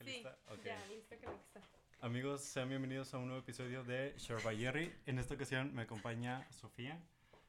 que 0.00 0.04
Sí, 0.04 0.12
lista? 0.12 0.38
Ok. 0.48 0.64
ya, 0.64 0.86
lista 0.86 1.16
que 1.18 1.26
lista. 1.26 1.60
Amigos, 2.00 2.40
sean 2.42 2.68
bienvenidos 2.70 3.12
a 3.12 3.18
un 3.18 3.26
nuevo 3.26 3.40
episodio 3.42 3.84
de 3.84 4.14
Jerry. 4.56 4.90
En 5.06 5.18
esta 5.18 5.34
ocasión 5.34 5.74
me 5.74 5.82
acompaña 5.82 6.46
Sofía. 6.50 6.98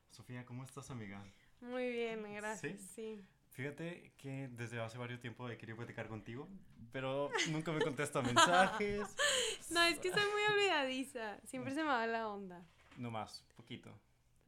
Sofía, 0.09 0.45
¿cómo 0.45 0.63
estás, 0.65 0.91
amiga? 0.91 1.23
Muy 1.61 1.89
bien, 1.91 2.21
gracias. 2.35 2.81
Sí. 2.93 3.23
Fíjate 3.51 4.11
que 4.17 4.49
desde 4.51 4.81
hace 4.81 4.97
varios 4.97 5.21
tiempo 5.21 5.47
he 5.49 5.57
querido 5.57 5.77
platicar 5.77 6.07
contigo, 6.09 6.49
pero 6.91 7.29
nunca 7.51 7.71
me 7.71 7.79
contesta 7.81 8.21
mensajes. 8.21 9.01
No, 9.69 9.81
es 9.83 9.99
que 9.99 10.11
soy 10.11 10.21
muy 10.33 10.41
olvidadiza. 10.53 11.39
Siempre 11.45 11.73
se 11.73 11.81
me 11.83 11.87
va 11.87 12.05
la 12.05 12.27
onda. 12.27 12.61
No 12.97 13.09
más, 13.09 13.45
poquito. 13.55 13.89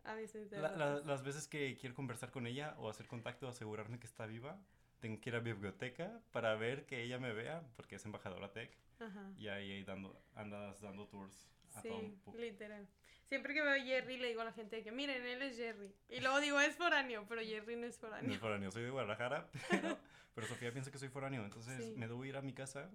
A 0.04 0.15
veces 0.15 0.51
La- 0.51 0.75
la- 0.75 0.99
las 0.99 1.23
veces 1.23 1.47
que 1.47 1.77
quiero 1.79 1.95
conversar 1.95 2.29
con 2.29 2.45
ella 2.45 2.75
o 2.77 2.89
hacer 2.89 3.07
contacto 3.07 3.45
o 3.45 3.49
asegurarme 3.49 3.99
que 3.99 4.07
está 4.07 4.25
viva, 4.25 4.59
tengo 5.04 5.20
que 5.20 5.29
ir 5.31 5.35
a 5.35 5.39
la 5.39 5.43
biblioteca 5.43 6.21
para 6.31 6.55
ver 6.55 6.85
que 6.85 7.03
ella 7.03 7.20
me 7.20 7.33
vea, 7.33 7.61
porque 7.75 7.95
es 7.95 8.05
embajadora 8.05 8.53
tech, 8.53 8.71
Ajá. 9.02 9.34
y 9.38 9.49
ahí, 9.49 9.70
ahí 9.73 9.84
dando, 9.84 10.17
andas 10.34 10.80
dando 10.80 11.05
tours 11.09 11.49
a 11.75 11.81
todo 11.81 11.99
Sí, 11.99 12.17
un 12.25 12.39
literal. 12.39 12.88
Siempre 13.25 13.53
que 13.53 13.61
veo 13.61 13.73
a 13.73 13.84
Jerry 13.84 14.16
le 14.17 14.30
digo 14.30 14.39
a 14.39 14.45
la 14.45 14.53
gente 14.53 14.81
que 14.81 14.94
miren, 14.94 15.25
él 15.25 15.41
es 15.41 15.58
Jerry. 15.58 15.94
Y 16.08 16.21
luego 16.21 16.39
digo, 16.39 16.58
es 16.61 16.77
foráneo, 16.77 17.25
pero 17.27 17.41
Jerry 17.41 17.75
no 17.75 17.85
es 17.85 17.95
No 18.02 18.08
foráneo. 18.08 18.31
es 18.31 18.39
foráneo, 18.39 18.71
soy 18.71 18.84
de 18.84 18.91
Guadalajara, 18.91 19.49
pero, 19.70 19.97
pero 20.34 20.47
Sofía 20.47 20.71
piensa 20.71 20.89
que 20.89 20.97
soy 20.97 21.09
foráneo, 21.09 21.44
entonces 21.44 21.83
Sí. 21.83 21.95
me 21.97 22.08
debo 22.08 22.23
ir 22.23 22.38
a 22.38 22.41
mi 22.41 22.53
casa 22.53 22.89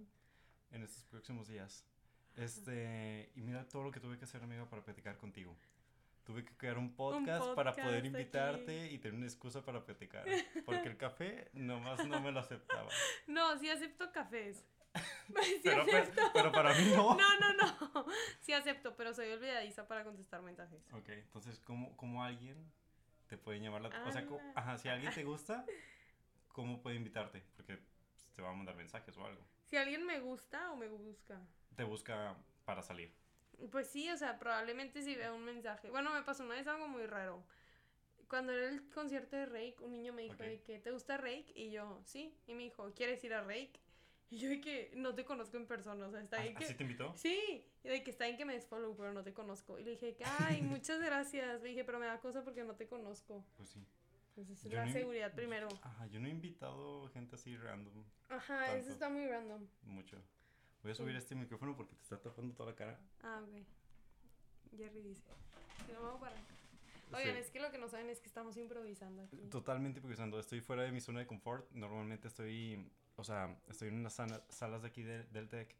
en 0.71 0.83
estos 0.85 1.05
próximos 1.05 1.47
días. 1.47 1.85
Este, 2.37 3.31
y 3.35 3.43
mira 3.43 3.69
todo 3.69 3.83
lo 3.83 3.91
que 3.91 4.01
tuve 4.01 4.17
que 4.17 4.25
hacer, 4.25 4.43
amiga, 4.43 4.65
para 4.67 4.83
platicar 4.83 5.19
contigo. 5.19 5.55
Tuve 6.29 6.45
que 6.45 6.55
crear 6.59 6.77
un 6.77 6.95
podcast, 6.95 7.27
para 7.55 7.71
podcast 7.73 7.79
poder 7.81 7.99
aquí. 8.01 8.07
invitarte 8.09 8.91
y 8.93 8.99
tener 8.99 9.17
una 9.17 9.25
excusa 9.25 9.65
para 9.65 9.83
platicar. 9.83 10.27
Porque 10.67 10.87
el 10.89 10.99
café 10.99 11.49
nomás 11.55 12.07
no 12.07 12.21
me 12.21 12.31
lo 12.31 12.41
aceptaba. 12.41 12.91
No, 13.27 13.59
sí 13.59 13.71
acepto 13.71 14.13
cafés. 14.13 14.63
Sí 15.35 15.61
Pero, 15.65 15.87
pero, 15.87 15.99
acepto. 16.03 16.23
pero 16.35 16.53
para 16.53 16.75
mí 16.75 16.93
no. 16.95 17.15
No, 17.19 17.39
no, 17.41 17.53
no. 17.55 18.05
Sí 18.41 18.53
acepto, 18.53 18.95
pero 18.95 19.15
soy 19.15 19.31
olvidadiza 19.33 19.89
para 19.89 20.05
contestar 20.05 20.43
mensajes. 20.43 20.83
Ok, 20.93 21.09
entonces, 21.09 21.61
¿cómo, 21.61 21.97
cómo 21.97 22.23
alguien 22.23 22.71
te 23.27 23.39
puede 23.39 23.61
llamar 23.61 23.81
la 23.81 23.89
O 24.05 24.13
sea, 24.13 24.27
Ah. 24.31 24.53
ajá, 24.57 24.77
si 24.77 24.91
alguien 24.91 25.15
te 25.15 25.25
gusta, 25.25 25.65
¿cómo 26.49 26.83
puede 26.83 26.97
invitarte? 26.97 27.43
Porque 27.57 27.79
pues, 27.79 28.29
te 28.35 28.43
va 28.43 28.51
a 28.51 28.53
mandar 28.53 28.77
mensajes 28.77 29.17
o 29.17 29.25
algo. 29.25 29.43
Si 29.71 29.79
alguien 29.79 30.05
me 30.05 30.21
gusta 30.21 30.73
o 30.73 30.77
me 30.77 30.89
busca. 30.89 31.41
Te 31.75 31.85
busca 31.85 32.37
para 32.67 32.83
salir. 32.83 33.15
Pues 33.71 33.89
sí, 33.89 34.09
o 34.11 34.17
sea, 34.17 34.39
probablemente 34.39 35.03
si 35.03 35.17
veo 35.17 35.35
un 35.35 35.45
mensaje. 35.45 35.91
Bueno, 35.91 36.13
me 36.13 36.23
pasó 36.23 36.45
una 36.45 36.55
vez 36.55 36.67
algo 36.67 36.89
muy 36.89 37.07
raro. 37.07 37.45
Cuando 38.29 38.53
era 38.53 38.69
el 38.69 38.89
concierto 38.91 39.37
de 39.37 39.47
Rake, 39.47 39.77
un 39.81 39.93
niño 39.93 40.13
me 40.13 40.23
dijo 40.23 40.35
Ok. 40.35 40.41
de 40.41 40.63
que 40.63 40.79
¿te 40.79 40.91
gusta 40.93 41.17
Rake? 41.17 41.53
Y 41.55 41.71
yo, 41.71 42.01
sí. 42.05 42.37
Y 42.47 42.55
me 42.55 42.65
dijo, 42.65 42.93
¿quieres 42.95 43.23
ir 43.25 43.33
a 43.35 43.43
Rake? 43.43 43.73
Y 44.31 44.39
yo 44.39 44.51
de 44.51 44.61
que 44.61 44.93
no 44.95 45.15
te 45.15 45.25
conozco 45.25 45.57
en 45.57 45.67
persona, 45.67 46.07
o 46.07 46.11
sea, 46.11 46.21
está 46.21 46.43
bien 46.43 46.55
¿Ah, 46.55 46.59
que... 46.59 46.65
¿Así 46.67 46.75
te 46.75 46.83
invitó? 46.83 47.15
Sí, 47.17 47.65
y 47.83 47.89
de 47.89 48.03
que 48.05 48.11
está 48.11 48.27
bien 48.27 48.37
que 48.37 48.45
me 48.45 48.53
des 48.53 48.67
follow, 48.67 48.95
pero 48.95 49.13
no 49.15 49.23
te 49.25 49.33
conozco. 49.33 49.79
Y 49.79 49.85
le 49.85 49.93
dije 49.93 50.15
que, 50.15 50.25
ay, 50.27 50.61
muchas 50.63 51.01
gracias. 51.01 51.63
Le 51.63 51.71
dije, 51.71 51.85
pero 51.85 51.99
me 51.99 52.07
da 52.07 52.21
cosa 52.21 52.45
porque 52.45 52.63
no 52.63 52.75
te 52.77 52.87
conozco. 52.87 53.45
Pues 53.57 53.71
sí. 53.71 53.83
Entonces, 54.37 54.71
Yo 54.71 54.77
la 54.77 54.85
no 54.87 54.93
seguridad 54.93 55.33
primero. 55.35 55.67
Ajá, 55.83 56.07
yo 56.09 56.21
no 56.21 56.29
he 56.29 56.31
invitado 56.31 57.09
gente 57.09 57.35
así 57.35 57.57
random 57.57 58.05
Ajá, 58.29 58.67
tanto. 58.67 58.77
eso 58.77 58.91
está 58.93 59.09
muy 59.09 59.27
random. 59.27 59.67
mucho. 59.83 60.23
Voy 60.83 60.93
a 60.93 60.95
subir 60.95 61.13
Sí. 61.13 61.19
este 61.19 61.35
micrófono 61.35 61.77
porque 61.77 61.95
te 61.95 62.03
está 62.03 62.19
tapando 62.21 62.55
toda 62.55 62.71
la 62.71 62.77
cara. 62.77 62.99
Ah, 63.23 63.43
ok. 63.43 64.77
Jerry 64.77 65.03
dice. 65.03 65.23
Si 65.87 65.93
no, 65.93 66.03
vamos 66.03 66.21
para 66.21 66.33
acá. 66.33 66.43
Oigan, 67.13 67.35
Sí. 67.35 67.41
es 67.41 67.51
que 67.51 67.61
lo 67.61 67.71
que 67.71 67.79
no 67.79 67.89
saben 67.89 68.11
es 68.11 68.21
que 68.21 68.27
estamos 68.27 68.57
improvisando 68.57 69.23
aquí. 69.23 69.37
Totalmente 69.51 69.99
improvisando. 69.99 70.39
Estoy 70.39 70.61
fuera 70.61 70.83
de 70.83 70.93
mi 70.93 71.01
zona 71.01 71.21
de 71.21 71.27
confort. 71.27 71.71
Normalmente 71.73 72.29
estoy, 72.29 72.87
o 73.17 73.25
sea, 73.25 73.59
estoy 73.69 73.89
en 73.89 73.95
unas 73.99 74.15
salas 74.51 74.83
de 74.83 74.89
aquí 74.89 75.03
de- 75.03 75.25
del 75.25 75.49
TEC, 75.49 75.75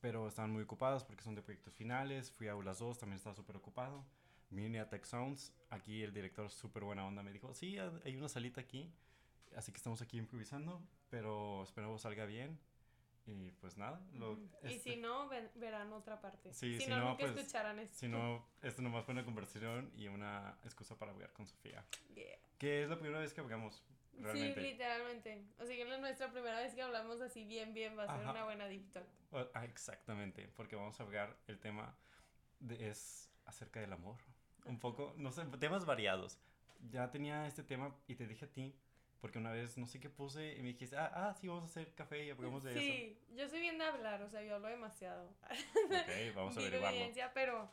pero 0.00 0.28
estaban 0.28 0.52
muy 0.52 0.62
ocupadas 0.62 1.04
porque 1.04 1.22
son 1.24 1.34
de 1.34 1.42
proyectos 1.42 1.74
finales. 1.74 2.30
Fui 2.30 2.46
a 2.48 2.52
Aulas 2.52 2.78
2, 2.78 2.98
también 2.98 3.16
estaba 3.16 3.34
súper 3.34 3.56
ocupado. 3.56 4.04
Vine 4.50 4.80
a 4.80 4.88
Tech 4.88 5.04
Sounds. 5.04 5.52
Aquí 5.70 6.02
el 6.02 6.12
director, 6.12 6.48
súper 6.50 6.84
buena 6.84 7.04
onda, 7.06 7.22
me 7.22 7.32
dijo, 7.32 7.52
sí, 7.52 7.76
ha- 7.78 7.92
hay 8.04 8.16
una 8.16 8.28
salita 8.28 8.60
aquí. 8.60 8.90
Así 9.56 9.72
que 9.72 9.78
estamos 9.78 10.00
aquí 10.02 10.18
improvisando, 10.18 10.80
pero 11.10 11.64
esperamos 11.64 12.02
salga 12.02 12.24
bien. 12.26 12.58
Y 13.26 13.50
pues 13.52 13.76
nada, 13.76 14.00
lo, 14.14 14.32
Ujú. 14.32 14.48
Y 14.64 14.74
este- 14.74 14.94
si 14.94 14.96
no, 14.96 15.28
verán 15.54 15.92
otra 15.92 16.20
parte. 16.20 16.52
Sí, 16.52 16.74
si, 16.78 16.84
si 16.84 16.90
no, 16.90 16.98
no, 16.98 17.04
nunca 17.10 17.18
pues, 17.26 17.36
escucharán 17.36 17.78
esto. 17.78 17.96
si 17.96 18.08
no, 18.08 18.44
esto 18.62 18.82
nomás 18.82 19.04
fue 19.04 19.12
una 19.12 19.24
conversación 19.24 19.92
y 19.94 20.08
una 20.08 20.58
excusa 20.64 20.98
para 20.98 21.12
hablar 21.12 21.32
con 21.32 21.46
Sofía. 21.46 21.84
Yeah. 22.14 22.38
Que 22.58 22.82
es 22.82 22.88
la 22.88 22.98
primera 22.98 23.20
vez 23.20 23.32
que 23.32 23.40
hablamos, 23.40 23.84
realmente. 24.18 24.60
Sí, 24.60 24.66
literalmente. 24.72 25.44
O 25.58 25.64
sea, 25.66 25.76
que 25.76 25.82
es 25.82 26.00
nuestra 26.00 26.30
primera 26.32 26.58
vez 26.60 26.74
que 26.74 26.82
hablamos 26.82 27.20
así 27.20 27.44
bien, 27.44 27.72
bien. 27.74 27.96
Va 27.96 28.04
a 28.04 28.06
ser 28.06 28.20
Ajá. 28.22 28.30
una 28.32 28.44
buena 28.44 28.66
deep 28.66 28.90
talk. 28.92 29.06
O- 29.32 29.46
ah, 29.54 29.64
exactamente, 29.64 30.48
porque 30.56 30.74
vamos 30.76 30.98
a 30.98 31.02
hablar, 31.04 31.36
el 31.46 31.58
tema 31.60 31.96
de- 32.58 32.88
es 32.88 33.30
acerca 33.44 33.80
del 33.80 33.92
amor. 33.92 34.16
Un 34.64 34.78
poco, 34.80 35.14
no 35.16 35.30
sé, 35.30 35.44
temas 35.58 35.84
variados. 35.86 36.38
Ya 36.90 37.10
tenía 37.10 37.46
este 37.46 37.62
tema 37.62 37.94
y 38.08 38.14
te 38.16 38.26
dije 38.26 38.46
a 38.46 38.50
ti, 38.50 38.74
porque 39.20 39.38
una 39.38 39.52
vez 39.52 39.76
no 39.76 39.86
sé 39.86 40.00
qué 40.00 40.08
puse 40.08 40.54
y 40.56 40.62
me 40.62 40.68
dijiste, 40.68 40.96
ah, 40.96 41.10
ah 41.14 41.34
sí, 41.34 41.46
vamos 41.46 41.64
a 41.64 41.66
hacer 41.66 41.94
café 41.94 42.24
y 42.24 42.30
hablamos 42.30 42.62
de 42.64 42.72
Sí, 42.74 43.18
yo 43.36 43.48
soy 43.48 43.60
bien 43.60 43.78
de 43.78 43.84
hablar, 43.84 44.22
o 44.22 44.28
sea, 44.30 44.42
yo 44.42 44.54
hablo 44.54 44.68
demasiado. 44.68 45.30
eso. 45.50 45.64
Ok, 45.86 46.34
vamos 46.34 46.56
a 46.56 46.60
averiguarlo. 46.60 47.32
pero 47.34 47.70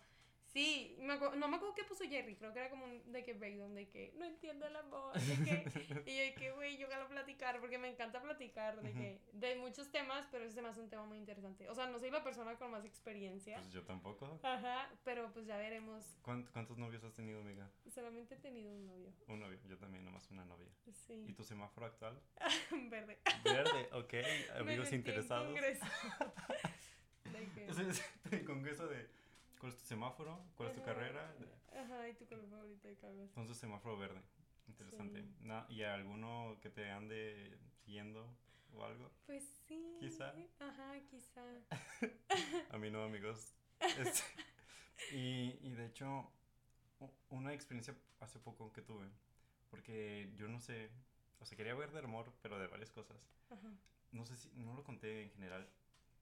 sí, 0.53 0.95
me 0.99 1.17
no 1.17 1.47
me 1.47 1.55
acuerdo 1.57 1.73
qué 1.75 1.83
puso 1.83 2.03
Jerry, 2.05 2.35
creo 2.35 2.53
que 2.53 2.59
era 2.59 2.69
como 2.69 2.85
un 2.85 3.11
de 3.11 3.23
que 3.23 3.33
breakdown, 3.33 3.75
de 3.75 3.87
que 3.89 4.13
no 4.17 4.25
entiendo 4.25 4.65
el 4.65 4.75
amor, 4.75 5.13
de 5.13 5.35
que, 5.43 5.63
y 6.11 6.17
yo 6.17 6.23
de 6.23 6.33
que, 6.33 6.51
güey, 6.51 6.77
yo 6.77 6.87
quiero 6.87 7.07
platicar, 7.07 7.59
porque 7.59 7.77
me 7.77 7.89
encanta 7.89 8.21
platicar 8.21 8.81
de 8.81 8.91
que, 8.93 9.21
de 9.33 9.55
muchos 9.57 9.91
temas, 9.91 10.27
pero 10.31 10.45
ese 10.45 10.59
es 10.59 10.77
un 10.77 10.89
tema 10.89 11.05
muy 11.05 11.17
interesante. 11.17 11.69
O 11.69 11.75
sea, 11.75 11.87
no 11.87 11.99
soy 11.99 12.09
la 12.11 12.23
persona 12.23 12.55
con 12.57 12.71
más 12.71 12.85
experiencia, 12.85 13.57
Pues 13.57 13.71
yo 13.71 13.83
tampoco. 13.83 14.39
ajá, 14.43 14.89
pero 15.03 15.31
pues 15.33 15.45
ya 15.45 15.57
veremos. 15.57 16.03
¿Cuánt- 16.23 16.49
¿Cuántos 16.51 16.77
novios 16.77 17.03
has 17.03 17.13
tenido, 17.13 17.41
amiga? 17.41 17.69
Solamente 17.93 18.35
he 18.35 18.37
tenido 18.39 18.71
un 18.73 18.85
novio, 18.87 19.13
Un 19.27 19.39
novio, 19.39 19.59
yo 19.67 19.77
también, 19.77 20.03
nomás 20.05 20.29
una 20.31 20.45
novia. 20.45 20.69
¿Y 20.85 20.93
sí, 20.93 21.33
tu 21.35 21.43
semáforo 21.43 21.85
actual? 21.87 22.19
verde. 22.89 23.19
Verde, 23.43 23.89
ok, 23.93 24.13
Me 24.13 24.59
amigos 24.59 24.87
en 24.89 24.95
interesados. 24.95 25.47
congreso. 25.47 25.85
De 27.25 27.45
que- 27.53 27.65
Ese 27.67 27.89
es 27.89 28.03
el 28.31 28.45
congreso 28.45 28.87
de 28.87 29.07
cuál 29.59 29.71
es 29.71 29.77
tu 29.77 29.85
semáforo, 29.85 30.39
cuál 30.55 30.69
es 30.69 30.75
tu 30.75 30.83
carrera. 30.83 31.33
Ajá, 31.75 32.09
y 32.09 32.13
tu 32.15 32.25
color 32.25 32.47
favorito 32.49 32.87
de 32.87 32.93
así. 32.93 33.21
Entonces 33.21 33.57
semáforo 33.57 33.97
verde. 33.97 34.21
Interesante. 34.67 35.23
Sí. 35.23 35.75
¿Y 35.75 35.83
alguno 35.83 36.57
que 36.61 36.69
te 36.69 36.89
ande 36.89 37.57
siguiendo 37.85 38.27
o 38.73 38.83
algo? 38.83 39.11
Pues 39.25 39.43
sí. 39.67 39.97
Quizá. 39.99 40.33
Ajá, 40.59 40.99
quizá. 41.09 41.43
A 42.71 42.77
mí 42.77 42.89
no, 42.91 43.03
amigos. 43.03 43.53
Este, 43.79 44.23
y, 45.11 45.57
y 45.61 45.71
de 45.71 45.85
hecho, 45.85 46.29
una 47.29 47.53
experiencia 47.53 47.95
hace 48.19 48.39
poco 48.39 48.73
que 48.73 48.81
tuve, 48.81 49.07
porque 49.69 50.31
yo 50.35 50.47
no 50.47 50.59
sé, 50.59 50.89
o 51.39 51.45
sea, 51.45 51.57
quería 51.57 51.75
ver 51.75 51.91
de 51.91 51.99
amor, 51.99 52.33
pero 52.41 52.59
de 52.59 52.67
varias 52.67 52.91
cosas. 52.91 53.29
Ajá. 53.49 53.71
No 54.11 54.25
sé 54.25 54.35
si, 54.35 54.49
no 54.55 54.73
lo 54.73 54.83
conté 54.83 55.23
en 55.23 55.31
general, 55.31 55.69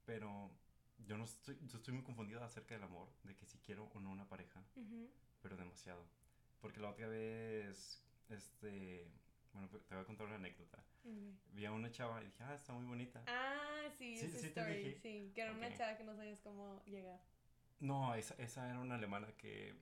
pero 0.04 0.50
yo 0.98 1.16
no 1.16 1.24
estoy, 1.24 1.58
yo 1.66 1.76
estoy 1.78 1.94
muy 1.94 2.02
confundido 2.02 2.42
acerca 2.42 2.74
del 2.74 2.84
amor, 2.84 3.08
de 3.24 3.34
que 3.36 3.46
si 3.46 3.58
quiero 3.58 3.84
o 3.94 4.00
no 4.00 4.10
una 4.10 4.28
pareja. 4.28 4.62
Ujú. 4.76 5.10
pero 5.42 5.56
demasiado. 5.56 6.04
Porque 6.60 6.80
la 6.80 6.90
otra 6.90 7.06
vez, 7.06 8.02
este, 8.28 9.06
bueno, 9.52 9.68
te 9.68 9.94
voy 9.94 10.02
a 10.02 10.06
contar 10.06 10.26
una 10.26 10.36
anécdota. 10.36 10.82
Vi 11.52 11.64
a 11.64 11.70
una 11.72 11.90
chava 11.92 12.20
y 12.20 12.26
dije, 12.26 12.42
ah, 12.42 12.54
está 12.54 12.72
muy 12.72 12.84
bonita. 12.84 13.22
Ah, 13.26 13.88
sí, 13.96 14.16
Sí, 14.16 14.26
esa 14.26 14.38
sí 14.38 14.50
te 14.50 14.60
story, 14.60 14.74
dije. 14.82 14.98
sí, 15.00 15.32
que 15.34 15.40
era 15.42 15.52
una 15.52 15.68
Ok. 15.68 15.74
chava 15.76 15.96
que 15.96 16.04
no 16.04 16.16
sabías 16.16 16.40
cómo 16.40 16.82
llegar. 16.86 17.20
No, 17.78 18.14
esa, 18.14 18.34
esa 18.34 18.68
era 18.68 18.80
una 18.80 18.96
alemana 18.96 19.28
que 19.36 19.76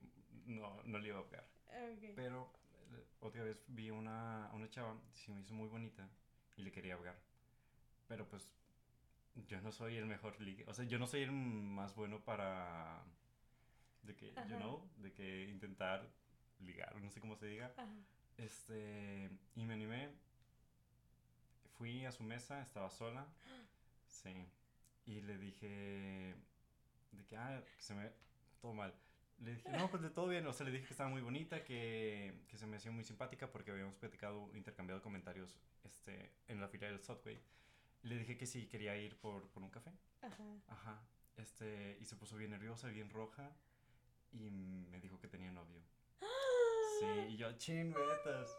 no, 0.47 0.83
no 0.83 0.99
le 0.99 1.09
iba 1.09 1.21
a 1.21 1.25
pegar. 1.25 1.49
Ok. 1.69 2.13
Pero 2.15 2.53
eh, 2.93 3.07
otra 3.21 3.43
vez 3.43 3.65
vi 3.69 3.91
una, 3.91 4.51
una 4.53 4.69
chava, 4.69 5.01
se 5.15 5.33
me 5.33 5.41
hizo 5.41 5.55
muy 5.55 5.69
bonita 5.69 6.07
y 6.57 6.63
le 6.63 6.71
quería 6.73 6.95
hablar. 6.95 7.17
Pero 8.07 8.29
pues 8.29 8.53
yo 9.47 9.61
no 9.61 9.73
soy 9.73 9.97
el 9.97 10.07
mejor 10.07 10.41
ligue. 10.41 10.65
O 10.67 10.75
sea, 10.75 10.85
yo 10.85 10.99
no 10.99 11.07
soy 11.07 11.23
el 11.23 11.33
más 11.33 11.95
bueno 11.95 12.21
para, 12.25 13.03
de 14.03 14.15
que, 14.15 14.33
you 14.49 14.57
know, 14.57 14.89
de 14.97 15.13
que 15.13 15.49
intentar 15.49 16.09
ligar, 16.61 16.95
no 17.01 17.11
sé 17.11 17.21
cómo 17.21 17.37
se 17.37 17.47
diga. 17.47 17.73
Ajá. 17.77 17.93
Este, 18.37 19.31
y 19.55 19.67
me 19.67 19.75
animé. 19.75 20.11
Fui 21.77 22.05
a 22.05 22.13
su 22.13 22.23
mesa, 22.23 22.63
estaba 22.63 22.91
sola. 22.91 23.27
Sí. 24.07 24.47
Y 25.07 25.21
le 25.23 25.37
dije, 25.37 26.35
de 27.13 27.27
que, 27.27 27.37
ah, 27.37 27.63
que 27.77 27.83
se 27.83 27.95
me, 27.95 28.11
todo 28.61 28.73
mal. 28.73 28.95
Le 29.41 29.55
dije, 29.55 29.69
no, 29.71 29.91
pues 29.91 30.03
de 30.03 30.09
todo 30.09 30.29
bien. 30.29 30.47
O 30.47 30.53
sea, 30.53 30.65
le 30.65 30.73
dije 30.73 30.87
que 30.87 30.95
estaba 30.95 31.11
muy 31.11 31.21
bonita, 31.21 31.65
que, 31.65 32.45
que 32.49 32.57
se 32.57 32.67
me 32.67 32.77
hacía 32.77 32.93
muy 32.93 33.03
simpática 33.03 33.51
porque 33.51 33.73
habíamos 33.73 33.97
platicado, 33.97 34.51
intercambiado 34.55 35.03
comentarios 35.03 35.59
este, 35.83 36.33
en 36.47 36.61
la 36.61 36.69
fila 36.69 36.87
del 36.87 37.01
Subway. 37.03 37.39
Le 38.05 38.19
dije 38.19 38.37
que 38.37 38.47
sí, 38.47 38.67
quería 38.67 38.97
ir 38.97 39.17
por, 39.19 39.49
por 39.49 39.63
un 39.63 39.71
café. 39.71 39.91
Ajá. 40.21 40.45
Ajá. 40.69 41.03
Este, 41.37 41.97
y 42.01 42.05
se 42.05 42.17
puso 42.17 42.37
bien 42.37 42.51
nerviosa, 42.51 42.89
bien 42.89 43.09
roja. 43.11 43.51
Y 44.31 44.51
me 44.51 45.01
dijo 45.01 45.19
que 45.19 45.29
tenía 45.29 45.51
novio. 45.51 45.83
Sí, 47.01 47.07
y 47.31 47.37
yo, 47.37 47.51
chin, 47.59 47.93
vetas. 47.93 48.57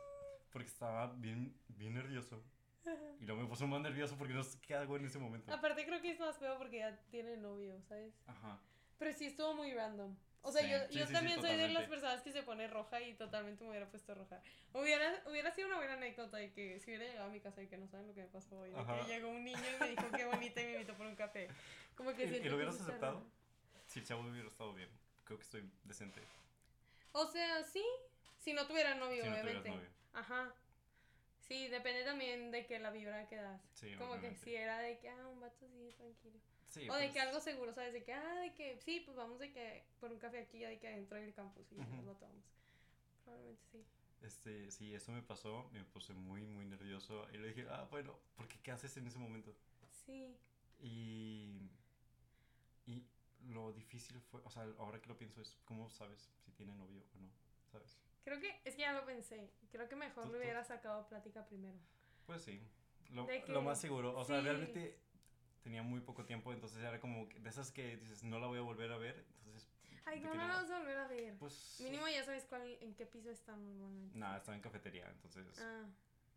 Porque 0.52 0.68
estaba 0.68 1.14
bien, 1.14 1.58
bien 1.70 1.94
nervioso. 1.94 2.44
Y 3.22 3.26
luego 3.26 3.42
me 3.42 3.48
puso 3.48 3.66
más 3.66 3.82
nervioso 3.82 4.18
porque 4.18 4.34
no 4.34 4.44
sé 4.44 4.60
qué 4.62 4.76
hago 4.76 4.98
en 4.98 5.06
ese 5.06 5.20
momento. 5.20 5.54
Aparte 5.54 5.86
creo 5.86 6.02
que 6.02 6.12
es 6.12 6.20
más 6.20 6.38
feo 6.38 6.58
porque 6.58 6.80
ya 6.80 7.00
tiene 7.10 7.38
novio, 7.38 7.82
¿sabes? 7.88 8.14
Ajá. 8.28 8.60
Pero 8.98 9.14
sí 9.14 9.26
estuvo 9.26 9.56
muy 9.56 9.74
random. 9.74 10.16
O 10.48 10.52
sea, 10.52 10.62
Sí, 10.62 10.70
yo, 10.70 10.78
sí, 10.88 11.00
yo 11.00 11.08
sí, 11.08 11.14
también 11.14 11.42
soy 11.42 11.56
de 11.58 11.70
las 11.70 11.86
personas 11.90 12.22
que 12.22 12.32
se 12.32 12.44
pone 12.44 12.68
roja 12.68 13.02
y 13.02 13.16
totalmente 13.16 13.64
me 13.64 13.72
hubiera 13.72 13.88
puesto 13.90 14.14
roja. 14.14 14.40
Hubiera, 14.74 15.24
hubiera 15.28 15.50
sido 15.52 15.68
una 15.68 15.78
buena 15.78 15.94
anécdota 15.94 16.38
de 16.38 16.54
que 16.54 16.80
si 16.80 16.92
hubiera 16.92 17.06
llegado 17.06 17.30
a 17.30 17.32
mi 17.32 17.40
casa 17.40 17.64
y 17.64 17.68
que 17.68 17.78
no 17.78 17.88
saben 17.88 18.08
lo 18.08 18.14
que 18.14 18.22
me 18.22 18.28
pasó 18.28 18.60
hoy, 18.60 18.70
de 18.70 18.76
que 18.86 19.08
llegó 19.08 19.30
un 19.30 19.44
niño 19.44 19.58
y 19.60 19.80
me 19.80 19.90
dijo 19.90 20.04
qué 20.16 20.26
bonita 20.26 20.62
y 20.62 20.66
me 20.66 20.74
invitó 20.74 20.94
por 20.94 21.08
un 21.08 21.16
café. 21.16 21.48
Como 21.96 22.14
que 22.14 22.26
¿Y- 22.26 22.30
siento 22.30 22.46
¿Y 22.46 22.50
lo 22.52 22.56
hubieras 22.58 22.80
aceptado? 22.80 23.14
raro. 23.22 23.26
Si 23.88 24.00
el 24.00 24.06
chavo 24.06 24.22
hubiera 24.22 24.48
estado 24.48 24.72
bien. 24.76 24.90
Creo 25.24 25.40
que 25.40 25.44
estoy 25.46 25.68
decente. 25.84 26.22
O 27.14 27.26
sea, 27.26 27.64
sí, 27.64 27.84
si 28.38 28.54
no 28.54 28.68
tuviera 28.68 28.94
novio, 28.94 29.24
Si 29.24 29.30
no 29.30 29.34
obviamente. 29.34 29.70
novio. 29.70 29.90
Ajá. 30.14 30.54
Sí, 31.40 31.68
depende 31.70 32.04
también 32.04 32.52
de 32.52 32.68
que 32.68 32.78
la 32.78 32.92
vibra 32.92 33.28
que 33.28 33.38
das. 33.38 33.62
Sí, 33.74 33.96
Como 33.96 34.20
que 34.20 34.36
si 34.36 34.56
era 34.56 34.78
de 34.80 35.00
que, 35.00 35.10
ah, 35.10 35.28
un 35.28 35.40
vato 35.40 35.68
sí, 35.68 35.92
tranquilo. 35.98 36.40
Sí, 36.68 36.90
o 36.90 36.94
de 36.96 37.04
pues, 37.04 37.12
que 37.14 37.20
algo 37.22 37.40
seguro, 37.40 37.74
¿sabes? 37.74 37.94
De 37.94 38.04
que, 38.04 38.14
ah, 38.14 38.36
de 38.42 38.54
que, 38.54 38.78
sí, 38.82 39.02
pues 39.06 39.16
vamos 39.16 39.40
de 39.40 39.52
que 39.52 39.84
por 40.00 40.12
un 40.12 40.20
café 40.20 40.40
aquí, 40.40 40.60
de 40.60 40.78
que 40.80 40.88
adentro 40.88 41.18
del 41.18 41.34
campus 41.34 41.72
y 41.72 41.76
ya 41.78 41.86
nos 41.86 42.04
lo 42.06 42.14
tomamos. 42.16 42.44
Probablemente 43.24 43.64
sí. 43.72 43.86
Este, 44.22 44.72
sí, 44.72 44.94
eso 44.94 45.12
me 45.12 45.22
pasó. 45.22 45.70
Me 45.72 45.84
puse 45.86 46.14
muy, 46.14 46.46
muy 46.46 46.66
nervioso. 46.66 47.28
Y 47.32 47.38
le 47.38 47.48
dije, 47.50 47.68
ah, 47.70 47.88
bueno, 47.92 48.18
porque 48.36 48.60
¿qué 48.62 48.72
haces 48.72 48.98
en 48.98 49.08
ese 49.08 49.18
momento? 49.20 49.56
Sí. 50.06 50.36
Y, 50.82 51.70
y 52.88 53.04
lo 53.48 53.72
difícil 53.72 54.20
fue, 54.20 54.42
o 54.44 54.50
sea, 54.50 54.64
ahora 54.80 55.02
que 55.02 55.08
lo 55.08 55.18
pienso 55.18 55.42
es, 55.42 55.58
¿cómo 55.66 55.90
sabes 55.90 56.30
si 56.44 56.52
tiene 56.52 56.74
novio 56.76 57.04
o 57.16 57.20
no? 57.20 57.30
¿Sabes? 57.72 57.98
Creo 58.24 58.40
que, 58.40 58.60
es 58.66 58.76
que 58.76 58.82
ya 58.82 58.94
lo 58.94 59.06
pensé. 59.06 59.50
Creo 59.72 59.88
que 59.88 59.96
mejor 59.96 60.28
le 60.30 60.38
hubiera 60.40 60.64
sacado 60.64 61.08
plática 61.08 61.46
primero. 61.46 61.78
Pues 62.26 62.42
sí, 62.42 62.60
lo, 63.12 63.26
De 63.26 63.40
lo 63.48 63.60
que- 63.60 63.66
más 63.66 63.80
seguro. 63.80 64.18
O 64.18 64.26
sea, 64.26 64.40
sí. 64.40 64.44
realmente 64.46 64.98
tenía 65.66 65.82
muy 65.82 66.00
poco 66.00 66.24
tiempo, 66.26 66.54
entonces 66.54 66.78
era 66.84 67.00
como 67.00 67.26
de 67.26 67.50
esas 67.50 67.72
que 67.72 67.98
dices, 67.98 68.24
no 68.24 68.38
la 68.38 68.46
voy 68.46 68.60
a 68.60 68.62
volver 68.62 68.92
a 68.92 68.98
ver, 68.98 69.26
entonces, 69.40 69.68
Ay, 70.06 70.20
de 70.20 70.28
no, 70.28 70.36
no 70.36 70.42
no- 70.42 70.48
la 70.48 70.54
vamos 70.58 70.70
a 70.70 70.78
volver 70.78 70.98
a 71.00 71.08
ver. 71.08 71.36
pues... 71.40 71.78
Mínimo 71.82 72.08
ya 72.08 72.24
sabes 72.24 72.46
cuál, 72.46 72.78
en 72.82 72.94
qué 72.94 73.08
piso 73.08 73.32
están 73.32 73.66
normalmente. 73.66 74.16
Nada, 74.16 74.38
estaba 74.38 74.56
en 74.56 74.62
cafetería, 74.62 75.10
entonces... 75.10 75.48
Ah, 75.60 75.86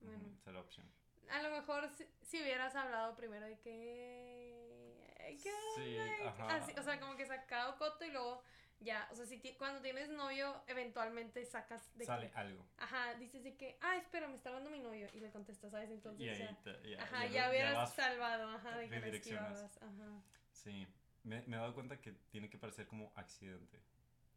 bueno. 0.01 0.25
era 0.45 0.53
la 0.53 0.61
opción. 0.61 0.87
A 1.31 1.43
lo 1.43 1.51
mejor 1.51 1.91
si, 1.91 2.07
si 2.23 2.41
hubieras 2.41 2.75
hablado 2.75 3.15
primero 3.17 3.45
de 3.45 3.59
que... 3.59 5.37
¿Qué 5.43 5.53
Sí, 5.77 5.99
ajá. 6.27 6.55
Así, 6.57 6.73
o 6.79 6.83
sea, 6.83 6.99
como 6.99 7.15
que 7.15 7.27
sacado 7.27 7.77
coto 7.77 8.07
y 8.07 8.11
luego 8.11 8.43
ya, 8.81 9.09
o 9.11 9.17
sea, 9.17 9.27
si 9.27 9.41
cuando 9.55 9.81
tienes 9.83 10.09
novio, 10.11 10.63
eventualmente 10.67 11.45
sacas 11.45 11.97
de 11.97 12.07
Sale 12.07 12.31
que... 12.31 12.37
algo. 12.37 12.65
Ajá, 12.79 13.15
dices 13.15 13.43
de 13.45 13.57
que, 13.57 13.79
ah, 13.81 13.97
espera, 13.97 14.29
me 14.29 14.37
está 14.37 14.51
hablando 14.51 14.71
mi 14.71 14.81
novio. 14.81 15.09
Y 15.13 15.21
le 15.21 15.31
contestas, 15.31 15.73
¿sabes? 15.73 15.91
Entonces 15.91 16.25
y 16.27 16.29
ahí 16.29 16.39
ya... 16.39 16.63
te- 16.63 16.91
ya, 16.91 17.03
Ajá, 17.03 17.27
ya 17.27 17.33
ya, 17.33 17.51
hubieras 17.51 17.95
salvado, 17.95 18.49
ajá, 18.51 18.77
de 18.79 18.89
que 18.89 19.01
redireccionas. 19.01 19.77
Ajá. 19.83 20.23
Sí, 20.53 20.87
me, 21.25 21.43
me 21.43 21.57
he 21.57 21.61
dado 21.61 21.75
cuenta 21.75 22.01
que 22.01 22.13
tiene 22.31 22.49
que 22.49 22.59
parecer 22.59 22.87
como 22.87 23.13
accidente. 23.17 23.81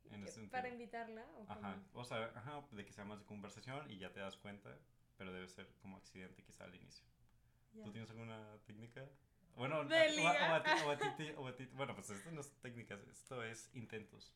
En 0.09 0.23
ese 0.23 0.33
sentido. 0.33 0.51
Para 0.51 0.67
invitarla 0.69 1.25
o 1.37 1.45
Ajá, 1.49 1.79
o 1.93 2.03
sea, 2.03 2.31
ajá, 2.35 2.63
de 2.71 2.85
que 2.85 2.91
sea 2.91 3.05
más 3.05 3.19
de 3.19 3.25
conversación 3.25 3.89
y 3.89 3.97
ya 3.97 4.11
te 4.11 4.19
das 4.19 4.35
cuenta, 4.35 4.77
pero 5.17 5.31
debe 5.31 5.47
ser 5.47 5.67
como 5.81 5.95
accidente 5.97 6.43
quizá 6.43 6.65
al 6.65 6.75
inicio. 6.75 7.05
¿Tú 7.83 7.91
tienes 7.91 8.09
alguna 8.09 8.57
técnica? 8.65 9.07
Bueno, 9.55 9.83
¿De 9.83 9.95
o, 9.95 9.99
a, 9.99 10.07
ligar? 10.07 10.63
ti, 10.63 10.69
o 10.85 10.89
a 10.89 10.97
ti 10.97 11.05
te- 11.17 11.35
o 11.35 11.47
a 11.47 11.55
ti- 11.55 11.69
bueno, 11.73 11.93
pues 11.95 12.09
esto 12.09 12.31
no 12.31 12.41
es 12.41 12.51
técnicas, 12.61 12.99
esto 13.07 13.43
es 13.43 13.69
intentos. 13.73 14.33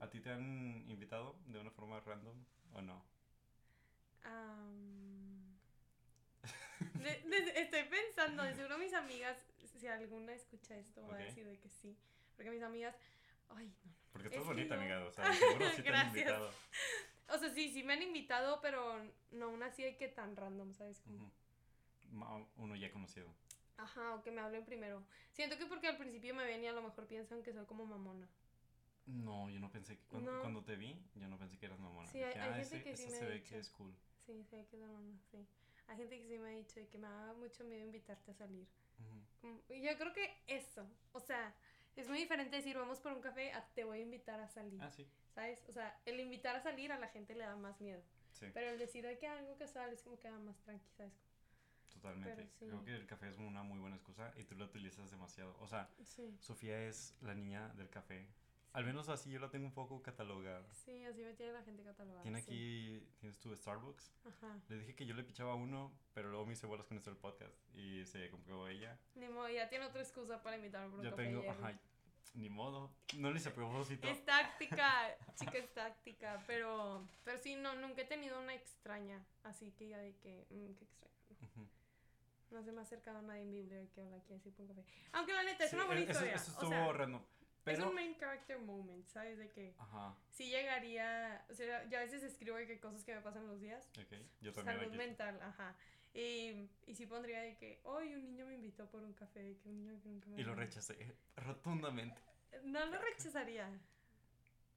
¿A 0.00 0.08
ti 0.10 0.20
te 0.20 0.30
han 0.30 0.84
invitado 0.88 1.36
de 1.46 1.60
una 1.60 1.70
forma 1.70 2.00
random 2.00 2.36
o 2.74 2.82
no? 2.82 3.04
De- 6.94 7.22
de- 7.22 7.60
estoy 7.60 7.82
pensando, 7.84 8.42
de 8.42 8.54
seguro 8.54 8.78
mis 8.78 8.92
amigas, 8.94 9.36
si 9.78 9.86
alguna 9.86 10.32
escucha 10.32 10.76
esto, 10.76 11.06
va 11.08 11.16
a 11.16 11.18
decir 11.18 11.46
de 11.46 11.58
que 11.58 11.68
sí. 11.68 11.96
Porque 12.36 12.50
mis 12.50 12.62
amigas, 12.62 12.94
ay, 13.50 13.66
no, 13.66 13.90
no. 13.90 13.92
Porque 14.12 14.28
estás 14.28 14.42
Es 14.42 14.46
bonita, 14.46 14.74
yo- 14.74 14.80
amiga, 14.80 15.04
o 15.04 15.10
sea, 15.12 15.32
seguro 15.32 15.68
sí 15.74 15.82
te 15.82 15.88
han 15.88 16.06
invitado. 16.08 16.50
O 17.28 17.38
sea, 17.38 17.50
sí, 17.50 17.72
sí 17.72 17.82
me 17.82 17.94
han 17.94 18.02
invitado, 18.02 18.60
pero 18.60 19.00
no 19.30 19.48
una 19.48 19.66
así 19.66 19.82
de 19.82 19.96
que 19.96 20.08
tan 20.08 20.36
random, 20.36 20.74
¿sabes? 20.74 21.00
Como, 21.00 22.46
Uno 22.56 22.76
ya 22.76 22.92
conocido. 22.92 23.28
Ajá, 23.82 24.14
o 24.14 24.22
que 24.22 24.30
me 24.30 24.40
hablen 24.40 24.64
primero. 24.64 25.04
Siento 25.32 25.58
que 25.58 25.66
porque 25.66 25.88
al 25.88 25.96
principio 25.96 26.34
me 26.34 26.44
ven 26.44 26.62
y 26.62 26.68
a 26.68 26.72
lo 26.72 26.82
mejor 26.82 27.06
piensan 27.06 27.42
que 27.42 27.52
soy 27.52 27.64
como 27.66 27.84
mamona. 27.84 28.28
No, 29.06 29.48
yo 29.50 29.58
no 29.58 29.70
pensé 29.70 29.96
que 29.96 30.04
cuando, 30.06 30.30
No. 30.32 30.40
cuando 30.40 30.62
te 30.62 30.76
vi, 30.76 30.96
yo 31.16 31.26
no 31.28 31.36
pensé 31.38 31.58
que 31.58 31.66
eras 31.66 31.80
mamona. 31.80 32.08
Sí, 32.08 32.18
hay- 32.22 32.28
Dije, 32.28 32.40
hay 32.40 32.50
ah, 32.50 32.54
gente 32.54 32.76
ese- 32.76 32.84
que 32.84 32.96
sí 32.96 33.04
me 33.06 33.10
se 33.18 33.24
ha 33.24 33.28
ve 33.28 33.34
dicho. 33.34 33.48
que 33.50 33.58
es 33.58 33.70
cool. 33.70 33.94
Sí, 34.18 34.44
sé 34.44 34.64
que 34.66 34.76
es 34.76 34.82
mamona, 34.82 35.18
sí. 35.30 35.44
Hay 35.88 35.96
gente 35.96 36.18
que 36.20 36.28
sí 36.28 36.38
me 36.38 36.48
ha 36.50 36.52
dicho 36.56 36.80
que 36.90 36.98
me 36.98 37.08
da 37.08 37.32
mucho 37.34 37.64
miedo 37.64 37.84
invitarte 37.84 38.30
a 38.30 38.34
salir. 38.34 38.66
Y 39.68 39.82
Yo 39.82 39.98
creo 39.98 40.12
que 40.12 40.42
eso, 40.46 40.86
o 41.12 41.18
sea, 41.18 41.52
es 41.96 42.08
muy 42.08 42.18
diferente 42.18 42.54
decir 42.56 42.76
vamos 42.78 43.00
por 43.00 43.12
un 43.12 43.20
café 43.20 43.52
a 43.52 43.66
te 43.74 43.82
voy 43.82 43.98
a 43.98 44.02
invitar 44.02 44.38
a 44.40 44.46
salir, 44.48 44.80
Ah, 44.80 44.90
sí, 44.90 45.04
¿sabes? 45.34 45.64
O 45.68 45.72
sea, 45.72 46.00
el 46.06 46.20
invitar 46.20 46.54
a 46.54 46.60
salir 46.62 46.92
a 46.92 46.98
la 46.98 47.08
gente 47.08 47.34
le 47.34 47.44
da 47.44 47.56
más 47.56 47.80
miedo, 47.80 48.00
sí, 48.30 48.46
pero 48.54 48.70
el 48.70 48.78
decir 48.78 49.04
de 49.04 49.18
que 49.18 49.26
algo 49.26 49.56
casual 49.58 49.92
es 49.92 50.02
como 50.04 50.16
que 50.20 50.30
da 50.30 50.38
más 50.38 50.56
tranqui, 50.62 50.88
¿sabes? 50.96 51.12
Totalmente. 52.02 52.48
sí. 52.58 52.66
Creo 52.66 52.84
que 52.84 52.94
el 52.96 53.06
café 53.06 53.28
es 53.28 53.38
una 53.38 53.62
muy 53.62 53.78
buena 53.78 53.96
excusa 53.96 54.32
y 54.36 54.44
tú 54.44 54.54
lo 54.56 54.64
utilizas 54.66 55.10
demasiado. 55.10 55.56
O 55.60 55.66
sea, 55.68 55.88
Sí, 56.04 56.36
Sofía 56.40 56.82
es 56.86 57.16
la 57.20 57.34
niña 57.34 57.68
del 57.74 57.88
café. 57.88 58.28
Al 58.74 58.84
menos 58.86 59.10
así 59.10 59.30
yo 59.30 59.38
la 59.38 59.50
tengo 59.50 59.66
un 59.66 59.74
poco 59.74 60.02
catalogada. 60.02 60.66
sí, 60.72 61.04
así 61.04 61.22
me 61.22 61.34
tiene 61.34 61.52
la 61.52 61.62
gente 61.62 61.82
catalogada. 61.84 62.22
Tiene 62.22 62.40
sí. 62.40 62.44
aquí, 62.50 63.06
tienes 63.20 63.38
tu 63.38 63.54
Starbucks. 63.54 64.14
Ajá. 64.24 64.58
Le 64.68 64.78
dije 64.78 64.94
que 64.94 65.04
yo 65.04 65.14
le 65.14 65.22
pichaba 65.24 65.54
uno, 65.54 65.92
pero 66.14 66.30
luego 66.30 66.46
me 66.46 66.54
hice 66.54 66.66
bolas 66.66 66.86
con 66.86 66.96
esto 66.96 67.10
del 67.10 67.18
podcast 67.18 67.54
y 67.74 68.04
se 68.06 68.30
compró 68.30 68.66
ella. 68.68 68.98
Ni 69.14 69.28
modo, 69.28 69.48
ya 69.50 69.68
tiene 69.68 69.84
otra 69.84 70.00
excusa 70.00 70.42
para 70.42 70.56
invitarme 70.56 70.88
por 70.88 71.00
un 71.00 71.04
Yo 71.04 71.10
café. 71.10 71.22
tengo, 71.24 71.50
ajá, 71.50 71.78
ni 72.32 72.48
modo. 72.48 72.90
No 73.18 73.30
le 73.30 73.36
hice 73.36 73.50
a 73.50 73.54
propósito. 73.54 74.08
Es 74.08 74.24
táctica, 74.24 75.18
chica, 75.34 75.58
es 75.58 75.74
táctica, 75.74 76.42
pero, 76.46 77.06
pero 77.24 77.36
sí, 77.38 77.56
no, 77.56 77.74
nunca 77.74 78.00
he 78.00 78.06
tenido 78.06 78.40
una 78.40 78.54
extraña, 78.54 79.22
así 79.42 79.70
que 79.72 79.88
ya 79.88 79.98
de 79.98 80.16
que, 80.16 80.46
mm, 80.48 80.72
qué 80.78 80.84
extraño. 80.84 81.12
no. 81.28 81.62
Ujú. 81.62 81.68
No 82.52 82.62
se 82.62 82.70
me 82.72 82.80
ha 82.80 82.82
acercado 82.82 83.18
a 83.18 83.22
nadie 83.22 83.42
en 83.42 83.50
Biblia 83.52 83.86
que 83.94 84.02
habla 84.02 84.16
aquí 84.18 84.34
así 84.34 84.50
por 84.50 84.62
un 84.66 84.68
café. 84.74 84.84
Aunque 85.12 85.32
la 85.32 85.42
neta 85.42 85.64
es 85.64 85.70
Sí, 85.70 85.76
una 85.76 85.86
buena 85.86 86.00
eso, 86.02 86.12
historia. 86.12 86.34
eso 86.34 86.50
o 86.50 86.54
estuvo 86.54 86.68
sea, 86.70 86.92
random. 86.92 87.22
es 87.22 87.28
Pero, 87.64 87.88
un 87.88 87.94
main 87.94 88.16
character 88.18 88.58
moment, 88.58 89.06
¿sabes? 89.08 89.38
De 89.38 89.48
que 89.48 89.74
ajá, 89.78 90.14
sí 90.30 90.50
llegaría, 90.50 91.44
o 91.50 91.54
sea, 91.54 91.88
yo 91.88 91.98
a 91.98 92.02
veces 92.02 92.22
escribo 92.22 92.56
de 92.58 92.66
que 92.66 92.78
cosas 92.78 93.04
que 93.04 93.14
me 93.14 93.20
pasan 93.22 93.46
los 93.46 93.60
días. 93.60 93.88
ok. 93.98 94.12
Yo 94.40 94.52
también 94.52 94.78
Salud 94.78 94.94
mental, 94.94 95.40
ajá. 95.42 95.74
Y, 96.14 96.68
y 96.86 96.94
sí 96.94 97.06
pondría 97.06 97.40
de 97.40 97.56
que, 97.56 97.80
hoy 97.84 98.14
un 98.14 98.22
niño 98.22 98.44
me 98.44 98.54
invitó 98.54 98.86
por 98.90 99.02
un 99.02 99.14
café, 99.14 99.42
de 99.42 99.56
que 99.56 99.68
un 99.70 99.76
niño 99.76 99.98
que 100.02 100.08
nunca 100.10 100.28
me 100.28 100.40
Y 100.40 100.44
lo 100.44 100.54
rechacé 100.54 101.16
rotundamente. 101.36 102.20
No 102.64 102.84
lo 102.84 102.98
rechazaría. 103.00 103.66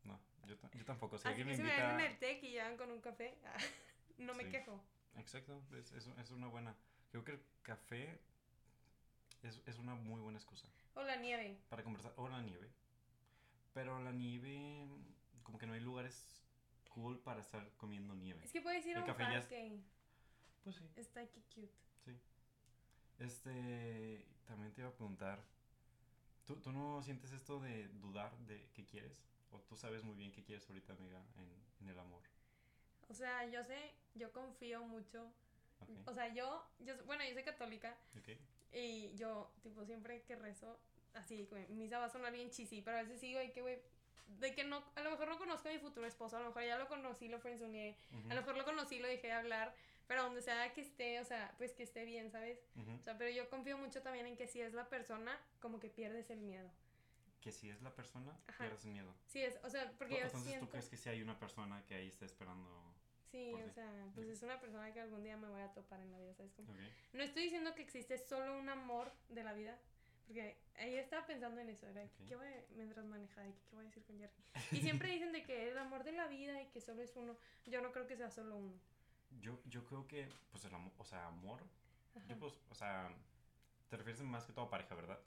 No, 0.03 0.17
yo, 0.45 0.55
yo 0.73 0.85
tampoco. 0.85 1.17
Si 1.17 1.27
Así 1.27 1.41
alguien 1.41 1.47
que 1.47 1.51
me 1.51 1.55
si 1.57 1.63
me 1.63 1.69
invita... 1.69 1.87
ven 1.97 1.99
en 2.05 2.11
el 2.11 2.19
TEC 2.19 2.43
y 2.43 2.49
llegan 2.51 2.77
con 2.77 2.89
un 2.89 3.01
café, 3.01 3.37
no 4.17 4.33
me 4.33 4.45
Sí. 4.45 4.49
quejo. 4.51 4.81
Exacto, 5.17 5.61
es, 5.77 5.91
es, 5.93 6.07
es 6.07 6.31
una 6.31 6.47
buena. 6.47 6.75
Creo 7.15 7.23
que 7.23 7.31
el 7.31 7.41
café 7.61 8.19
es, 9.41 9.61
es 9.65 9.77
una 9.77 9.95
muy 9.95 10.19
buena 10.19 10.37
excusa 10.37 10.67
O 10.95 11.01
la 11.03 11.15
nieve. 11.15 11.57
para 11.69 11.81
conversar. 11.81 12.11
O 12.17 12.27
la 12.27 12.41
nieve. 12.41 12.69
Pero 13.73 14.03
la 14.03 14.11
nieve, 14.11 14.85
como 15.41 15.57
que 15.57 15.65
no 15.65 15.71
hay 15.71 15.79
lugares 15.79 16.43
cool 16.89 17.17
para 17.19 17.39
estar 17.39 17.71
comiendo 17.77 18.13
nieve. 18.15 18.41
Es 18.43 18.51
que 18.51 18.59
puedes 18.59 18.85
ir 18.85 18.97
a 18.97 18.99
un 18.99 19.05
café 19.05 19.23
ya 19.23 19.37
es- 19.37 19.45
parque. 19.45 19.79
Pues 20.65 20.75
sí, 20.75 20.89
Está 20.97 21.21
aquí 21.21 21.41
cute. 21.55 21.71
sí. 22.03 22.19
Este, 23.19 24.27
también 24.45 24.73
te 24.73 24.81
iba 24.81 24.89
a 24.89 24.93
preguntar, 24.93 25.41
¿tú, 26.43 26.57
¿tú 26.57 26.73
no 26.73 27.01
sientes 27.01 27.31
esto 27.31 27.61
de 27.61 27.87
dudar 27.87 28.37
de 28.39 28.69
qué 28.73 28.85
quieres? 28.85 29.23
¿O 29.51 29.61
tú 29.61 29.77
sabes 29.77 30.03
muy 30.03 30.15
bien 30.17 30.33
qué 30.33 30.43
quieres 30.43 30.67
ahorita, 30.67 30.91
amiga, 30.91 31.23
en, 31.37 31.49
en 31.79 31.87
el 31.87 31.97
amor? 31.97 32.23
O 33.07 33.13
sea, 33.13 33.45
yo 33.49 33.63
sé, 33.63 33.93
yo 34.15 34.33
confío 34.33 34.83
mucho. 34.83 35.31
Ok, 35.79 35.89
O 36.05 36.13
sea, 36.13 36.33
yo, 36.33 36.63
yo, 36.79 36.93
bueno, 37.05 37.23
yo 37.25 37.33
soy 37.33 37.43
católica 37.43 37.95
ok. 38.17 38.29
y 38.71 39.15
yo, 39.15 39.51
tipo, 39.61 39.85
siempre 39.85 40.23
que 40.23 40.35
rezo, 40.35 40.79
así, 41.13 41.47
misa 41.69 41.99
va 41.99 42.05
a 42.05 42.09
sonar 42.09 42.31
bien 42.33 42.49
cheesy, 42.49 42.81
pero 42.81 42.97
a 42.97 43.03
veces 43.03 43.21
digo, 43.21 43.39
ay, 43.39 43.51
que 43.51 43.61
güey, 43.61 43.79
de 44.27 44.53
que 44.55 44.63
no, 44.63 44.83
a 44.95 45.01
lo 45.01 45.11
mejor 45.11 45.27
no 45.27 45.37
conozco 45.37 45.69
a 45.69 45.71
mi 45.71 45.79
futuro 45.79 46.05
esposo, 46.07 46.37
a 46.37 46.39
lo 46.39 46.47
mejor 46.47 46.63
ya 46.63 46.77
lo 46.77 46.87
conocí, 46.87 47.27
lo 47.27 47.39
friendzoneé, 47.39 47.97
Ujú, 48.11 48.31
a 48.31 48.35
lo 48.35 48.41
mejor 48.41 48.57
lo 48.57 48.65
conocí, 48.65 48.99
lo 48.99 49.07
dejé 49.07 49.27
de 49.27 49.33
hablar, 49.33 49.75
pero 50.07 50.23
donde 50.23 50.41
sea 50.41 50.73
que 50.73 50.81
esté, 50.81 51.19
o 51.19 51.25
sea, 51.25 51.53
pues 51.57 51.73
que 51.73 51.83
esté 51.83 52.05
bien, 52.05 52.31
¿sabes? 52.31 52.59
ujú. 52.75 52.91
O 52.99 53.03
sea, 53.03 53.17
pero 53.17 53.29
yo 53.29 53.49
confío 53.49 53.77
mucho 53.77 54.01
también 54.01 54.25
en 54.25 54.35
que 54.35 54.47
si 54.47 54.61
es 54.61 54.73
la 54.73 54.89
persona, 54.89 55.39
como 55.59 55.79
que 55.79 55.89
pierdes 55.89 56.29
el 56.29 56.39
miedo. 56.41 56.69
Que 57.41 57.51
si 57.51 57.69
es 57.69 57.81
la 57.81 57.93
persona, 57.93 58.35
Ajá. 58.47 58.63
pierdes 58.65 58.85
el 58.85 58.91
miedo. 58.91 59.13
Sí 59.27 59.41
es, 59.43 59.59
o 59.63 59.69
sea, 59.69 59.91
porque 59.97 60.15
yo 60.15 60.21
Entonces 60.23 60.43
siento... 60.43 60.65
tú 60.65 60.71
crees 60.71 60.89
que 60.89 60.97
si 60.97 61.09
hay 61.09 61.21
una 61.21 61.37
persona 61.39 61.83
que 61.85 61.95
ahí 61.95 62.07
está 62.07 62.25
esperando. 62.25 62.94
Sí, 63.35 63.53
o 63.53 63.69
sea, 63.69 63.91
pues 64.13 64.29
es 64.29 64.41
una 64.43 64.61
persona 64.61 64.93
que 64.93 65.01
algún 65.01 65.21
día 65.21 65.35
me 65.35 65.49
voy 65.49 65.61
a 65.61 65.73
topar 65.73 65.99
en 65.99 66.09
la 66.11 66.19
vida, 66.19 66.33
¿sabes? 66.35 66.57
Ok. 66.57 66.69
No 67.11 67.21
estoy 67.21 67.43
diciendo 67.43 67.75
que 67.75 67.81
existe 67.81 68.17
solo 68.17 68.57
un 68.57 68.69
amor 68.69 69.11
de 69.27 69.43
la 69.43 69.51
vida, 69.51 69.77
porque 70.25 70.57
ahí 70.77 70.95
estaba 70.95 71.25
pensando 71.27 71.59
en 71.59 71.69
eso, 71.69 71.85
era. 71.87 72.07
¿qué 72.27 72.35
voy 72.37 72.47
a- 72.47 72.63
mientras 72.75 73.05
manejaba, 73.05 73.45
y 73.47 73.51
que, 73.51 73.61
¿qué 73.69 73.75
voy 73.75 73.83
a 73.83 73.87
decir 73.87 74.03
con 74.05 74.17
Jerry? 74.17 74.33
Y 74.71 74.81
siempre 74.81 75.11
dicen 75.11 75.33
de 75.33 75.43
que 75.43 75.69
el 75.69 75.77
amor 75.77 76.05
de 76.05 76.13
la 76.13 76.27
vida 76.27 76.61
y 76.61 76.67
que 76.67 76.79
solo 76.79 77.01
es 77.01 77.13
uno, 77.17 77.37
yo 77.65 77.81
no 77.81 77.91
creo 77.91 78.07
que 78.07 78.15
sea 78.15 78.29
solo 78.31 78.55
uno. 78.55 78.73
Yo, 79.41 79.59
yo 79.65 79.83
creo 79.85 80.07
que, 80.07 80.29
pues 80.51 80.63
el 80.63 80.73
amor, 80.73 80.93
o 80.97 81.03
sea, 81.03 81.27
amor, 81.27 81.59
Yo 82.29 82.39
pues, 82.39 82.53
o 82.69 82.75
sea, 82.75 83.09
te 83.89 83.97
refieres 83.97 84.21
más 84.21 84.45
que 84.45 84.53
todo 84.53 84.65
a 84.65 84.69
pareja, 84.69 84.95
¿verdad? 84.95 85.19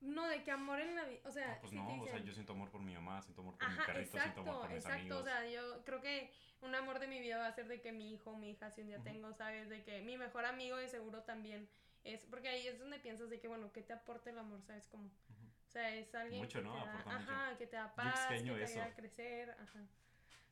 No, 0.00 0.28
de 0.28 0.42
que 0.44 0.50
amor 0.52 0.78
en 0.80 0.94
la 0.94 1.04
vida, 1.04 1.20
o 1.24 1.30
sea, 1.32 1.54
Ah, 1.54 1.58
pues 1.60 1.70
sí 1.70 1.76
no, 1.76 2.02
o 2.02 2.06
sea, 2.06 2.18
yo 2.18 2.32
siento 2.32 2.52
amor 2.52 2.70
por 2.70 2.80
mi 2.80 2.94
mamá, 2.94 3.20
siento 3.20 3.40
amor 3.42 3.56
por 3.58 3.68
mi 3.68 3.74
Ajá, 3.74 3.86
perrito, 3.86 4.10
siento 4.18 4.40
amor 4.40 4.46
exacto, 4.46 4.60
por 4.60 4.68
mis 4.70 4.84
exacto. 4.84 5.00
amigos. 5.00 5.20
O 5.20 5.24
sea, 5.24 5.48
yo 5.48 5.84
creo 5.84 6.00
que 6.00 6.32
un 6.62 6.74
amor 6.74 6.98
de 7.00 7.08
mi 7.08 7.18
vida 7.20 7.38
va 7.38 7.46
a 7.48 7.52
ser 7.52 7.66
de 7.66 7.80
que 7.80 7.90
mi 7.92 8.12
hijo, 8.12 8.36
mi 8.36 8.50
hija, 8.50 8.70
si 8.70 8.82
un 8.82 8.86
día 8.88 9.02
tengo, 9.02 9.32
¿sabes? 9.34 9.68
De 9.68 9.82
que 9.82 10.00
mi 10.02 10.16
mejor 10.16 10.44
amigo 10.44 10.76
de 10.76 10.88
seguro 10.88 11.22
también 11.24 11.68
es, 12.04 12.24
porque 12.26 12.48
ahí 12.48 12.66
es 12.68 12.78
donde 12.78 13.00
piensas 13.00 13.28
de 13.28 13.40
que, 13.40 13.48
bueno, 13.48 13.72
¿qué 13.72 13.82
te 13.82 13.92
aporta 13.92 14.30
el 14.30 14.38
amor? 14.38 14.62
¿Sabes? 14.62 14.86
Como, 14.86 15.06
o 15.06 15.70
sea, 15.70 15.92
es 15.94 16.14
alguien 16.14 16.42
Mucho, 16.42 16.58
que 16.60 16.64
¿no? 16.64 16.72
te 16.74 16.78
da, 16.78 16.92
Aporta 16.92 17.18
mucho. 17.18 17.30
ajá, 17.32 17.58
que 17.58 17.66
te 17.66 17.76
da 17.76 17.94
paz, 17.94 18.04
que 18.06 18.10
te 18.12 18.34
extraño 18.36 18.54
ayuda 18.54 18.64
eso. 18.64 18.82
a 18.82 18.94
crecer, 18.94 19.50
ajá. 19.60 19.80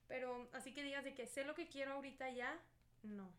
Pero 0.08 0.48
así 0.52 0.72
que 0.74 0.82
digas 0.82 1.04
de 1.04 1.14
que 1.14 1.26
sé 1.26 1.44
lo 1.44 1.54
que 1.54 1.68
quiero 1.68 1.92
ahorita 1.94 2.30
ya, 2.30 2.58
no, 3.04 3.30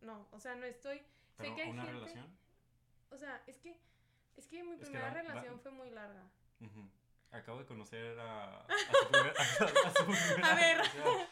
no, 0.00 0.26
o 0.32 0.38
sea, 0.40 0.54
no 0.56 0.64
estoy, 0.66 1.02
Pero 1.36 1.50
sé 1.50 1.54
que 1.56 1.62
hay 1.62 1.70
una 1.70 1.82
gente, 1.84 1.98
relación. 1.98 2.26
o 3.10 3.16
sea, 3.16 3.42
es 3.46 3.58
que, 3.58 3.76
es 4.36 4.46
que 4.48 4.62
mi 4.62 4.72
Es 4.72 4.78
que 4.80 4.84
primera 4.86 5.10
relación 5.10 5.60
fue 5.60 5.70
muy 5.72 5.90
larga. 5.90 6.22
Acabo 7.30 7.58
de 7.60 7.66
conocer 7.66 8.18
a, 8.20 8.58
a 8.60 8.66
su 8.68 9.08
primer- 9.10 9.34
a- 9.38 9.42
a 9.88 9.94
su 9.94 10.04
primera 10.04 10.52
A 10.52 10.54
ver. 10.54 10.76
relación. 10.76 11.26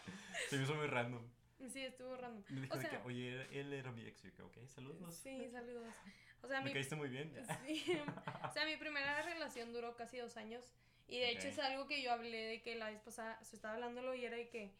Se 0.49 0.57
me 0.57 0.63
hizo 0.65 0.75
muy 0.75 0.87
random. 0.87 1.23
Sí, 1.71 1.85
estuvo 1.85 2.17
random. 2.17 2.43
Me 2.49 2.61
dijo 2.63 2.75
O 2.77 2.81
sea- 2.81 2.89
que, 2.91 2.97
oye, 3.07 3.61
él- 3.61 3.73
era 3.75 3.93
mi 3.93 4.07
ex. 4.07 4.25
Y 4.25 4.29
yo, 4.31 4.51
que, 4.51 4.61
ok, 4.63 4.69
saludos. 4.69 5.15
Sí, 5.15 5.49
saludos. 5.51 5.93
O 6.43 6.49
sea, 6.49 6.61
Me 6.61 6.67
mi, 6.67 6.73
caíste 6.73 6.97
muy 6.97 7.09
bien. 7.11 7.31
Sí. 7.67 8.01
O 8.49 8.53
sea, 8.53 8.65
mi 8.65 8.77
primera 8.79 9.21
relación 9.23 9.73
duró 9.75 9.95
casi 9.95 10.17
dos 10.19 10.37
años. 10.39 10.65
Y 11.07 11.19
de 11.19 11.31
hecho 11.33 11.49
es 11.49 11.59
algo 11.59 11.87
que 11.87 12.01
yo 12.03 12.13
hablé 12.13 12.47
de 12.47 12.63
que 12.63 12.77
la 12.77 12.89
vez 12.89 13.01
pasada 13.01 13.43
se 13.45 13.57
estaba 13.57 13.75
hablándolo 13.75 14.15
y 14.15 14.25
era 14.25 14.37
de 14.37 14.49
que 14.49 14.73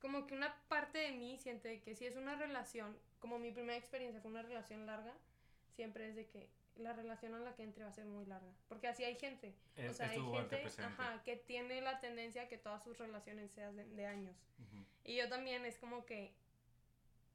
como 0.00 0.26
que 0.26 0.34
una 0.34 0.54
parte 0.68 0.98
de 0.98 1.12
mí 1.12 1.38
siente 1.38 1.68
de 1.68 1.80
que 1.80 1.94
si 1.94 2.04
es 2.06 2.16
una 2.16 2.34
relación, 2.36 2.98
como 3.20 3.38
mi 3.38 3.50
primera 3.52 3.78
experiencia 3.78 4.20
fue 4.20 4.30
una 4.30 4.42
relación 4.42 4.84
larga, 4.84 5.14
siempre 5.74 6.08
es 6.08 6.16
de 6.16 6.26
que 6.26 6.50
la 6.78 6.92
relación 6.92 7.34
a 7.34 7.38
la 7.38 7.54
que 7.54 7.62
entre 7.62 7.84
va 7.84 7.90
a 7.90 7.92
ser 7.92 8.04
muy 8.06 8.24
larga. 8.26 8.52
Porque 8.68 8.88
así 8.88 9.04
hay 9.04 9.16
gente. 9.16 9.54
o 9.76 9.80
Es- 9.80 9.96
sea, 9.96 10.10
hay 10.10 10.20
gente 10.20 10.66
ajá, 10.82 11.22
que 11.24 11.36
tiene 11.36 11.80
la 11.80 12.00
tendencia 12.00 12.42
a 12.42 12.48
que 12.48 12.58
todas 12.58 12.82
sus 12.84 12.96
relaciones 12.98 13.50
sean 13.52 13.76
de, 13.76 13.84
de 13.84 14.06
años. 14.06 14.36
Y 15.04 15.16
yo 15.16 15.28
también 15.28 15.64
es 15.64 15.78
como 15.78 16.04
que, 16.04 16.34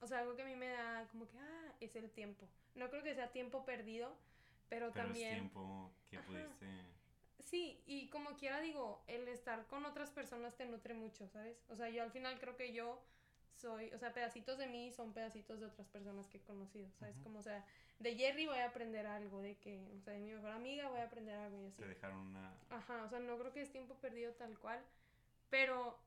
o 0.01 0.07
sea, 0.07 0.19
algo 0.19 0.35
que 0.35 0.41
a 0.41 0.45
mí 0.45 0.55
me 0.55 0.69
da 0.69 1.07
como 1.11 1.27
que, 1.27 1.37
ah, 1.37 1.73
es 1.79 1.95
el 1.95 2.09
tiempo. 2.11 2.47
No 2.75 2.89
creo 2.89 3.03
que 3.03 3.15
sea 3.15 3.31
tiempo 3.31 3.65
perdido, 3.65 4.15
pero, 4.69 4.91
Pero 4.91 5.05
también... 5.05 5.31
es 5.33 5.39
tiempo 5.39 5.91
que 6.09 6.17
Ajá. 6.17 6.27
pudiste. 6.27 6.67
Sí, 7.39 7.81
y 7.85 8.07
como 8.09 8.37
quiera 8.37 8.61
digo, 8.61 9.03
el 9.07 9.27
estar 9.27 9.65
con 9.67 9.85
otras 9.85 10.09
personas 10.11 10.55
te 10.55 10.65
nutre 10.65 10.93
mucho, 10.93 11.27
¿sabes? 11.27 11.57
O 11.69 11.75
sea, 11.75 11.89
yo 11.89 12.03
al 12.03 12.11
final 12.11 12.39
creo 12.39 12.55
que 12.55 12.71
yo 12.71 13.01
soy, 13.55 13.91
o 13.93 13.97
sea, 13.97 14.13
pedacitos 14.13 14.57
de 14.57 14.67
mí 14.67 14.91
son 14.91 15.13
pedacitos 15.13 15.59
de 15.59 15.65
otras 15.65 15.87
personas 15.87 16.27
que 16.27 16.37
he 16.37 16.41
conocido, 16.41 16.89
¿sabes? 16.99 17.17
Como, 17.23 17.39
o 17.39 17.41
sea, 17.41 17.65
de 18.01 18.15
Jerry 18.15 18.47
voy 18.47 18.57
a 18.57 18.67
aprender 18.67 19.05
algo, 19.05 19.41
de 19.41 19.55
que, 19.57 19.79
o 19.97 20.01
sea, 20.01 20.13
de 20.13 20.19
mi 20.19 20.33
mejor 20.33 20.51
amiga 20.51 20.89
voy 20.89 20.99
a 20.99 21.05
aprender 21.05 21.35
algo 21.35 21.61
y 21.61 21.65
así. 21.67 21.77
Te 21.77 21.87
dejaron 21.87 22.17
una. 22.17 22.53
Ajá, 22.69 23.03
o 23.03 23.09
sea, 23.09 23.19
no 23.19 23.37
creo 23.37 23.53
que 23.53 23.61
es 23.61 23.71
tiempo 23.71 23.95
perdido 23.95 24.33
tal 24.33 24.57
cual, 24.57 24.83
pero 25.49 25.97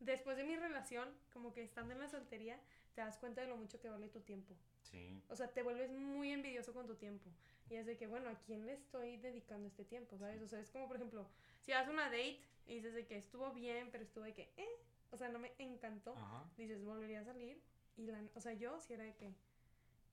después 0.00 0.36
de 0.36 0.44
mi 0.44 0.56
relación, 0.56 1.08
como 1.32 1.52
que 1.52 1.62
estando 1.62 1.94
en 1.94 2.00
la 2.00 2.08
soltería, 2.08 2.58
te 2.94 3.00
das 3.00 3.16
cuenta 3.16 3.40
de 3.40 3.48
lo 3.48 3.56
mucho 3.56 3.80
que 3.80 3.88
vale 3.88 4.08
tu 4.08 4.20
tiempo. 4.20 4.54
Sí. 4.82 5.22
O 5.28 5.36
sea, 5.36 5.48
te 5.48 5.62
vuelves 5.62 5.90
muy 5.90 6.32
envidioso 6.32 6.74
con 6.74 6.86
tu 6.86 6.96
tiempo. 6.96 7.30
Y 7.70 7.76
es 7.76 7.86
de 7.86 7.96
que, 7.96 8.06
bueno, 8.06 8.28
¿a 8.28 8.34
quién 8.40 8.66
le 8.66 8.74
estoy 8.74 9.16
dedicando 9.16 9.66
este 9.66 9.84
tiempo? 9.84 10.18
¿Sabes? 10.18 10.42
O 10.42 10.48
sea, 10.48 10.60
es 10.60 10.70
como, 10.70 10.86
por 10.86 10.96
ejemplo, 10.96 11.26
si 11.62 11.72
vas 11.72 11.88
a 11.88 11.90
una 11.90 12.04
date 12.04 12.38
y 12.66 12.74
dices 12.74 12.92
de 12.92 13.06
que 13.06 13.16
estuvo 13.16 13.50
bien, 13.52 13.88
pero 13.90 14.04
estuvo 14.04 14.24
de 14.24 14.34
que, 14.34 14.52
eh, 14.58 14.76
o 15.10 15.16
sea, 15.16 15.30
no 15.30 15.38
me 15.38 15.52
encantó. 15.58 16.14
Ajá. 16.14 16.44
Dices, 16.58 16.84
volvería 16.84 17.20
a 17.20 17.24
salir. 17.24 17.58
Y 17.96 18.02
la, 18.02 18.22
o 18.34 18.40
sea, 18.40 18.52
yo 18.52 18.78
sí 18.80 18.92
era 18.92 19.04
de 19.04 19.14
que, 19.14 19.32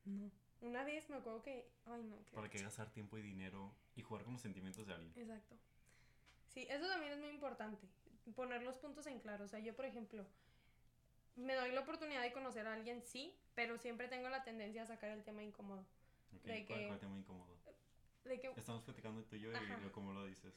no. 0.05 0.31
Una 0.61 0.83
vez 0.83 1.09
me 1.09 1.17
acuerdo 1.17 1.41
que, 1.41 1.69
ay, 1.85 2.03
no, 2.03 2.17
que. 2.25 2.35
¿Para 2.35 2.49
qué 2.49 2.61
gastar 2.61 2.91
tiempo 2.91 3.17
y 3.17 3.21
dinero 3.21 3.73
y 3.95 4.01
jugar 4.01 4.23
con 4.23 4.33
los 4.33 4.41
sentimientos 4.41 4.85
de 4.87 4.93
alguien? 4.93 5.13
Exacto. 5.17 5.55
Sí, 6.47 6.65
eso 6.69 6.87
también 6.87 7.13
es 7.13 7.19
muy 7.19 7.29
importante. 7.29 7.87
Poner 8.35 8.61
los 8.63 8.77
puntos 8.77 9.07
en 9.07 9.19
claro. 9.19 9.45
O 9.45 9.47
sea, 9.47 9.59
yo, 9.59 9.75
por 9.75 9.85
ejemplo, 9.85 10.25
me 11.35 11.55
doy 11.55 11.71
la 11.71 11.81
oportunidad 11.81 12.21
de 12.21 12.33
conocer 12.33 12.67
a 12.67 12.73
alguien, 12.73 13.01
sí, 13.01 13.33
pero 13.55 13.77
siempre 13.77 14.07
tengo 14.07 14.27
la 14.29 14.43
tendencia 14.43 14.83
a 14.83 14.85
sacar 14.85 15.11
el 15.11 15.23
tema 15.23 15.43
incómodo. 15.43 15.85
Ok, 16.35 16.43
De 16.43 16.65
¿Cuál, 16.65 16.79
que- 16.79 16.87
cuál 16.87 16.99
tema 16.99 17.17
incómodo? 17.17 17.57
De 18.25 18.39
que 18.39 18.47
Estamos 18.57 18.83
platicando 18.83 19.23
tú 19.23 19.37
y 19.37 19.39
yo 19.39 19.55
Ajá. 19.55 19.77
y 19.79 19.83
lo, 19.83 19.91
como 19.91 20.11
lo 20.13 20.25
dices. 20.25 20.53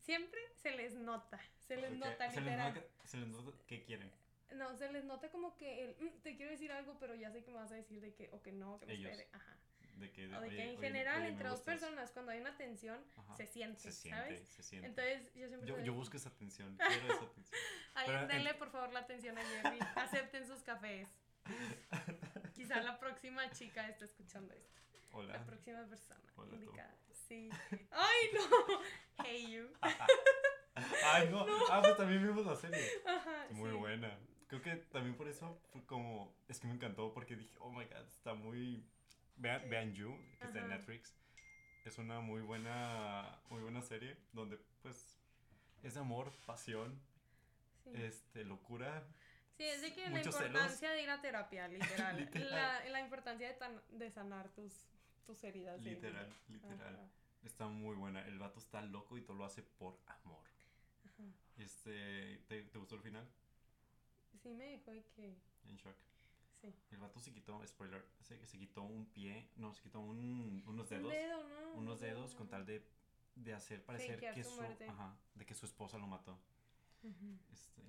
siempre 0.00 0.38
se 0.56 0.72
les 0.72 0.94
nota. 0.94 1.40
Se 1.66 1.76
les 1.76 1.92
Ok, 1.92 1.98
nota, 1.98 2.30
se 2.30 2.40
les 2.40 2.44
literal. 2.44 2.74
nota, 2.74 2.86
se 3.04 3.16
les 3.16 3.28
nota 3.28 3.52
qué 3.66 3.82
quieren. 3.82 4.12
No, 4.54 4.74
se 4.76 4.90
les 4.92 5.04
nota 5.04 5.28
como 5.30 5.56
que 5.56 5.84
el, 5.84 5.96
"Mm, 6.00 6.20
te 6.22 6.36
quiero 6.36 6.52
decir 6.52 6.70
algo, 6.72 6.96
pero 6.98 7.14
ya 7.14 7.30
sé 7.32 7.42
que 7.44 7.50
me 7.50 7.56
vas 7.58 7.72
a 7.72 7.74
decir 7.74 8.00
de 8.00 8.14
que, 8.14 8.28
o 8.32 8.42
que 8.42 8.52
no, 8.52 8.78
que 8.78 8.86
me 8.86 8.92
Ellos. 8.94 9.10
espere. 9.10 9.28
Ajá. 9.32 9.56
De 9.96 10.12
que, 10.12 10.26
O 10.26 10.28
de 10.28 10.36
oye, 10.48 10.56
que 10.56 10.62
en 10.62 10.68
oye, 10.78 10.86
general, 10.88 11.20
oye, 11.22 11.28
entre 11.30 11.48
dos 11.48 11.58
gustas. 11.58 11.74
personas, 11.80 12.10
cuando 12.12 12.32
hay 12.32 12.40
una 12.40 12.56
tensión, 12.56 13.02
Ajá. 13.16 13.34
se 13.36 13.46
siente, 13.46 13.80
Se 13.80 13.92
siente, 13.92 14.20
¿sabes? 14.22 14.48
se 14.48 14.62
siente. 14.62 14.88
Entonces, 14.88 15.32
yo 15.34 15.48
siempre 15.48 15.68
yo, 15.68 15.76
yo 15.78 15.82
de- 15.84 15.90
busco 15.90 16.16
esa 16.18 16.28
atención, 16.28 16.76
quiero 16.76 17.14
esa 17.14 17.24
atención. 17.24 17.60
Ay, 17.94 18.06
pero 18.06 18.20
en- 18.22 18.28
denle 18.28 18.54
por 18.54 18.70
favor 18.70 18.92
la 18.92 19.00
atención 19.00 19.38
a 19.38 19.42
Jerry. 19.42 19.78
Acepten 19.96 20.46
sus 20.46 20.62
cafés. 20.62 21.08
Quizá 22.54 22.80
la 22.82 22.98
próxima 22.98 23.50
chica 23.52 23.88
esté 23.88 24.04
escuchando 24.04 24.52
esto. 24.54 24.80
La 25.12 25.16
Hola. 25.18 25.46
próxima 25.46 25.86
persona 25.86 26.20
Hola, 26.36 26.50
tú. 26.50 26.56
indicada. 26.56 26.94
Sí. 27.12 27.48
¡Ay, 27.90 28.30
no! 28.34 28.40
Hey, 29.24 29.50
you. 29.50 29.70
Ay, 29.82 31.28
no. 31.30 31.46
Ah, 31.70 31.80
pues 31.82 31.96
también 31.96 32.22
vimos 32.22 32.44
la 32.44 32.54
serie. 32.54 32.86
Ajá, 33.06 33.46
Muy 33.50 33.70
sí. 33.70 33.76
buena. 33.76 34.18
Creo 34.48 34.62
que 34.62 34.76
también 34.76 35.16
por 35.16 35.28
eso 35.28 35.60
fue 35.72 35.84
como. 35.86 36.34
Es 36.48 36.60
que 36.60 36.66
me 36.68 36.74
encantó 36.74 37.12
porque 37.12 37.36
dije, 37.36 37.56
oh 37.60 37.70
my 37.70 37.84
god, 37.84 38.06
está 38.08 38.34
muy. 38.34 38.84
Vean, 39.36 39.60
Sí. 39.62 39.68
vean 39.68 39.94
You, 39.94 40.16
que 40.38 40.46
está 40.46 40.58
en. 40.60 40.68
Netflix. 40.68 41.14
Es 41.84 41.98
una 41.98 42.20
muy 42.20 42.40
buena, 42.42 43.40
muy 43.48 43.62
buena 43.62 43.80
serie 43.82 44.16
donde, 44.32 44.58
pues, 44.82 45.20
es 45.84 45.94
de 45.94 46.00
amor, 46.00 46.32
pasión, 46.46 47.00
Sí. 47.84 47.90
este, 47.94 48.44
locura. 48.44 49.06
Sí, 49.56 49.62
es 49.64 49.82
de 49.82 49.92
que 49.94 50.02
la 50.04 50.10
muchos 50.10 50.34
celos. 50.34 50.48
importancia 50.50 50.90
de 50.90 51.02
ir 51.02 51.10
a 51.10 51.20
terapia, 51.20 51.68
literal. 52.12 52.16
Literal. 52.16 52.50
La, 52.50 52.88
la 52.90 53.00
importancia 53.00 53.46
de, 53.48 53.54
tan- 53.54 53.80
de 53.90 54.10
sanar 54.10 54.48
tus, 54.50 54.72
tus 55.26 55.42
heridas. 55.44 55.80
Literal, 55.80 56.28
literal. 56.48 56.94
Ajá, 56.94 57.08
Está 57.44 57.68
muy 57.68 57.94
buena. 57.94 58.26
El 58.26 58.38
vato 58.40 58.58
está 58.58 58.82
loco 58.82 59.16
y 59.16 59.22
todo 59.22 59.36
lo 59.36 59.44
hace 59.44 59.62
por 59.62 59.96
amor. 60.08 60.44
ajá. 61.04 61.22
Este, 61.58 62.38
¿te, 62.48 62.62
te 62.64 62.78
gustó 62.78 62.96
el 62.96 63.02
final? 63.02 63.28
Sí, 64.42 64.54
me 64.54 64.66
dijo 64.66 64.90
de 64.90 65.02
que. 65.14 65.36
En 65.68 65.76
shock. 65.76 65.96
Sí. 66.60 66.72
El 66.90 66.98
vato 66.98 67.20
se 67.20 67.32
quitó, 67.32 67.64
spoiler, 67.66 68.04
se, 68.22 68.44
se 68.46 68.58
quitó 68.58 68.82
un 68.82 69.06
pie, 69.06 69.48
no, 69.56 69.72
se 69.74 69.82
quitó 69.82 70.00
un, 70.00 70.62
unos 70.66 70.90
Un 70.90 70.96
dedos. 70.98 71.12
dedo, 71.12 71.44
¿no? 71.48 71.72
unos 71.74 71.94
Un 71.96 72.00
dedo, 72.00 72.14
dedos 72.16 72.34
con 72.34 72.48
tal 72.48 72.64
de, 72.64 72.82
de 73.34 73.52
hacer 73.54 73.84
parecer 73.84 74.14
Fakear 74.14 74.34
que 74.34 74.42
su 74.44 74.60
ajá, 74.88 75.14
de 75.34 75.44
que 75.46 75.54
su 75.54 75.66
esposa 75.66 75.98
lo 75.98 76.06
mató. 76.06 76.38
Este, 77.52 77.82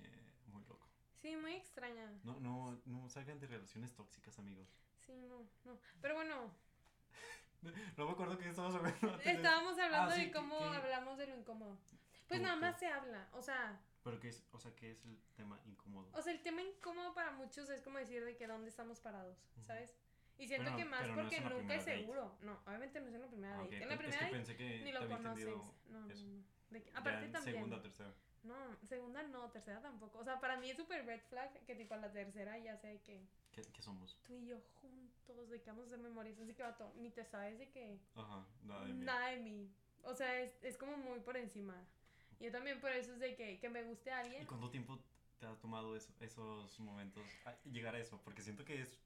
muy 0.52 0.62
loco. 0.64 0.86
Sí, 1.22 1.34
muy 1.36 1.54
extraña. 1.54 2.10
No, 2.24 2.38
no, 2.40 2.80
no 2.84 3.08
salgan 3.08 3.40
de 3.40 3.46
relaciones 3.46 3.92
tóxicas, 3.94 4.38
amigos. 4.38 4.68
Sí, 5.06 5.12
no, 5.28 5.40
no. 5.64 5.78
Pero 6.02 6.14
bueno, 6.14 6.52
No 7.96 8.04
me 8.06 8.12
acuerdo 8.12 8.38
que 8.38 8.48
estábamos 8.50 8.76
hablando. 8.76 9.18
estábamos 9.20 9.78
hablando 9.78 10.12
Ah, 10.14 10.16
de 10.16 10.30
cómo 10.30 10.58
que- 10.58 10.76
hablamos 10.76 11.18
de 11.18 11.26
lo 11.26 11.36
incómodo. 11.38 11.76
Pues 12.28 12.40
nada 12.42 12.56
más 12.56 12.78
se 12.78 12.86
habla, 12.86 13.26
o 13.32 13.40
sea, 13.42 13.80
Pero 14.04 14.20
que 14.20 14.28
es, 14.28 14.42
o 14.52 14.58
sea, 14.58 14.74
¿qué 14.76 14.90
es 14.92 15.04
el 15.04 15.18
tema 15.36 15.60
incómodo? 15.66 16.08
o 16.14 16.22
sea, 16.22 16.32
el 16.32 16.40
tema 16.42 16.62
incómodo 16.62 17.12
para 17.14 17.32
muchos 17.32 17.68
es 17.70 17.82
como 17.82 17.98
decir 17.98 18.24
de 18.24 18.36
que 18.36 18.46
dónde 18.46 18.68
estamos 18.70 19.00
parados. 19.00 19.36
¿sabes? 19.66 19.94
Y 20.38 20.46
siento 20.46 20.74
que 20.76 20.84
más 20.84 21.02
no 21.08 21.14
es 21.14 21.20
porque 21.20 21.40
nunca 21.40 21.74
es 21.74 21.84
date. 21.84 21.98
seguro. 21.98 22.38
No, 22.42 22.60
obviamente 22.66 23.00
no 23.00 23.08
es 23.08 23.14
en 23.14 23.22
la 23.22 23.26
primera 23.28 23.54
Ah, 23.54 23.62
date. 23.64 23.76
ok, 23.76 23.82
En 23.82 23.88
la 23.88 23.94
es- 23.94 24.00
es 24.00 24.06
primera 24.06 24.18
que 24.18 24.24
date 24.24 24.36
pensé 24.36 24.56
que 24.56 24.84
ni 24.84 24.92
lo 24.92 25.08
conoces. 25.08 25.46
No, 25.48 25.74
no, 25.90 26.00
no. 26.06 26.44
De 26.70 26.82
que- 26.82 26.90
ya 26.92 26.98
aparte 26.98 27.24
en 27.26 27.32
también. 27.32 27.54
segunda, 27.56 27.82
tercera. 27.82 28.14
No, 28.44 28.54
segunda 28.86 29.22
no, 29.24 29.50
tercera 29.50 29.80
tampoco. 29.82 30.18
O 30.20 30.24
sea, 30.24 30.38
para 30.38 30.56
mí 30.58 30.70
es 30.70 30.76
súper 30.76 31.04
red 31.04 31.20
flag 31.28 31.52
que 31.66 31.74
tipo 31.74 31.94
a 31.94 31.96
la 31.96 32.12
tercera 32.12 32.56
ya 32.58 32.76
sé 32.76 33.00
que 33.04 33.20
¿Qué, 33.52 33.62
qué 33.62 33.82
somos? 33.82 34.16
tú 34.24 34.34
y 34.36 34.46
yo 34.46 34.60
juntos, 34.80 35.50
de 35.50 35.60
que 35.60 35.70
vamos 35.70 35.86
a 35.86 35.86
hacer 35.88 35.98
memorias. 35.98 36.38
Así 36.38 36.54
que 36.54 36.62
vato, 36.62 36.92
ni 36.98 37.10
te 37.10 37.24
sabes 37.24 37.58
de 37.58 37.68
que 37.70 37.98
Ajá, 38.14 38.46
nada 38.62 38.84
de 38.86 38.92
mí. 38.92 39.04
nada 39.04 39.28
de 39.30 39.36
mí. 39.38 39.68
O 40.04 40.14
sea, 40.14 40.40
es, 40.40 40.52
es 40.62 40.78
como 40.78 40.96
muy 40.98 41.18
por 41.18 41.36
encima. 41.36 41.74
Yo 42.40 42.50
también 42.52 42.80
por 42.80 42.90
eso 42.92 43.12
es 43.14 43.18
de 43.20 43.34
que, 43.34 43.58
que 43.58 43.68
me 43.68 43.82
guste 43.82 44.10
a 44.12 44.22
¿Y 44.22 44.24
alguien. 44.26 44.46
cuánto 44.46 44.70
tiempo 44.70 44.98
te 45.38 45.46
ha 45.46 45.54
tomado 45.56 45.96
eso- 45.96 46.12
esos 46.20 46.78
momentos 46.80 47.26
a 47.44 47.54
llegar 47.64 47.94
a 47.94 47.98
eso? 47.98 48.20
Porque 48.24 48.42
siento 48.42 48.64
que 48.64 48.80
es, 48.82 48.98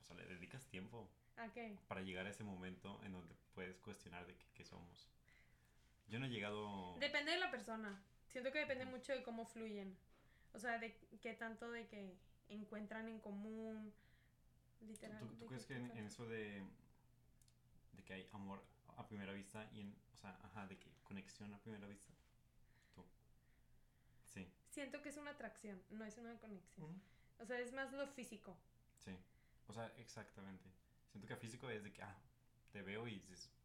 o 0.00 0.04
sea, 0.04 0.16
le 0.16 0.26
dedicas 0.26 0.66
tiempo 0.66 1.08
¿A 1.36 1.48
qué? 1.52 1.76
para 1.88 2.02
llegar 2.02 2.26
a 2.26 2.30
ese 2.30 2.44
momento 2.44 3.00
en 3.04 3.12
donde 3.12 3.34
puedes 3.54 3.78
cuestionar 3.78 4.26
de 4.26 4.34
qué, 4.36 4.46
qué 4.54 4.64
somos. 4.64 5.08
Yo 6.08 6.18
no 6.18 6.26
he 6.26 6.30
llegado... 6.30 6.96
Depende 6.98 7.32
de 7.32 7.38
la 7.38 7.50
persona. 7.50 8.02
Siento 8.28 8.50
que 8.52 8.58
depende 8.60 8.84
mucho 8.86 9.12
de 9.12 9.22
cómo 9.22 9.46
fluyen. 9.46 9.96
O 10.52 10.58
sea, 10.58 10.78
de 10.78 10.96
qué 11.20 11.34
tanto 11.34 11.70
de 11.70 11.86
que 11.86 12.16
encuentran 12.48 13.08
en 13.08 13.20
común. 13.20 13.92
¿Tú, 14.80 14.86
Literal. 14.86 15.18
tú- 15.38 15.46
crees 15.46 15.66
que 15.66 15.74
en 15.76 16.06
eso 16.06 16.26
de, 16.26 16.62
de 17.92 18.04
que 18.04 18.12
hay 18.14 18.28
amor 18.32 18.62
a 18.96 19.06
primera 19.08 19.32
vista 19.32 19.68
y 19.72 19.80
en, 19.80 19.96
o 20.12 20.16
sea, 20.16 20.38
ajá, 20.42 20.66
de 20.66 20.78
que 20.78 20.90
conexión 21.04 21.52
a 21.54 21.58
primera 21.58 21.86
vista? 21.88 22.12
Sí. 24.74 24.80
Siento 24.80 25.02
que 25.02 25.08
es 25.08 25.16
una 25.16 25.30
atracción, 25.30 25.80
no 25.90 26.04
es 26.04 26.18
una 26.18 26.36
conexión. 26.38 26.86
Ujú. 26.86 27.00
O 27.38 27.44
sea, 27.44 27.60
es 27.60 27.72
más 27.72 27.92
lo 27.92 28.06
físico. 28.08 28.56
Sí. 28.98 29.16
O 29.68 29.72
sea, 29.72 29.92
exactamente. 29.98 30.68
Siento 31.10 31.28
que 31.28 31.36
físico 31.36 31.70
es 31.70 31.84
de 31.84 31.92
que, 31.92 32.02
ah, 32.02 32.16
te 32.72 32.82
veo 32.82 33.06
y 33.06 33.22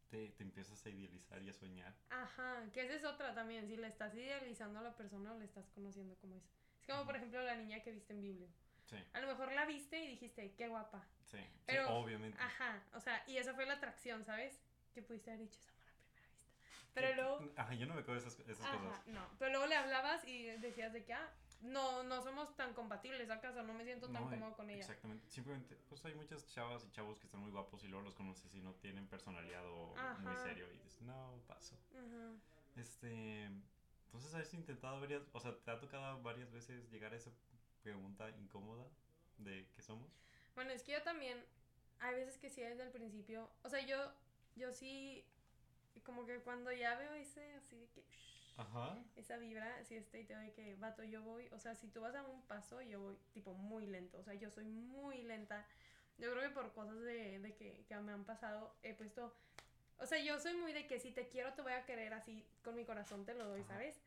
te, 0.08 0.28
te 0.28 0.42
empiezas 0.44 0.86
a 0.86 0.88
idealizar 0.88 1.42
y 1.42 1.50
a 1.50 1.52
soñar. 1.52 1.94
Ajá, 2.10 2.64
que 2.72 2.82
esa 2.82 2.94
es 2.94 3.04
otra 3.04 3.34
también, 3.34 3.66
si 3.66 3.76
le 3.76 3.88
estás 3.88 4.14
idealizando 4.14 4.78
a 4.78 4.82
la 4.82 4.96
persona 4.96 5.32
o 5.32 5.38
le 5.38 5.44
estás 5.44 5.68
conociendo 5.70 6.14
como 6.16 6.36
es. 6.36 6.44
Es 6.80 6.86
como, 6.86 7.04
por 7.04 7.16
ejemplo, 7.16 7.42
la 7.42 7.56
niña 7.56 7.80
que 7.80 7.90
viste 7.90 8.12
en 8.12 8.22
Biblia. 8.22 8.48
Sí. 8.86 8.96
A 9.12 9.20
lo 9.20 9.26
mejor 9.26 9.52
la 9.52 9.66
viste 9.66 10.00
y 10.00 10.08
dijiste, 10.08 10.54
qué 10.54 10.68
guapa. 10.68 11.04
Sí, 11.24 11.38
Pero, 11.66 11.88
obviamente. 11.90 12.38
Ajá, 12.40 12.82
o 12.94 13.00
sea, 13.00 13.22
y 13.26 13.36
esa 13.36 13.54
fue 13.54 13.66
la 13.66 13.74
atracción, 13.74 14.24
¿sabes? 14.24 14.60
Que 14.92 15.02
pudiste 15.02 15.30
haber 15.30 15.42
dicho, 15.42 15.60
es 15.60 15.68
amor 15.68 15.88
a 15.88 15.94
primera 16.02 16.34
vista. 16.34 16.90
Pero 16.94 17.14
luego... 17.14 17.52
Ajá, 17.56 17.74
yo 17.74 17.86
no 17.86 17.94
me 17.94 18.00
acuerdo 18.00 18.20
esas, 18.26 18.40
esas 18.48 18.64
ajá, 18.64 19.02
no. 19.06 19.28
Pero 19.38 19.50
luego 19.52 19.66
y 20.24 20.46
decías 20.58 20.92
de 20.92 21.04
que, 21.04 21.12
ah, 21.12 21.30
no, 21.62 22.02
no 22.04 22.22
somos 22.22 22.54
tan 22.56 22.72
compatibles 22.72 23.28
acaso, 23.30 23.62
no 23.62 23.74
me 23.74 23.84
siento 23.84 24.08
tan 24.08 24.28
cómodo 24.28 24.56
con 24.56 24.70
ella. 24.70 24.80
Exactamente, 24.80 25.28
simplemente, 25.28 25.76
pues 25.88 26.04
hay 26.04 26.14
muchas 26.14 26.46
chavas 26.48 26.84
y 26.84 26.90
chavos 26.90 27.18
que 27.18 27.26
están 27.26 27.40
muy 27.40 27.50
guapos 27.50 27.84
y 27.84 27.88
luego 27.88 28.04
los 28.04 28.14
conoces 28.14 28.54
y 28.54 28.60
no 28.60 28.74
tienen 28.74 29.06
personalidad 29.06 29.64
o 29.66 29.94
muy 30.20 30.36
serio 30.36 30.66
y 30.72 30.78
dices, 30.78 31.02
no, 31.02 31.38
paso. 31.46 31.76
Este, 32.76 33.44
entonces 34.06 34.34
has 34.34 34.54
intentado 34.54 35.00
varias, 35.00 35.22
o 35.32 35.40
sea, 35.40 35.54
te 35.58 35.70
ha 35.70 35.78
tocado 35.78 36.22
varias 36.22 36.50
veces 36.50 36.90
llegar 36.90 37.12
a 37.12 37.16
esa 37.16 37.30
pregunta 37.82 38.30
incómoda 38.30 38.86
de 39.38 39.66
qué 39.74 39.82
somos. 39.82 40.10
Bueno, 40.54 40.70
es 40.70 40.82
que 40.82 40.92
yo 40.92 41.02
también, 41.02 41.44
hay 42.00 42.14
veces 42.14 42.38
que 42.38 42.48
sí 42.48 42.62
desde 42.62 42.84
el 42.84 42.90
principio, 42.90 43.50
o 43.64 43.68
sea, 43.68 43.84
yo, 43.84 44.12
yo 44.56 44.72
sí, 44.72 45.24
como 46.04 46.24
que 46.24 46.38
cuando 46.40 46.72
ya 46.72 46.94
veo 46.96 47.12
ese 47.12 47.52
así 47.54 47.76
de 47.76 47.86
que... 47.88 48.02
Ajá. 48.56 48.98
Esa 49.16 49.36
vibra, 49.36 49.84
si 49.84 49.96
estoy, 49.96 50.24
te 50.24 50.34
doy 50.34 50.50
que, 50.50 50.74
vato, 50.76 51.02
yo 51.04 51.22
voy, 51.22 51.48
o 51.52 51.58
sea, 51.58 51.74
si 51.74 51.88
tú 51.88 52.00
vas 52.00 52.14
a 52.14 52.22
un 52.22 52.42
paso, 52.42 52.80
yo 52.82 53.00
voy 53.00 53.16
tipo 53.32 53.54
muy 53.54 53.86
lento, 53.86 54.18
o 54.18 54.22
sea, 54.22 54.34
yo 54.34 54.50
soy 54.50 54.64
muy 54.64 55.22
lenta. 55.22 55.66
Yo 56.18 56.30
creo 56.32 56.42
que 56.42 56.54
por 56.54 56.72
cosas 56.72 57.00
de, 57.00 57.38
de 57.38 57.54
que, 57.54 57.84
que 57.88 57.96
me 57.96 58.12
han 58.12 58.24
pasado, 58.24 58.74
he 58.82 58.92
puesto, 58.92 59.34
o 59.98 60.06
sea, 60.06 60.18
yo 60.18 60.38
soy 60.38 60.54
muy 60.54 60.72
de 60.72 60.86
que 60.86 61.00
si 61.00 61.12
te 61.12 61.28
quiero, 61.28 61.54
te 61.54 61.62
voy 61.62 61.72
a 61.72 61.84
querer 61.86 62.12
así, 62.12 62.44
con 62.62 62.74
mi 62.74 62.84
corazón 62.84 63.24
te 63.24 63.34
lo 63.34 63.46
doy, 63.46 63.64
¿sabes? 63.64 64.00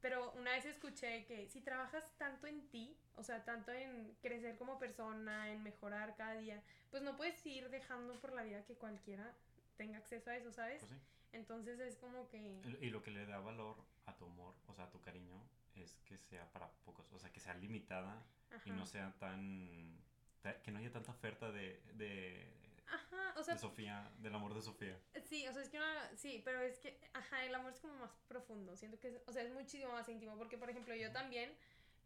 Pero 0.00 0.32
una 0.32 0.50
vez 0.52 0.64
escuché 0.66 1.24
que 1.26 1.48
si 1.48 1.60
trabajas 1.60 2.04
tanto 2.18 2.48
en 2.48 2.68
ti, 2.70 2.96
o 3.16 3.22
sea, 3.22 3.44
tanto 3.44 3.72
en 3.72 4.16
crecer 4.20 4.56
como 4.56 4.78
persona, 4.78 5.52
en 5.52 5.62
mejorar 5.62 6.16
cada 6.16 6.34
día, 6.34 6.60
pues 6.90 7.02
no 7.04 7.16
puedes 7.16 7.44
ir 7.46 7.70
dejando 7.70 8.20
por 8.20 8.32
la 8.32 8.42
vida 8.42 8.64
que 8.64 8.74
cualquiera 8.74 9.32
tenga 9.76 9.98
acceso 9.98 10.30
a 10.30 10.36
eso, 10.36 10.52
¿sabes? 10.52 10.80
Pues 10.80 10.90
sí. 10.90 10.98
Entonces 11.32 11.80
es 11.80 11.96
como 11.96 12.28
que... 12.28 12.60
Y 12.80 12.90
lo 12.90 13.02
que 13.02 13.10
le 13.10 13.26
da 13.26 13.38
valor 13.40 13.76
a 14.06 14.16
tu 14.16 14.26
amor, 14.26 14.54
o 14.66 14.74
sea, 14.74 14.84
a 14.84 14.90
tu 14.90 15.00
cariño, 15.00 15.42
es 15.74 15.98
que 16.04 16.18
sea 16.18 16.50
para 16.52 16.70
pocos, 16.84 17.10
o 17.12 17.18
sea, 17.18 17.32
que 17.32 17.40
sea 17.40 17.54
limitada 17.54 18.22
y 18.64 18.70
no 18.70 18.84
sea 18.86 19.14
tan... 19.18 19.98
que 20.62 20.70
no 20.70 20.78
haya 20.78 20.92
tanta 20.92 21.10
oferta 21.12 21.50
de... 21.50 21.80
de 21.94 22.46
Ajá, 22.86 23.34
o 23.36 23.42
sea... 23.42 23.54
De 23.54 23.60
Sofía, 23.60 24.12
del 24.18 24.34
amor 24.34 24.54
de 24.54 24.60
Sofía. 24.60 24.98
Sí, 25.24 25.46
o 25.48 25.52
sea, 25.52 25.62
es 25.62 25.70
que 25.70 25.78
sí, 26.16 26.42
pero 26.44 26.60
es 26.60 26.78
que, 26.78 27.00
ajá, 27.14 27.44
el 27.46 27.54
amor 27.54 27.72
es 27.72 27.80
como 27.80 27.94
más 27.94 28.10
profundo, 28.28 28.76
siento 28.76 29.00
que, 29.00 29.08
es, 29.08 29.22
o 29.26 29.32
sea, 29.32 29.42
es 29.42 29.50
muchísimo 29.50 29.92
más 29.92 30.08
íntimo, 30.08 30.36
porque, 30.36 30.58
por 30.58 30.68
ejemplo, 30.68 30.94
yo 30.94 31.10
también 31.12 31.50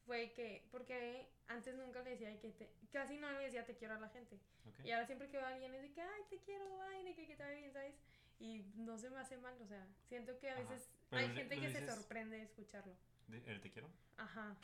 fue 0.06 0.32
que, 0.32 0.64
porque 0.70 1.26
antes 1.48 1.74
nunca 1.74 2.00
le 2.02 2.10
decía 2.10 2.38
que 2.38 2.50
te, 2.50 2.70
casi 2.92 3.18
no 3.18 3.30
le 3.32 3.40
decía 3.40 3.66
te 3.66 3.76
quiero 3.76 3.94
a 3.94 3.98
la 3.98 4.08
gente. 4.08 4.38
Y 4.84 4.92
ahora 4.92 5.06
siempre 5.06 5.28
que 5.28 5.36
veo 5.36 5.46
a 5.46 5.50
alguien 5.50 5.74
es 5.74 5.82
de 5.82 5.92
que, 5.92 6.00
ay, 6.00 6.22
te 6.30 6.38
quiero, 6.38 6.64
ay, 6.82 7.02
de 7.02 7.14
que, 7.14 7.26
que 7.26 7.34
te 7.34 7.42
va 7.42 7.50
bien, 7.50 7.72
¿sabes? 7.72 7.94
Y 8.38 8.62
no 8.76 8.98
se 8.98 9.10
me 9.10 9.18
hace 9.18 9.36
mal, 9.38 9.54
o 9.60 9.66
sea, 9.66 9.86
siento 10.08 10.38
que 10.38 10.50
a 10.50 10.56
veces 10.56 10.90
hay 11.10 11.28
gente 11.34 11.58
que 11.58 11.70
se 11.70 11.86
sorprende 11.86 12.36
de 12.36 12.42
escucharlo. 12.42 12.94
¿El 13.28 13.60
te 13.60 13.70
quiero? 13.70 13.90
Ajá. 14.16 14.56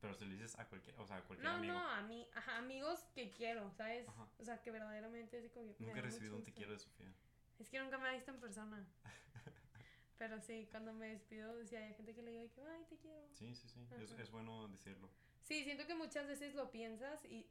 Pero 0.00 0.14
si 0.14 0.24
lo 0.26 0.32
dices 0.32 0.56
a 0.58 0.68
cualquier, 0.68 0.98
o 1.00 1.06
sea, 1.06 1.16
a 1.16 1.22
cualquier 1.22 1.50
no, 1.50 1.56
amigo. 1.56 1.74
No, 1.74 1.80
no, 1.80 1.90
a 1.90 2.02
mí, 2.02 2.28
ajá, 2.34 2.58
amigos 2.58 3.00
que 3.14 3.30
quiero, 3.30 3.72
¿sabes? 3.72 4.06
O 4.38 4.44
sea, 4.44 4.62
que 4.62 4.70
verdaderamente 4.70 5.50
como... 5.50 5.74
Nunca 5.78 5.98
he 5.98 6.02
recibido 6.02 6.36
un 6.36 6.44
te 6.44 6.52
quiero 6.52 6.72
de 6.72 6.78
Sofía. 6.78 7.12
Es 7.58 7.68
que 7.68 7.80
nunca 7.80 7.98
me 7.98 8.08
ha 8.08 8.12
visto 8.12 8.30
en 8.30 8.38
persona. 8.38 8.86
Pero 10.18 10.40
sí, 10.40 10.68
cuando 10.70 10.92
me 10.92 11.08
despido, 11.08 11.56
decía, 11.56 11.80
hay 11.80 11.94
gente 11.94 12.14
que 12.14 12.22
le 12.22 12.30
digo 12.30 12.52
que, 12.52 12.62
ay, 12.62 12.84
te 12.88 12.96
quiero. 12.96 13.26
Sí, 13.32 13.54
sí, 13.54 13.68
sí, 13.68 13.86
es, 14.00 14.12
es, 14.12 14.30
bueno 14.30 14.68
decirlo. 14.68 15.08
Sí, 15.42 15.64
siento 15.64 15.86
que 15.86 15.94
muchas 15.94 16.26
veces 16.26 16.54
lo 16.54 16.70
piensas 16.70 17.24
y, 17.24 17.46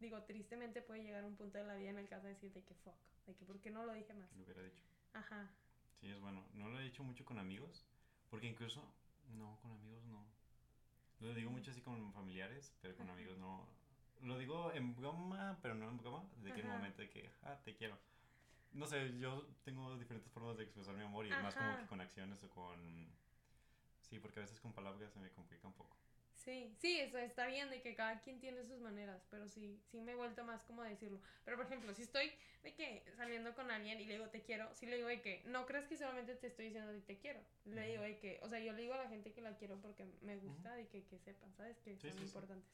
digo, 0.00 0.22
tristemente 0.22 0.82
puede 0.82 1.02
llegar 1.02 1.24
un 1.24 1.36
punto 1.36 1.58
de 1.58 1.64
la 1.64 1.74
vida 1.74 1.90
en 1.90 1.98
el 1.98 2.08
caso 2.08 2.26
de 2.26 2.34
decirte 2.34 2.62
que 2.62 2.74
fuck, 2.74 2.94
de 3.26 3.34
que, 3.34 3.44
¿por 3.44 3.60
qué 3.60 3.70
no 3.70 3.84
lo 3.84 3.92
dije 3.92 4.14
más? 4.14 4.32
Lo 4.36 4.44
hubiera 4.44 4.62
dicho. 4.62 4.82
Ajá. 5.18 5.48
Sí, 6.00 6.08
es 6.08 6.20
bueno. 6.20 6.44
No 6.54 6.68
lo 6.68 6.78
he 6.78 6.84
dicho 6.84 7.02
mucho 7.02 7.24
con 7.24 7.38
amigos, 7.38 7.84
porque 8.30 8.46
incluso, 8.46 8.82
no, 9.36 9.58
con 9.60 9.72
amigos 9.72 10.04
no. 10.04 10.24
Lo 11.20 11.34
digo 11.34 11.50
mucho 11.50 11.72
así 11.72 11.80
con 11.80 12.12
familiares, 12.12 12.72
pero 12.80 12.96
con 12.96 13.10
amigos 13.10 13.36
no. 13.38 13.66
Lo 14.22 14.38
digo 14.38 14.72
en 14.72 14.94
broma, 14.94 15.58
pero 15.62 15.74
no 15.74 15.88
en 15.88 15.98
broma, 15.98 16.24
de 16.42 16.52
que 16.52 16.60
en 16.60 16.66
el 16.66 16.72
momento 16.72 17.02
de 17.02 17.10
que, 17.10 17.30
ah, 17.42 17.56
te 17.64 17.74
quiero. 17.74 17.98
No 18.72 18.86
sé, 18.86 19.18
yo 19.18 19.46
tengo 19.64 19.96
diferentes 19.96 20.30
formas 20.30 20.56
de 20.56 20.64
expresar 20.64 20.94
mi 20.94 21.02
amor 21.02 21.26
y 21.26 21.30
más 21.30 21.54
como 21.54 21.76
que 21.78 21.86
con 21.86 22.00
acciones 22.00 22.42
o 22.44 22.50
con... 22.50 23.08
Sí, 24.02 24.18
porque 24.18 24.40
a 24.40 24.42
veces 24.42 24.60
con 24.60 24.72
palabras 24.72 25.12
se 25.12 25.18
me 25.18 25.30
complica 25.30 25.66
un 25.66 25.74
poco. 25.74 25.96
Sí, 26.44 26.72
sí, 26.78 27.00
eso 27.00 27.18
está 27.18 27.46
bien 27.46 27.68
de 27.68 27.82
que 27.82 27.94
cada 27.94 28.20
quien 28.20 28.38
tiene 28.38 28.64
sus 28.64 28.80
maneras, 28.80 29.26
pero 29.28 29.48
sí, 29.48 29.80
sí 29.90 30.00
me 30.00 30.12
he 30.12 30.14
vuelto 30.14 30.44
más 30.44 30.62
como 30.64 30.82
a 30.82 30.88
decirlo. 30.88 31.20
Pero 31.44 31.56
por 31.56 31.66
ejemplo, 31.66 31.92
si 31.94 32.02
estoy 32.02 32.32
de 32.62 32.74
que 32.74 33.04
saliendo 33.16 33.54
con 33.54 33.70
alguien 33.70 34.00
y 34.00 34.04
le 34.04 34.14
digo 34.14 34.28
te 34.28 34.42
quiero, 34.42 34.72
sí 34.74 34.86
le 34.86 34.96
digo 34.96 35.08
de 35.08 35.20
que 35.20 35.42
no 35.46 35.66
crees 35.66 35.86
que 35.86 35.96
solamente 35.96 36.36
te 36.36 36.46
estoy 36.46 36.66
diciendo 36.66 36.92
de 36.92 37.00
te 37.00 37.18
quiero. 37.18 37.40
Le 37.64 37.88
digo 37.88 38.02
de 38.02 38.18
que, 38.18 38.40
o 38.42 38.48
sea, 38.48 38.60
yo 38.60 38.72
le 38.72 38.82
digo 38.82 38.94
a 38.94 38.98
la 38.98 39.08
gente 39.08 39.32
que 39.32 39.42
la 39.42 39.56
quiero 39.56 39.80
porque 39.80 40.06
me 40.22 40.36
gusta 40.36 40.80
y 40.80 40.86
que, 40.86 41.04
que 41.04 41.18
sepan, 41.18 41.52
¿sabes? 41.54 41.76
Que 41.80 41.96
son 41.96 42.22
importantes. 42.22 42.70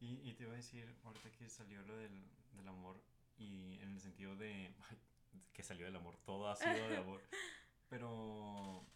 Y, 0.00 0.20
y, 0.28 0.34
te 0.34 0.44
iba 0.44 0.52
a 0.52 0.56
decir, 0.56 0.94
ahorita 1.04 1.30
que 1.32 1.48
salió 1.48 1.82
lo 1.82 1.96
del, 1.96 2.24
del 2.52 2.68
amor 2.68 3.02
y 3.38 3.78
en 3.80 3.92
el 3.92 4.00
sentido 4.00 4.36
de 4.36 4.72
que 5.52 5.62
salió 5.62 5.86
del 5.86 5.96
amor, 5.96 6.16
todo 6.24 6.48
ha 6.48 6.56
sido 6.56 6.88
de 6.88 6.96
amor. 6.96 7.20
Pero 7.88 8.86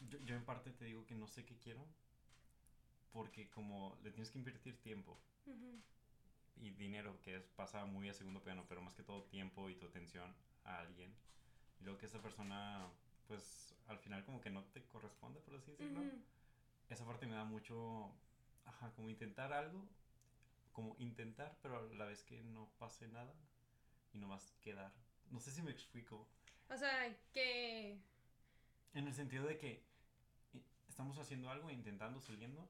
yo, 0.00 0.18
yo 0.20 0.34
en 0.34 0.44
parte 0.44 0.70
te 0.72 0.84
digo 0.86 1.04
que 1.06 1.14
no 1.14 1.26
sé 1.28 1.44
qué 1.44 1.56
quiero 1.58 1.86
porque 3.16 3.48
como 3.48 3.98
le 4.02 4.10
tienes 4.10 4.30
que 4.30 4.38
invertir 4.38 4.78
tiempo 4.82 5.18
y 6.56 6.70
dinero, 6.72 7.18
que 7.22 7.36
es, 7.36 7.48
pasa 7.56 7.86
muy 7.86 8.10
a 8.10 8.12
segundo 8.12 8.42
plano, 8.42 8.66
pero 8.68 8.82
más 8.82 8.94
que 8.94 9.02
todo 9.02 9.22
tiempo 9.24 9.70
y 9.70 9.74
tu 9.74 9.86
atención 9.86 10.34
a 10.64 10.80
alguien, 10.80 11.10
y 11.80 11.84
luego 11.84 11.98
que 11.98 12.04
esa 12.04 12.20
persona, 12.20 12.86
pues 13.26 13.74
al 13.86 13.98
final 14.00 14.22
como 14.26 14.42
que 14.42 14.50
no 14.50 14.64
te 14.64 14.84
corresponde, 14.84 15.40
por 15.40 15.54
así 15.54 15.70
decirlo, 15.70 16.02
esa 16.90 17.06
parte 17.06 17.26
me 17.26 17.36
da 17.36 17.44
mucho, 17.44 18.12
ajá, 18.66 18.92
como 18.94 19.08
intentar 19.08 19.50
algo, 19.54 19.88
como 20.72 20.94
intentar, 20.98 21.56
pero 21.62 21.78
a 21.78 21.94
la 21.94 22.04
vez 22.04 22.22
que 22.22 22.42
no 22.42 22.68
pase 22.78 23.08
nada 23.08 23.34
y 24.12 24.18
no 24.18 24.28
más 24.28 24.52
quedar. 24.60 24.92
No 25.30 25.40
sé 25.40 25.52
si 25.52 25.62
me 25.62 25.70
explico. 25.70 26.28
O 26.68 26.76
sea, 26.76 27.16
que... 27.32 27.98
En 28.92 29.06
el 29.06 29.14
sentido 29.14 29.46
de 29.46 29.56
que 29.56 29.82
estamos 30.96 31.18
haciendo 31.18 31.50
algo, 31.50 31.70
intentando, 31.70 32.22
saliendo, 32.22 32.66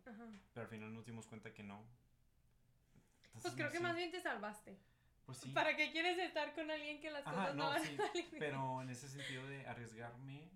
pero 0.53 0.65
al 0.65 0.67
final 0.67 0.93
nos 0.93 1.07
dimos 1.07 1.29
cuenta 1.29 1.55
que 1.55 1.63
no. 1.63 1.81
pues 3.41 3.55
creo 3.55 3.71
que 3.71 3.79
más 3.79 3.95
bien 3.95 4.11
te 4.11 4.21
salvaste. 4.21 4.77
Pues 5.25 5.39
sí. 5.39 5.51
¿Para 5.51 5.77
qué 5.77 5.93
quieres 5.93 6.19
estar 6.19 6.53
con 6.53 6.69
alguien 6.69 7.01
que 7.01 7.09
las 7.09 7.23
cosas 7.23 7.55
no, 7.55 7.69
van 7.69 7.85
sí, 7.85 7.97
Pero 8.37 8.83
en 8.83 8.91
ese 8.91 9.09
sentido 9.09 9.47
de 9.47 9.65
arriesgarme, 9.69 10.51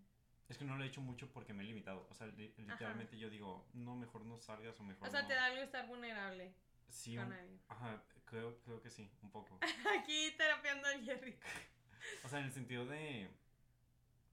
es 0.49 0.59
que 0.59 0.65
no 0.65 0.77
lo 0.77 0.83
he 0.83 0.89
hecho 0.89 1.01
mucho 1.01 1.31
porque 1.33 1.55
me 1.55 1.63
he 1.63 1.67
limitado. 1.67 2.09
O 2.11 2.15
sea, 2.15 2.27
literalmente 2.27 3.17
yo 3.17 3.31
digo, 3.31 3.65
no, 3.73 3.95
mejor 3.95 4.27
no 4.27 4.37
salgas 4.41 4.79
o 4.81 4.83
mejor. 4.83 5.07
O 5.07 5.11
sea, 5.11 5.29
te 5.29 5.35
da 5.35 5.45
algo 5.45 5.63
estar 5.63 5.87
vulnerable. 5.87 6.53
Sí, 6.89 7.17
con 7.17 7.33
ajá, 7.69 8.03
creo, 8.25 8.59
creo 8.63 8.83
que 8.83 8.91
sí, 8.91 9.09
un 9.23 9.31
poco. 9.31 9.61
Aquí 10.01 10.35
terapiando 10.37 10.89
al 10.89 11.05
Jerry. 11.05 11.39
o 12.25 12.29
sea, 12.29 12.41
en 12.41 12.47
el 12.47 12.53
sentido 12.53 12.85
de. 12.87 13.31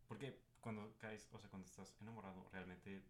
Porque 0.08 0.40
cuando 0.60 0.92
caes, 0.98 1.30
o 1.32 1.38
sea, 1.38 1.50
cuando 1.52 1.68
estás 1.68 1.96
enamorado, 2.02 2.50
realmente 2.52 3.04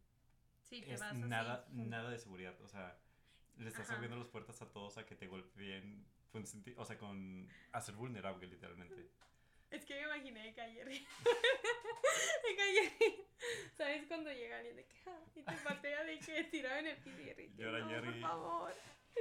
Sí, 0.70 0.82
te 0.82 0.94
es 0.94 1.00
vas 1.00 1.16
nada, 1.16 1.66
nada 1.72 2.10
de 2.10 2.20
seguridad. 2.20 2.60
O 2.62 2.68
sea, 2.68 3.00
le 3.58 3.70
estás 3.70 3.90
abriendo 3.90 4.18
las 4.18 4.28
puertas 4.28 4.62
a 4.62 4.70
todos 4.72 4.98
a 4.98 5.06
que 5.06 5.16
te 5.16 5.28
golpeen. 5.28 6.06
O 6.76 6.86
sea, 6.86 6.98
con. 6.98 7.48
a 7.72 7.82
ser 7.82 7.96
vulnerable, 7.96 8.46
literalmente. 8.48 9.10
Es 9.72 9.86
que 9.86 9.96
me 9.96 10.04
imaginé 10.04 10.54
que 10.54 10.62
ayer. 10.62 10.88
de 10.88 10.94
que 12.98 13.26
¿Sabes 13.76 14.06
cuando 14.08 14.32
llega 14.32 14.58
alguien 14.58 14.76
de 14.76 14.86
que. 14.86 14.96
Ah, 15.08 15.20
y 15.36 15.42
te 15.42 15.58
patea 15.58 16.04
de 16.04 16.20
que 16.20 16.44
tirado 16.46 16.80
en 16.80 16.88
el 16.88 16.98
piso 16.98 17.20
y 17.20 17.54
Llora 17.58 17.80
no, 17.80 17.90
Jerry. 17.90 18.12
Por 18.12 18.22
favor. 18.22 18.74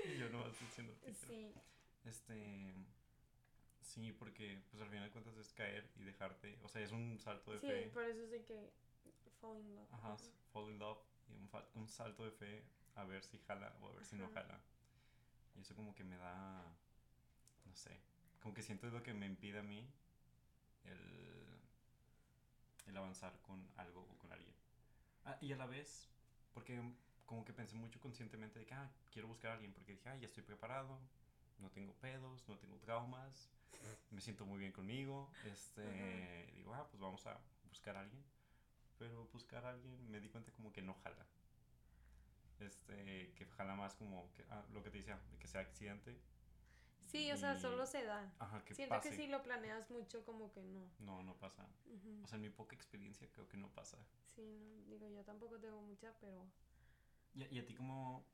Y 0.05 0.19
yo 0.19 0.29
no 0.29 0.47
estoy 0.47 0.67
diciendo. 0.67 0.95
Sí. 1.27 1.55
Este. 2.05 2.75
Sí, 3.81 4.13
porque 4.13 4.61
pues 4.71 4.83
al 4.83 4.91
final 4.91 5.05
de 5.05 5.11
cuentas 5.11 5.37
es 5.39 5.55
caer 5.55 5.89
y 5.97 6.03
dejarte. 6.03 6.59
O 6.63 6.69
sea, 6.69 6.83
es 6.83 6.93
un 6.93 7.19
salto 7.19 7.53
de 7.53 7.61
fe. 7.61 7.85
Sí, 7.85 7.91
por 7.91 8.05
eso 8.05 8.23
es 8.23 8.31
de 8.31 8.45
que. 8.45 8.71
Fall 9.41 9.59
in 9.59 9.75
love. 9.75 9.89
Ajá, 9.93 10.17
fall 10.53 10.71
in 10.71 10.79
love 10.79 10.99
y 11.29 11.35
un, 11.35 11.51
un, 11.75 11.89
salto 11.89 12.25
de 12.25 12.31
fe 12.31 12.65
a 12.95 13.05
ver 13.05 13.23
si 13.25 13.39
jala 13.39 13.75
o 13.81 13.89
a 13.89 13.93
ver 13.93 14.05
si 14.05 14.17
no 14.17 14.29
jala. 14.29 14.61
Y 15.57 15.61
eso 15.61 15.75
como 15.75 15.95
que 15.95 16.05
me 16.05 16.17
da, 16.17 16.63
no 17.65 17.75
sé, 17.75 18.01
como 18.43 18.55
que 18.55 18.63
siento 18.63 18.89
lo 18.91 19.03
que 19.03 19.15
me 19.15 19.27
impide 19.27 19.59
a 19.59 19.63
mí 19.63 19.89
el, 20.85 21.47
el 22.87 22.97
avanzar 22.97 23.41
con 23.43 23.67
algo 23.77 24.07
o 24.11 24.19
con 24.19 24.33
alguien. 24.33 24.55
Ah, 25.25 25.37
y 25.41 25.53
a 25.53 25.57
la 25.57 25.67
vez, 25.67 26.09
porque 26.55 26.81
como 27.25 27.45
que 27.45 27.53
pensé 27.53 27.77
mucho 27.77 28.01
conscientemente 28.01 28.59
de 28.59 28.67
que, 28.67 28.75
ah, 28.75 28.91
quiero 29.11 29.29
buscar 29.29 29.51
a 29.51 29.55
alguien, 29.55 29.73
porque 29.73 29.93
dije, 29.93 30.09
ah, 30.09 30.17
ya 30.17 30.27
estoy 30.27 30.45
preparado, 30.45 30.99
no 31.59 31.71
tengo 31.71 31.93
pedos, 31.95 32.47
no 32.49 32.57
tengo 32.59 32.79
traumas, 32.79 33.51
me 34.11 34.21
siento 34.21 34.47
muy 34.47 34.59
bien 34.59 34.73
conmigo. 34.73 35.31
Este, 35.45 36.53
digo, 36.55 36.75
ah, 36.75 36.87
pues 36.89 37.01
vamos 37.01 37.27
a 37.27 37.39
buscar 37.69 37.97
a 37.97 38.01
alguien. 38.01 38.23
Pero 38.99 39.27
buscar 39.33 39.65
a 39.65 39.71
alguien 39.71 40.11
me 40.11 40.21
di 40.21 40.29
cuenta 40.29 40.53
como 40.53 40.73
que 40.73 40.83
no 40.83 40.95
jala. 40.95 41.27
Este, 42.61 43.33
que 43.37 43.45
jala 43.57 43.75
más 43.75 43.95
como 43.97 44.33
que, 44.33 44.45
ah, 44.51 44.65
lo 44.73 44.83
que 44.83 44.91
te 44.91 44.99
decía, 44.99 45.21
de 45.31 45.39
que 45.39 45.47
sea 45.47 45.61
accidente. 45.61 46.19
Sí, 47.05 47.31
o 47.31 47.37
sea, 47.37 47.55
Y- 47.55 47.61
solo 47.61 47.87
se 47.87 48.05
da. 48.05 48.33
Ajá, 48.39 48.65
que 48.65 48.75
Siento 48.75 48.95
pase. 48.97 49.11
que 49.11 49.17
si 49.17 49.27
lo 49.29 49.43
planeas 49.43 49.91
mucho, 49.91 50.25
como 50.25 50.51
que 50.53 50.63
no. 50.63 50.91
No, 50.99 51.23
no 51.23 51.35
pasa. 51.37 51.69
Ujú. 51.87 52.23
O 52.25 52.27
sea, 52.27 52.37
en 52.37 52.43
mi 52.43 52.51
poca 52.51 52.75
experiencia 52.75 53.31
creo 53.33 53.47
que 53.49 53.57
no 53.59 53.69
pasa. 53.69 53.99
Sí, 54.35 54.59
no, 54.61 54.83
digo, 54.91 55.09
yo 55.11 55.23
tampoco 55.25 55.59
tengo 55.61 55.81
mucha, 55.83 56.13
pero... 56.21 56.47
¿Y, 57.35 57.43
a- 57.45 57.53
y 57.53 57.59
a 57.59 57.67
ti 57.67 57.75
como...? 57.75 58.25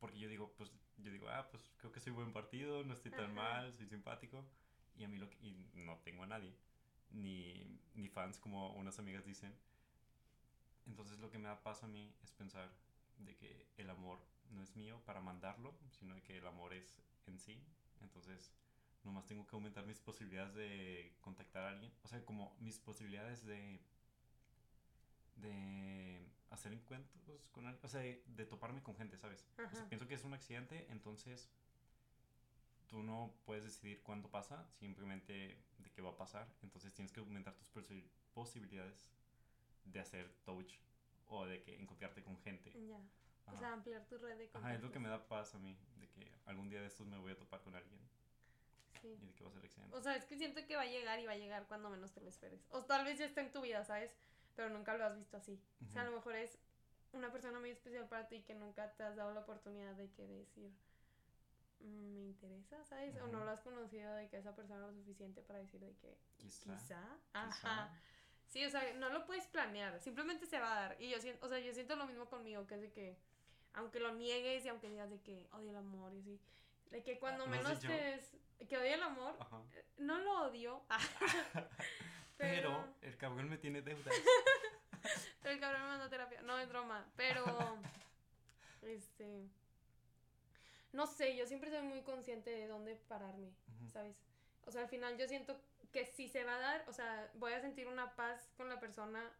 Porque 0.00 0.18
yo 0.18 0.28
digo, 0.28 0.52
pues, 0.56 0.72
yo 0.98 1.10
digo, 1.12 1.28
ah, 1.28 1.48
pues 1.50 1.70
creo 1.78 1.92
que 1.92 2.00
soy 2.00 2.12
buen 2.12 2.32
partido, 2.32 2.82
no 2.84 2.94
estoy 2.94 3.10
tan 3.12 3.24
Ajá. 3.26 3.32
mal, 3.34 3.72
soy 3.74 3.86
simpático. 3.86 4.44
Y 4.96 5.04
a 5.04 5.08
mí 5.08 5.18
lo 5.18 5.28
que... 5.28 5.36
Y 5.42 5.70
no 5.74 5.98
tengo 5.98 6.24
a 6.24 6.26
nadie. 6.26 6.54
Ni, 7.10 7.78
ni 7.94 8.08
fans, 8.08 8.38
como 8.38 8.72
unas 8.72 8.98
amigas 8.98 9.24
dicen. 9.24 9.54
Entonces 10.86 11.18
lo 11.18 11.30
que 11.30 11.38
me 11.38 11.48
da 11.48 11.62
paz 11.62 11.82
a 11.82 11.88
mí 11.88 12.14
es 12.22 12.30
pensar 12.32 12.70
de 13.18 13.36
que 13.36 13.66
el 13.76 13.90
amor 13.90 14.18
no 14.50 14.62
es 14.62 14.76
mío 14.76 15.00
para 15.04 15.20
mandarlo, 15.20 15.74
sino 15.90 16.14
de 16.14 16.22
que 16.22 16.38
el 16.38 16.46
amor 16.46 16.72
es 16.72 17.02
en 17.26 17.38
sí. 17.38 17.60
Entonces, 18.00 18.52
nomás 19.02 19.26
tengo 19.26 19.46
que 19.46 19.56
aumentar 19.56 19.84
mis 19.86 20.00
posibilidades 20.00 20.54
de 20.54 21.16
contactar 21.20 21.64
a 21.64 21.68
alguien. 21.70 21.92
O 22.02 22.08
sea, 22.08 22.24
como 22.24 22.56
mis 22.60 22.78
posibilidades 22.78 23.44
de 23.44 23.80
de 25.36 26.26
hacer 26.50 26.72
encuentros 26.72 27.46
con 27.52 27.66
alguien, 27.66 27.84
o 27.84 27.88
sea, 27.88 28.00
de, 28.00 28.22
de 28.26 28.46
toparme 28.46 28.82
con 28.82 28.96
gente, 28.96 29.18
¿sabes? 29.18 29.46
O 29.58 29.68
sea, 29.70 29.80
Ajá. 29.80 29.88
pienso 29.88 30.06
que 30.08 30.14
es 30.14 30.24
un 30.24 30.32
accidente, 30.32 30.86
entonces 30.90 31.50
tú 32.86 33.02
no 33.02 33.34
puedes 33.44 33.64
decidir 33.64 34.02
cuándo 34.02 34.30
pasa, 34.30 34.66
simplemente 34.78 35.62
de 35.78 35.90
qué 35.90 36.00
va 36.00 36.10
a 36.10 36.16
pasar, 36.16 36.48
entonces 36.62 36.94
tienes 36.94 37.12
que 37.12 37.20
aumentar 37.20 37.54
tus 37.54 37.70
posi- 37.70 38.08
posibilidades 38.32 39.10
de 39.86 40.00
hacer 40.00 40.30
touch 40.44 40.78
o 41.28 41.46
de 41.46 41.62
que 41.62 41.74
encontrarte 41.80 42.22
con 42.22 42.38
gente. 42.38 42.70
Ya. 42.86 42.96
O 42.98 43.50
Ajá. 43.50 43.58
sea, 43.58 43.72
ampliar 43.72 44.04
tu 44.06 44.18
red 44.18 44.36
de 44.38 44.50
Ajá, 44.54 44.74
es 44.74 44.82
lo 44.82 44.90
que 44.90 44.98
me 44.98 45.08
contactos. 45.08 45.28
da 45.30 45.36
paz 45.36 45.54
a 45.54 45.58
mí, 45.58 45.78
de 45.96 46.08
que 46.08 46.32
algún 46.46 46.68
día 46.68 46.80
de 46.80 46.86
estos 46.88 47.06
me 47.06 47.18
voy 47.18 47.32
a 47.32 47.38
topar 47.38 47.60
con 47.62 47.74
alguien 47.74 48.00
Sí. 49.00 49.16
y 49.20 49.26
de 49.26 49.34
que 49.34 49.44
va 49.44 49.50
a 49.50 49.52
ser 49.52 49.64
accidente. 49.64 49.94
O 49.96 50.00
sea, 50.00 50.16
es 50.16 50.24
que 50.24 50.36
siento 50.36 50.64
que 50.66 50.74
va 50.76 50.82
a 50.82 50.86
llegar 50.86 51.20
y 51.20 51.26
va 51.26 51.32
a 51.32 51.36
llegar 51.36 51.66
cuando 51.68 51.88
menos 51.90 52.12
te 52.12 52.20
lo 52.20 52.28
esperes. 52.28 52.66
O 52.70 52.84
tal 52.84 53.04
vez 53.04 53.18
ya 53.18 53.26
está 53.26 53.40
en 53.40 53.52
tu 53.52 53.60
vida, 53.60 53.84
¿sabes? 53.84 54.16
Pero 54.56 54.70
nunca 54.70 54.96
lo 54.96 55.04
has 55.04 55.16
visto 55.16 55.36
así. 55.36 55.60
O 55.88 55.92
sea, 55.92 56.02
a 56.02 56.04
lo 56.06 56.12
mejor 56.12 56.34
es 56.34 56.58
una 57.12 57.30
persona 57.30 57.60
muy 57.60 57.70
especial 57.70 58.08
para 58.08 58.26
ti 58.26 58.42
que 58.42 58.54
nunca 58.54 58.92
te 58.94 59.02
has 59.04 59.14
dado 59.16 59.32
la 59.32 59.40
oportunidad 59.40 59.94
de 59.94 60.10
que 60.12 60.26
decir, 60.26 60.72
"Mm, 61.80 62.14
me 62.14 62.20
interesa, 62.22 62.82
¿sabes? 62.84 63.14
O 63.18 63.26
no 63.28 63.44
lo 63.44 63.50
has 63.50 63.60
conocido 63.60 64.12
de 64.14 64.28
que 64.28 64.38
esa 64.38 64.56
persona 64.56 64.80
es 64.86 64.92
lo 64.94 64.98
suficiente 65.00 65.42
para 65.42 65.58
decir 65.60 65.78
de 65.80 65.94
que 65.98 66.18
Quizá. 66.38 66.72
quizá. 66.76 67.18
quizá. 67.32 67.90
Sí, 68.48 68.64
o 68.64 68.70
sea, 68.70 68.92
no 68.94 69.10
lo 69.10 69.26
puedes 69.26 69.46
planear, 69.46 70.00
simplemente 70.00 70.46
se 70.46 70.58
va 70.58 70.72
a 70.72 70.80
dar. 70.80 70.96
Y 71.00 71.10
yo 71.10 71.20
siento, 71.20 71.44
o 71.46 71.48
sea, 71.48 71.58
yo 71.58 71.72
siento 71.74 71.96
lo 71.96 72.06
mismo 72.06 72.26
conmigo, 72.28 72.66
que 72.66 72.74
es 72.76 72.80
de 72.80 72.90
que, 72.92 73.16
aunque 73.74 74.00
lo 74.00 74.12
niegues 74.14 74.64
y 74.64 74.68
aunque 74.68 74.88
digas 74.88 75.10
de 75.10 75.20
que 75.20 75.48
odio 75.52 75.70
el 75.70 75.76
amor 75.76 76.12
y 76.14 76.20
así, 76.20 76.40
de 76.90 77.02
que 77.02 77.18
cuando 77.18 77.46
¿lo 77.46 77.52
has 77.52 77.58
menos 77.64 77.80
dicho? 77.80 77.92
te... 77.92 78.14
es- 78.14 78.36
que 78.68 78.78
odio 78.78 78.94
el 78.94 79.02
amor, 79.02 79.36
Ajá. 79.38 79.60
no 79.98 80.18
lo 80.18 80.42
odio, 80.46 80.82
Pero 80.88 81.68
pero, 82.38 82.94
el 83.02 83.16
cabrón 83.18 83.50
me 83.50 83.58
tiene 83.58 83.82
deudas. 83.82 84.14
pero 85.42 85.54
el 85.54 85.60
cabrón 85.60 85.82
me 85.82 85.88
mandó 85.88 86.08
terapia, 86.08 86.40
no 86.42 86.58
es 86.58 86.68
broma, 86.68 87.06
pero, 87.16 87.78
este, 88.82 89.46
no 90.92 91.06
sé, 91.06 91.36
yo 91.36 91.46
siempre 91.46 91.70
soy 91.70 91.82
muy 91.82 92.00
consciente 92.02 92.50
de 92.50 92.66
dónde 92.66 92.96
pararme. 93.08 93.50
¿sabes? 93.92 94.16
O 94.64 94.70
sea, 94.70 94.82
al 94.82 94.88
final 94.88 95.16
yo 95.18 95.28
siento 95.28 95.60
que 95.96 96.04
si 96.04 96.28
se 96.28 96.44
va 96.44 96.56
a 96.56 96.58
dar, 96.58 96.84
o 96.88 96.92
sea, 96.92 97.30
voy 97.36 97.54
a 97.54 97.60
sentir 97.62 97.86
una 97.88 98.14
paz 98.16 98.50
con 98.58 98.68
la 98.68 98.78
persona 98.78 99.32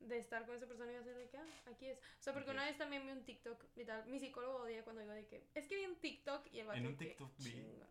de 0.00 0.18
estar 0.18 0.44
con 0.44 0.56
esa 0.56 0.66
persona 0.66 0.90
y 0.90 0.94
va 0.96 1.00
a 1.00 1.04
ser 1.04 1.16
de 1.16 1.28
que, 1.28 1.36
ah, 1.38 1.46
aquí 1.72 1.86
es. 1.86 1.98
O 1.98 2.22
sea, 2.22 2.32
porque 2.32 2.50
Aquí 2.50 2.56
una 2.56 2.64
vez 2.66 2.76
también 2.78 3.04
vi 3.06 3.12
un 3.12 3.24
TikTok 3.24 3.64
y 3.76 3.84
tal, 3.84 4.04
mi 4.06 4.18
psicólogo 4.18 4.58
odia 4.64 4.82
cuando 4.82 5.02
digo 5.02 5.12
de 5.12 5.26
que, 5.26 5.44
es 5.54 5.66
que 5.68 5.76
vi 5.76 5.86
un 5.86 5.94
TikTok 5.96 6.46
y 6.52 6.58
el 6.60 6.66
vato 6.66 6.78
En 6.80 6.86
un 6.88 6.96
que, 6.96 7.06
TikTok 7.06 7.36
vi. 7.38 7.50
"Chinga, 7.52 7.86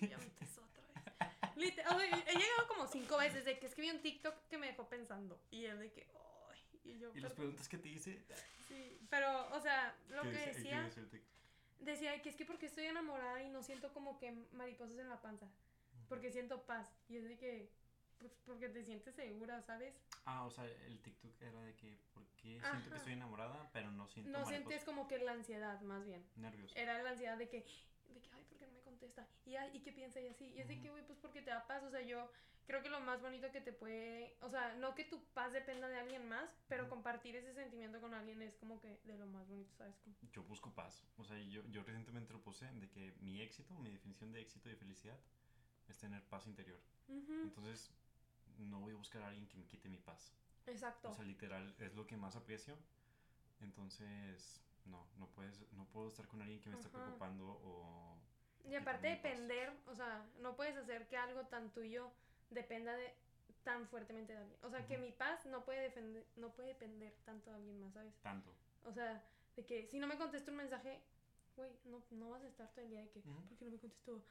ya 0.00 0.16
empezó 0.16 0.62
otra 0.64 0.82
vez. 1.28 1.56
Literal, 1.56 1.94
o 1.96 1.98
sea, 2.00 2.24
he 2.26 2.34
llegado 2.38 2.68
como 2.68 2.86
cinco 2.88 3.16
veces 3.18 3.44
de 3.44 3.58
que 3.60 3.66
es 3.66 3.74
que 3.76 3.82
vi 3.82 3.90
un 3.90 4.02
TikTok 4.02 4.34
que 4.48 4.58
me 4.58 4.66
dejó 4.68 4.88
pensando 4.88 5.40
y 5.52 5.64
él 5.66 5.78
de 5.78 5.92
que, 5.92 6.08
ay, 6.50 6.80
y 6.84 6.98
yo, 6.98 7.12
Y 7.14 7.20
las 7.20 7.32
preguntas 7.34 7.68
que 7.68 7.78
te 7.78 7.88
hice. 7.88 8.20
Sí, 8.68 8.98
pero, 9.10 9.48
o 9.54 9.60
sea, 9.60 9.96
lo 10.10 10.22
¿qué 10.22 10.30
que 10.32 10.46
decía, 10.46 10.90
TikTok? 10.92 11.20
decía 11.80 12.20
que 12.20 12.30
es 12.30 12.36
que 12.36 12.44
porque 12.44 12.66
estoy 12.66 12.86
enamorada 12.86 13.40
y 13.44 13.48
no 13.48 13.62
siento 13.62 13.92
como 13.92 14.18
que 14.18 14.32
mariposas 14.52 14.98
en 14.98 15.08
la 15.08 15.20
panza, 15.20 15.46
porque 16.08 16.30
siento 16.30 16.64
paz. 16.64 16.88
Y 17.08 17.16
es 17.16 17.24
de 17.24 17.36
que, 17.36 17.70
pues 18.18 18.32
porque 18.44 18.68
te 18.68 18.82
sientes 18.84 19.14
segura, 19.14 19.62
¿sabes? 19.62 19.94
Ah, 20.24 20.44
o 20.44 20.50
sea, 20.50 20.64
el 20.66 21.00
TikTok 21.00 21.40
era 21.40 21.62
de 21.62 21.74
que, 21.76 21.98
¿por 22.12 22.26
qué 22.36 22.60
siento 22.60 22.66
Ajá. 22.66 22.90
que 22.90 22.96
estoy 22.96 23.12
enamorada, 23.14 23.70
pero 23.72 23.90
no 23.90 24.06
siento 24.08 24.30
No 24.30 24.44
mariposas? 24.44 24.66
sientes 24.66 24.84
como 24.84 25.08
que 25.08 25.18
la 25.18 25.32
ansiedad, 25.32 25.80
más 25.82 26.04
bien. 26.04 26.24
nervios? 26.36 26.72
Era 26.76 27.02
la 27.02 27.10
ansiedad 27.10 27.38
de 27.38 27.48
que, 27.48 27.64
de 28.08 28.20
que, 28.20 28.28
ay, 28.32 28.44
¿por 28.44 28.58
qué 28.58 28.66
no 28.66 28.72
me 28.72 28.80
contesta? 28.80 29.26
Y, 29.44 29.56
ay, 29.56 29.70
¿y 29.74 29.80
qué 29.80 29.92
piensa? 29.92 30.20
Y 30.20 30.28
así. 30.28 30.52
Y 30.54 30.60
es 30.60 30.68
de 30.68 30.80
que, 30.80 30.90
güey, 30.90 31.06
pues 31.06 31.18
porque 31.18 31.42
te 31.42 31.50
da 31.50 31.66
paz. 31.66 31.82
O 31.84 31.90
sea, 31.90 32.02
yo 32.02 32.30
creo 32.66 32.82
que 32.82 32.90
lo 32.90 33.00
más 33.00 33.22
bonito 33.22 33.50
que 33.50 33.62
te 33.62 33.72
puede, 33.72 34.36
o 34.42 34.50
sea, 34.50 34.74
no 34.74 34.94
que 34.94 35.04
tu 35.04 35.24
paz 35.32 35.52
dependa 35.52 35.88
de 35.88 35.96
alguien 35.98 36.28
más, 36.28 36.50
pero 36.68 36.82
Ujú. 36.82 36.90
compartir 36.90 37.34
ese 37.34 37.54
sentimiento 37.54 37.98
con 37.98 38.12
alguien 38.12 38.42
es 38.42 38.54
como 38.56 38.78
que 38.80 39.00
de 39.04 39.16
lo 39.16 39.26
más 39.26 39.48
bonito, 39.48 39.74
¿sabes? 39.76 39.96
Como, 40.04 40.14
Yo 40.32 40.42
busco 40.42 40.74
paz. 40.74 41.06
O 41.16 41.24
sea, 41.24 41.38
yo, 41.38 41.64
yo 41.68 41.82
recientemente 41.82 42.34
lo 42.34 42.42
puse 42.42 42.66
de 42.66 42.90
que 42.90 43.14
mi 43.20 43.40
éxito, 43.40 43.74
mi 43.78 43.90
definición 43.90 44.32
de 44.32 44.42
éxito 44.42 44.68
y 44.68 44.76
felicidad 44.76 45.18
es 45.88 45.98
tener 45.98 46.22
paz 46.24 46.46
interior. 46.46 46.78
Ujú, 47.08 47.32
Entonces, 47.44 47.90
no 48.58 48.80
voy 48.80 48.92
a 48.92 48.96
buscar 48.96 49.22
a 49.22 49.28
alguien 49.28 49.46
que 49.46 49.56
me 49.56 49.66
quite 49.66 49.88
mi 49.88 49.98
paz. 49.98 50.32
Exacto. 50.66 51.10
O 51.10 51.14
sea, 51.14 51.24
literal, 51.24 51.74
es 51.78 51.94
lo 51.94 52.06
que 52.06 52.16
más 52.16 52.36
aprecio. 52.36 52.76
Entonces, 53.60 54.60
no, 54.84 55.06
no 55.18 55.26
puedes, 55.28 55.60
no 55.72 55.84
puedo 55.86 56.08
estar 56.08 56.26
con 56.28 56.40
alguien 56.42 56.60
que 56.60 56.68
me 56.68 56.76
esté 56.76 56.88
Ajá. 56.88 57.02
preocupando 57.02 57.60
o... 57.62 58.16
Y 58.64 58.74
aparte 58.74 59.08
depender, 59.08 59.72
o 59.86 59.94
sea, 59.94 60.26
no 60.40 60.54
puedes 60.54 60.76
hacer 60.76 61.06
que 61.08 61.16
algo 61.16 61.46
tan 61.46 61.70
tuyo 61.72 62.10
dependa 62.50 62.94
de 62.96 63.14
tan 63.64 63.86
fuertemente 63.88 64.32
de 64.32 64.38
alguien. 64.40 64.58
O 64.62 64.70
sea, 64.70 64.86
que 64.86 64.94
Ujú. 64.94 65.02
mi 65.04 65.12
paz 65.12 65.46
no 65.46 65.64
puede 65.64 65.80
defender, 65.80 66.26
no 66.36 66.52
puede 66.52 66.68
depender 66.68 67.14
tanto 67.24 67.50
de 67.50 67.56
alguien 67.56 67.80
más, 67.80 67.94
¿sabes? 67.94 68.14
Tanto. 68.22 68.54
O 68.84 68.92
sea, 68.92 69.22
de 69.56 69.64
que 69.64 69.86
si 69.86 69.98
no 69.98 70.06
me 70.06 70.16
contesta 70.18 70.50
un 70.50 70.58
mensaje, 70.58 71.00
güey, 71.56 71.70
no, 71.84 72.02
no 72.10 72.30
vas 72.30 72.42
a 72.42 72.48
estar 72.48 72.68
todo 72.72 72.84
el 72.84 72.90
día 72.90 73.00
de 73.00 73.10
que, 73.10 73.20
Ujú. 73.20 73.42
¿por 73.48 73.56
qué 73.58 73.64
no 73.64 73.70
me 73.70 73.78
contestó? 73.78 74.22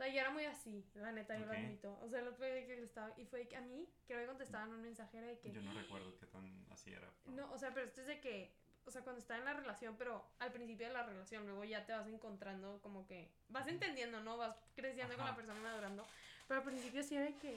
O 0.00 0.02
sea, 0.02 0.10
yo 0.14 0.20
era 0.22 0.30
muy 0.30 0.46
así, 0.46 0.82
la 0.94 1.12
neta, 1.12 1.36
yo 1.36 1.42
Ok. 1.44 1.48
lo 1.52 1.58
admito. 1.58 1.98
O 2.00 2.08
sea, 2.08 2.20
el 2.20 2.28
otro 2.28 2.46
día 2.46 2.66
que 2.66 2.74
le 2.74 2.84
estaba, 2.84 3.12
y 3.18 3.26
fue 3.26 3.46
que 3.46 3.56
a 3.56 3.60
mí, 3.60 3.86
que 4.06 4.16
me 4.16 4.24
contestaban 4.24 4.70
un 4.70 4.80
mensaje 4.80 5.18
era 5.18 5.26
de 5.26 5.38
que, 5.38 5.52
Yo 5.52 5.60
no 5.60 5.74
recuerdo 5.74 6.16
qué 6.18 6.24
tan 6.24 6.64
así 6.70 6.90
era. 6.90 7.12
pero- 7.22 7.36
no, 7.36 7.52
o 7.52 7.58
sea, 7.58 7.74
pero 7.74 7.84
esto 7.84 8.00
es 8.00 8.06
de 8.06 8.18
que, 8.18 8.50
o 8.86 8.90
sea, 8.90 9.02
cuando 9.02 9.20
está 9.20 9.36
en 9.36 9.44
la 9.44 9.52
relación, 9.52 9.96
pero 9.98 10.24
al 10.38 10.52
principio 10.52 10.86
de 10.86 10.94
la 10.94 11.02
relación, 11.04 11.44
luego 11.44 11.64
ya 11.64 11.84
te 11.84 11.92
vas 11.92 12.06
encontrando 12.08 12.80
como 12.80 13.06
que, 13.06 13.28
vas 13.50 13.66
entendiendo, 13.68 14.22
¿no? 14.22 14.38
Vas 14.38 14.56
creciendo 14.74 15.14
con 15.16 15.26
la 15.26 15.36
persona 15.36 15.60
madurando. 15.60 16.06
Pero 16.48 16.60
al 16.60 16.66
principio 16.66 17.02
sí 17.02 17.16
era 17.16 17.26
de 17.26 17.34
que, 17.34 17.48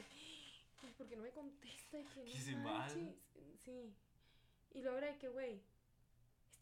"Ay, 0.84 0.94
¿por 0.98 1.08
qué 1.08 1.16
no 1.16 1.24
me 1.24 1.30
contesta? 1.32 1.98
Y 1.98 2.04
que 2.04 2.14
¿Qué 2.14 2.20
no 2.24 2.26
hice 2.28 2.56
mal? 2.58 2.64
manches". 2.94 3.16
Sí. 3.64 3.96
Y 4.74 4.82
luego 4.82 4.98
era 4.98 5.08
de 5.08 5.18
que, 5.18 5.30
güey, 5.30 5.62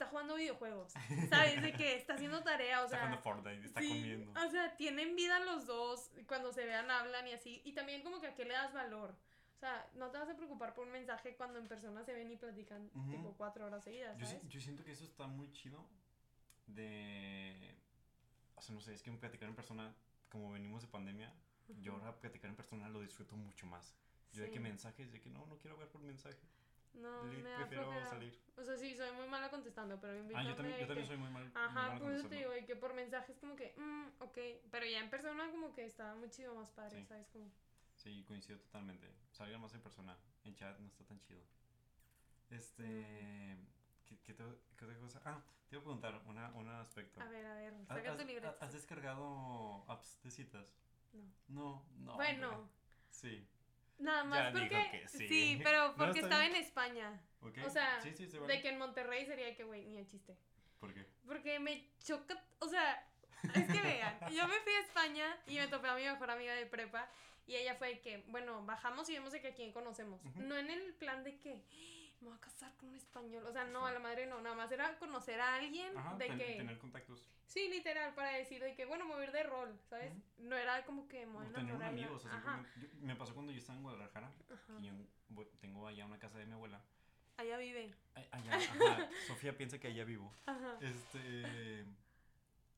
está 0.02 0.10
jugando 0.10 0.36
videojuegos, 0.36 0.94
¿sabes? 1.30 1.62
De 1.62 1.74
que 1.74 1.96
está 1.96 2.16
haciendo 2.16 2.42
tarea, 2.42 2.82
o 2.82 2.86
está 2.86 2.98
sea... 2.98 3.06
jugando 3.06 3.22
Fortnite, 3.22 3.66
está 3.68 3.82
sí, 3.82 3.88
comiendo. 3.90 4.42
O 4.42 4.50
sea, 4.50 4.76
tienen 4.76 5.16
vida 5.16 5.40
los 5.42 5.68
dos, 5.68 6.10
cuando 6.28 6.52
se 6.52 6.66
vean 6.66 6.90
hablan 6.90 7.28
y 7.28 7.34
así. 7.34 7.62
Y 7.66 7.74
también 7.74 8.02
como 8.02 8.20
que 8.20 8.28
a 8.28 8.34
qué 8.36 8.46
le 8.46 8.54
das 8.56 8.74
valor. 8.74 9.16
O 9.56 9.60
sea, 9.60 9.88
no 9.94 10.10
te 10.10 10.18
vas 10.18 10.28
a 10.28 10.36
preocupar 10.36 10.74
por 10.74 10.88
un 10.88 10.92
mensaje 10.92 11.36
cuando 11.36 11.60
en 11.60 11.68
persona 11.68 12.04
se 12.04 12.14
ven 12.16 12.32
y 12.32 12.36
platican 12.36 12.90
Ujú. 12.96 13.12
tipo 13.12 13.34
cuatro 13.38 13.68
horas 13.68 13.84
seguidas, 13.84 14.18
Yo, 14.18 14.26
¿sabes? 14.26 14.42
yo 14.50 14.60
siento 14.60 14.84
que 14.84 14.92
eso 14.92 15.04
está 15.06 15.28
muy 15.28 15.52
chido 15.52 15.86
de... 16.66 17.76
O 18.56 18.62
sea, 18.62 18.74
no 18.74 18.82
sé, 18.82 18.96
es 18.96 19.04
que 19.04 19.12
platicar 19.12 19.50
en 19.50 19.56
persona, 19.56 19.94
como 20.32 20.52
venimos 20.52 20.82
de 20.82 20.88
pandemia, 20.88 21.32
yo 21.80 21.94
ahora 21.94 22.20
platicar 22.20 22.50
en 22.50 22.56
persona 22.56 22.90
lo 22.90 23.02
disfruto 23.02 23.36
mucho 23.36 23.68
más. 23.68 23.94
Yo 24.34 24.42
de 24.42 24.50
que 24.50 24.58
Sí. 24.58 24.64
mensajes, 24.64 25.12
de 25.12 25.20
que 25.22 25.30
no, 25.30 25.46
no 25.46 25.58
quiero 25.60 25.78
ver 25.78 25.90
por 25.90 26.02
mensaje. 26.02 26.40
No, 26.94 27.24
me 27.24 27.42
da 27.50 27.58
prefiero 27.58 27.84
flojera. 27.86 28.06
salir. 28.10 28.40
O 28.58 28.64
sea, 28.64 28.78
sí, 28.78 28.96
soy 28.96 29.12
muy 29.14 29.28
mala 29.28 29.50
contestando, 29.50 30.00
pero 30.00 30.14
Ah, 30.14 30.18
invítame 30.18 30.50
yo 30.50 30.56
también, 30.56 30.80
yo 30.80 30.88
también 30.88 31.08
que- 31.08 31.14
soy 31.14 31.18
muy 31.18 31.30
mal. 31.30 31.52
Ajá, 31.56 31.98
por 32.00 32.12
eso 32.12 32.28
te 32.28 32.36
digo, 32.36 32.56
y 32.56 32.66
que 32.66 32.76
por 32.76 32.94
mensajes 32.94 33.38
como 33.40 33.56
que, 33.56 33.74
mm, 33.78 34.08
ok, 34.24 34.38
pero 34.70 34.86
ya 34.86 35.00
en 35.00 35.10
persona 35.10 35.50
como 35.52 35.74
que 35.74 35.86
está 35.86 36.14
muy 36.16 36.30
chido, 36.30 36.54
más 36.56 36.70
padre, 36.72 37.00
Sí. 37.02 37.06
¿sabes? 37.08 37.28
Como, 37.30 37.50
Sí, 37.96 38.24
coincido 38.28 38.60
totalmente. 38.60 39.08
Salgan 39.32 39.62
más 39.62 39.74
en 39.76 39.82
persona. 39.82 40.18
En 40.44 40.56
chat 40.56 40.78
no 40.80 40.88
está 40.88 41.04
tan 41.06 41.20
chido. 41.22 41.42
Este. 42.50 42.84
Mm. 42.84 43.66
¿Qué, 44.06 44.18
qué, 44.24 44.34
te- 44.34 44.44
qué 44.76 44.86
otra 44.86 44.98
cosa? 45.00 45.22
Ah, 45.24 45.42
te 45.70 45.76
iba 45.76 45.82
a 45.82 45.84
preguntar 45.84 46.22
una, 46.26 46.50
un 46.56 46.68
aspecto. 46.68 47.22
a 47.22 47.26
ver, 47.30 47.46
a 47.46 47.54
ver, 47.56 47.74
¿Has- 47.88 47.88
saca 48.04 48.18
tu 48.18 48.26
libreta. 48.26 48.58
¿Has 48.60 48.74
descargado 48.74 49.86
apps 49.88 50.22
de 50.24 50.32
citas? 50.32 50.66
No. 51.14 51.24
No, 51.48 51.86
no. 51.96 52.16
Bueno, 52.16 52.50
hombre. 52.50 52.72
Sí. 53.10 53.48
Nada 54.02 54.24
más 54.24 54.40
Ya 54.40 54.52
dijo 54.52 54.60
porque, 54.76 54.92
que 54.92 55.08
sí. 55.08 55.28
sí, 55.28 55.62
pero 55.64 55.94
porque 55.98 56.20
estaba 56.20 56.42
bien. 56.42 56.56
en 56.56 56.62
España. 56.62 57.22
Ok. 57.42 57.58
O 57.66 57.70
sea, 57.70 58.00
sí, 58.02 58.14
sí, 58.14 58.28
se 58.28 58.40
vale. 58.40 58.54
De 58.54 58.62
que 58.62 58.70
en 58.70 58.78
Monterrey 58.80 59.26
sería 59.26 59.56
que, 59.56 59.64
güey, 59.64 59.86
ni 59.86 59.98
el 59.98 60.08
chiste. 60.08 60.36
¿Por 60.80 60.94
qué? 60.94 61.06
Porque 61.26 61.60
me 61.60 61.88
choca, 62.04 62.42
o 62.60 62.68
sea, 62.68 63.08
Es 63.54 63.68
que 63.72 63.82
vean, 63.82 64.20
yo 64.36 64.48
me 64.48 64.60
fui 64.60 64.74
a 64.74 64.80
España 64.82 65.38
y 65.48 65.56
me 65.56 65.68
topé 65.68 65.88
a 65.88 65.96
mi 65.96 66.04
mejor 66.04 66.30
amiga 66.32 66.54
de 66.54 66.66
prepa 66.66 67.10
y 67.48 67.56
ella 67.56 67.76
fue 67.76 67.90
de 67.90 68.00
que, 68.02 68.24
bueno, 68.28 68.64
bajamos 68.66 69.10
y 69.10 69.14
vemos 69.14 69.32
de 69.32 69.42
que 69.42 69.48
a 69.50 69.54
quién 69.54 69.72
conocemos. 69.72 70.22
No 70.36 70.58
en 70.58 70.70
el 70.70 70.94
plan 70.94 71.24
de 71.24 71.38
que 71.40 71.60
me 72.22 72.28
voy 72.30 72.38
a 72.38 72.40
casar 72.42 72.76
con 72.78 72.90
un 72.90 72.96
español. 72.96 73.46
O 73.48 73.52
sea, 73.52 73.66
no, 73.66 73.86
a 73.86 73.92
la 73.92 74.00
madre 74.00 74.26
no, 74.28 74.40
nada 74.42 74.56
más 74.56 74.72
era 74.72 74.98
conocer 74.98 75.40
a 75.42 75.56
alguien 75.56 75.98
Ajá, 75.98 76.16
de 76.16 76.28
ten- 76.28 76.38
que... 76.38 76.56
tener 76.56 76.78
contactos. 76.78 77.28
Sí, 77.48 77.68
literal, 77.70 78.14
para 78.14 78.32
decir 78.38 78.62
de 78.62 78.74
que, 78.76 78.86
bueno, 78.86 79.06
mover 79.06 79.32
de 79.32 79.44
rol, 79.44 79.78
¿sabes? 79.90 80.14
No 80.38 80.56
era 80.56 80.86
como 80.86 81.08
que 81.08 81.26
me 81.26 81.34
voy 81.34 81.46
a 81.48 81.52
tener 81.52 81.74
un 81.76 81.84
amigo, 81.84 82.12
la- 82.12 82.16
o 82.16 82.20
sea, 82.20 82.32
Ajá, 82.34 82.64
simplemente- 82.64 82.98
yo- 83.00 83.06
me 83.08 83.16
pasó 83.16 83.34
cuando 83.34 83.52
yo 83.52 83.58
estaba 83.60 83.78
en 83.78 83.84
Guadalajara, 83.84 84.32
yo 84.80 84.92
tengo 85.60 85.88
allá 85.88 86.06
una 86.06 86.20
casa 86.20 86.38
de 86.38 86.46
mi 86.46 86.54
abuela. 86.54 86.82
Allá 87.38 87.58
vive. 87.58 87.94
Allá, 88.32 88.56
ajá, 88.56 89.10
Sofía 89.28 89.58
piensa 89.58 89.80
que 89.80 89.88
allá 89.88 90.04
vivo. 90.06 90.32
Ajá. 90.46 90.78
Este. 90.80 91.86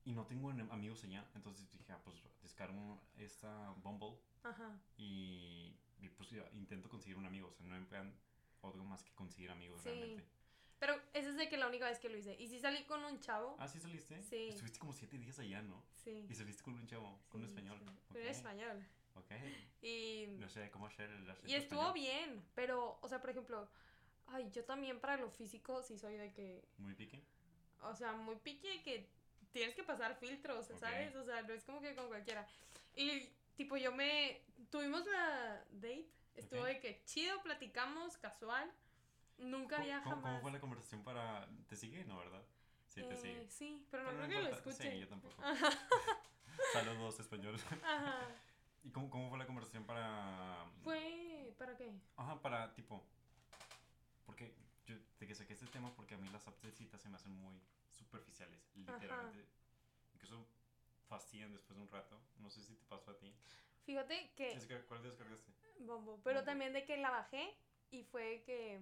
Y 0.06 0.12
no 0.14 0.26
tengo 0.26 0.50
amigos 0.52 1.04
allá. 1.04 1.26
Entonces 1.36 1.70
dije, 1.72 1.92
ah, 1.92 2.00
pues 2.04 2.18
descargo 2.42 3.02
esta 3.18 3.72
Bumble 3.78 4.18
Ajá. 4.44 4.78
y, 4.98 5.76
y, 6.00 6.10
pues 6.10 6.30
intento 6.54 6.90
conseguir 6.90 7.18
un 7.18 7.26
amigo. 7.26 7.50
O 7.50 7.54
sea, 7.54 7.66
no 7.66 7.76
en 7.76 7.86
plan 7.86 8.14
algo 8.72 8.84
más 8.86 9.04
que 9.04 9.12
conseguir 9.14 9.52
amigos 9.52 9.82
Sí. 9.82 9.90
realmente. 9.90 10.24
Pero 10.80 10.96
esa 11.14 11.30
es 11.30 11.38
de 11.38 11.48
que 11.48 11.56
la 11.58 11.68
única 11.68 11.86
vez 11.86 11.98
que 12.00 12.10
lo 12.10 12.18
hice. 12.18 12.36
Y 12.40 12.48
si 12.50 12.60
salí 12.60 12.84
con 12.84 13.04
un 13.06 13.20
chavo. 13.22 13.56
Ah, 13.60 13.68
sí 13.70 13.80
saliste. 13.80 14.22
Sí. 14.24 14.50
Estuviste 14.50 14.80
como 14.80 14.92
siete 14.92 15.18
días 15.18 15.40
allá, 15.40 15.62
¿no? 15.62 15.82
Sí. 16.04 16.26
Y 16.30 16.36
saliste 16.36 16.62
con 16.62 16.74
un 16.74 16.86
chavo, 16.88 17.20
con 17.30 17.42
un 17.42 17.48
sí, 17.48 17.54
español. 17.56 17.78
sí. 17.80 17.86
Ok, 17.88 17.96
Pero 18.10 18.20
era 18.26 18.32
español. 18.32 18.86
Ok. 19.16 19.32
Y, 19.82 20.26
No 20.40 20.50
sé 20.50 20.70
cómo 20.72 20.88
hacer 20.88 21.10
el 21.10 21.24
y 21.50 21.54
estuvo 21.56 21.82
español. 21.88 21.94
bien. 21.94 22.46
Pero, 22.56 22.98
o 23.02 23.08
sea, 23.08 23.22
por 23.22 23.30
ejemplo, 23.30 23.70
ay, 24.28 24.50
yo 24.52 24.66
también 24.66 25.00
para 25.00 25.16
lo 25.18 25.30
físico 25.30 25.82
sí 25.84 25.98
soy 25.98 26.18
de 26.18 26.34
que. 26.34 26.66
Muy 26.80 26.96
pique. 26.96 27.22
O 27.84 27.96
sea, 27.96 28.12
muy 28.14 28.36
pique 28.38 28.82
que 28.84 29.08
tienes 29.54 29.76
que 29.76 29.84
pasar 29.84 30.16
filtros, 30.18 30.70
Ok. 30.70 30.80
¿sabes? 30.80 31.16
O 31.16 31.24
sea, 31.24 31.44
no 31.44 31.54
es 31.54 31.64
como 31.64 31.80
que 31.80 31.96
con 31.96 32.08
cualquiera. 32.08 32.46
Y 32.96 33.30
tipo, 33.56 33.78
yo 33.78 33.94
me. 33.94 34.42
Tuvimos 34.70 35.06
la 35.06 35.64
date. 35.72 36.08
Estuvo 36.36 36.62
Ok. 36.62 36.68
de 36.68 36.80
que 36.80 37.04
chido, 37.06 37.42
platicamos, 37.44 38.18
casual. 38.18 38.72
Nunca 39.38 39.76
¿Cómo, 39.78 39.84
había 39.84 40.02
jamás. 40.02 40.22
cómo 40.24 40.42
fue 40.42 40.52
la 40.52 40.60
conversación 40.60 41.04
para. 41.04 41.48
¿Te 41.68 41.76
sigue? 41.76 42.06
No, 42.06 42.18
¿verdad? 42.20 42.44
Sí, 42.88 43.02
te 43.02 43.14
Eh, 43.14 43.18
sigue. 43.18 43.50
sí, 43.50 43.88
pero 43.90 44.04
no 44.04 44.10
Pero 44.12 44.26
creo 44.28 44.42
que 44.44 44.50
lo 44.50 44.56
escuche. 44.56 44.92
Sí, 44.92 45.00
yo 45.00 45.08
tampoco. 45.08 45.42
Ajá. 45.44 45.70
Saludos, 46.74 47.20
español. 47.20 47.60
Ajá. 47.84 48.28
¿Y 48.84 48.92
cómo, 48.92 49.10
cómo 49.10 49.30
fue 49.30 49.38
la 49.40 49.46
conversación 49.48 49.86
para. 49.86 50.66
Fue. 50.84 51.54
¿Para 51.58 51.76
qué? 51.76 51.92
Ajá, 52.18 52.42
para 52.42 52.74
tipo. 52.76 53.04
Porque 54.26 54.54
yo 54.86 54.96
de 55.20 55.28
que 55.28 55.36
saqué 55.36 55.54
este 55.54 55.68
tema 55.68 55.94
porque 55.96 56.16
a 56.16 56.18
mí 56.18 56.28
las 56.30 56.48
apps 56.48 56.62
de 56.62 56.72
citas 56.72 57.02
se 57.02 57.10
me 57.10 57.16
hacen 57.16 57.32
muy 57.32 57.60
superficiales. 57.92 58.60
Literalmente. 58.76 59.48
Incluso 60.14 60.46
fastidian 61.08 61.54
después 61.54 61.76
de 61.78 61.84
un 61.84 61.90
rato. 61.90 62.20
No 62.38 62.50
sé 62.50 62.62
si 62.64 62.76
te 62.76 62.86
pasó 62.86 63.12
a 63.12 63.18
ti. 63.18 63.34
Fíjate 63.86 64.32
que. 64.36 64.58
¿Cuál 64.88 65.04
descargaste? 65.04 65.52
Bombo. 65.80 66.20
Pero 66.24 66.40
Bombo. 66.40 66.46
también 66.46 66.74
de 66.74 66.86
que 66.86 66.98
la 66.98 67.10
bajé 67.12 67.54
y 67.92 68.04
fue 68.04 68.44
que. 68.46 68.80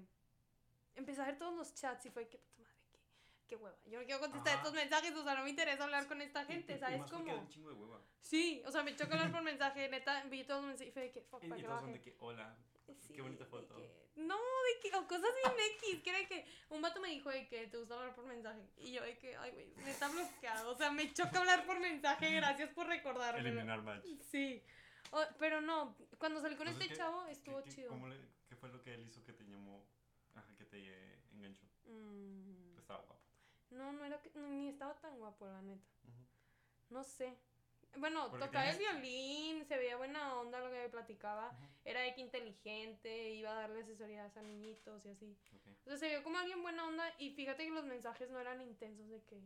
Empecé 0.95 1.21
a 1.21 1.25
ver 1.25 1.37
todos 1.37 1.55
los 1.55 1.73
chats 1.73 2.05
y 2.05 2.09
fue 2.11 2.27
que. 2.27 2.37
Puta 2.55 2.69
madre, 2.69 2.89
qué, 2.91 2.99
qué 3.47 3.55
hueva. 3.55 3.77
Yo 3.85 3.99
no 3.99 4.05
quiero 4.05 4.19
contestar 4.19 4.53
Ajá. 4.53 4.61
estos 4.61 4.73
mensajes, 4.73 5.15
o 5.15 5.23
sea, 5.23 5.35
no 5.35 5.43
me 5.43 5.49
interesa 5.49 5.83
hablar 5.83 6.07
con 6.07 6.21
esta 6.21 6.45
gente, 6.45 6.73
y- 6.73 6.75
y 6.75 6.79
¿sabes 6.79 6.99
más 6.99 7.11
cómo? 7.11 7.33
un 7.33 7.47
chingo 7.49 7.69
de 7.69 7.75
hueva. 7.75 8.01
Sí, 8.21 8.61
o 8.65 8.71
sea, 8.71 8.83
me 8.83 8.95
choca 8.95 9.13
hablar 9.15 9.31
por 9.31 9.41
mensaje, 9.41 9.89
neta, 9.89 10.23
vi 10.25 10.43
todos 10.43 10.61
los 10.61 10.67
mensajes 10.69 10.89
y 10.89 10.91
fue 10.93 11.01
de 11.03 11.11
que. 11.11 11.21
Fuck, 11.21 11.43
Y, 11.43 11.47
¿para 11.49 11.61
y 11.61 11.63
todos 11.63 11.81
son 11.81 11.93
de 11.93 12.01
que, 12.01 12.15
hola. 12.19 12.55
Sí, 12.99 13.13
qué 13.13 13.21
bonita 13.21 13.45
foto. 13.45 13.75
que- 13.75 14.01
no, 14.17 14.35
de 14.37 14.79
que, 14.89 14.95
o 14.97 15.07
cosas 15.07 15.31
bien 15.41 15.55
X, 15.77 16.03
que 16.03 16.09
era 16.09 16.19
de 16.19 16.27
que 16.27 16.45
un 16.69 16.81
vato 16.81 16.99
me 16.99 17.07
dijo 17.07 17.29
de 17.29 17.47
que 17.47 17.67
te 17.67 17.77
gusta 17.77 17.95
hablar 17.95 18.13
por 18.13 18.25
mensaje. 18.25 18.59
Y 18.77 18.91
yo 18.91 19.01
de 19.01 19.17
que, 19.17 19.37
ay, 19.37 19.51
güey, 19.51 19.67
me 19.77 19.89
está 19.91 20.09
bloqueado. 20.09 20.69
O 20.71 20.75
sea, 20.75 20.91
me 20.91 21.11
choca 21.13 21.39
hablar 21.39 21.65
por 21.65 21.79
mensaje, 21.79 22.29
gracias 22.35 22.69
por 22.73 22.87
recordarme. 22.87 23.39
Eliminar 23.39 23.81
match. 23.81 24.05
Sí. 24.29 24.61
Pero 25.39 25.61
no, 25.61 25.95
cuando 26.17 26.39
salí 26.41 26.55
con 26.55 26.67
Entonces, 26.67 26.91
este 26.91 26.95
¿qué- 26.95 26.97
chavo 26.97 27.25
estuvo 27.27 27.63
qué- 27.63 27.69
chido. 27.71 27.89
cómo 27.89 28.07
le- 28.07 28.19
¿Qué 28.47 28.55
fue 28.55 28.69
lo 28.69 28.81
que 28.81 28.93
él 28.93 29.05
hizo 29.07 29.23
que 29.23 29.33
te 29.33 29.43
llamó? 29.45 29.83
Ajá, 30.35 30.55
que 30.57 30.65
te 30.65 30.77
eh, 30.79 31.19
enganchó. 31.33 31.65
Mm, 31.85 32.77
Estaba 32.77 33.01
guapo. 33.01 33.21
no, 33.71 33.91
no 33.93 34.05
era 34.05 34.21
que, 34.21 34.31
ni 34.39 34.69
estaba 34.69 34.93
tan 34.99 35.17
guapo, 35.17 35.45
la 35.47 35.61
neta. 35.61 35.87
No 36.89 37.03
sé. 37.03 37.37
Bueno, 37.97 38.29
Porque 38.29 38.45
tocaba 38.45 38.69
el 38.69 38.77
violín, 38.77 39.65
se 39.65 39.77
veía 39.77 39.97
buena 39.97 40.35
onda 40.35 40.59
lo 40.61 40.69
que 40.69 40.77
me 40.79 40.89
platicaba. 40.89 41.51
Era 41.83 42.01
de 42.01 42.13
que 42.13 42.21
inteligente, 42.21 43.31
iba 43.31 43.51
a 43.51 43.55
darle 43.61 43.81
asesorías 43.81 44.35
a 44.37 44.41
niñitos 44.43 45.05
y 45.05 45.09
así. 45.09 45.37
Ok. 45.53 45.67
O 45.85 45.89
sea, 45.89 45.97
se 45.97 46.07
vio 46.09 46.23
como 46.23 46.37
alguien 46.37 46.61
buena 46.61 46.87
onda 46.87 47.13
y 47.17 47.31
fíjate 47.31 47.65
que 47.65 47.71
los 47.71 47.83
mensajes 47.85 48.29
no 48.29 48.39
eran 48.39 48.61
intensos 48.61 49.09
de 49.09 49.21
que, 49.23 49.41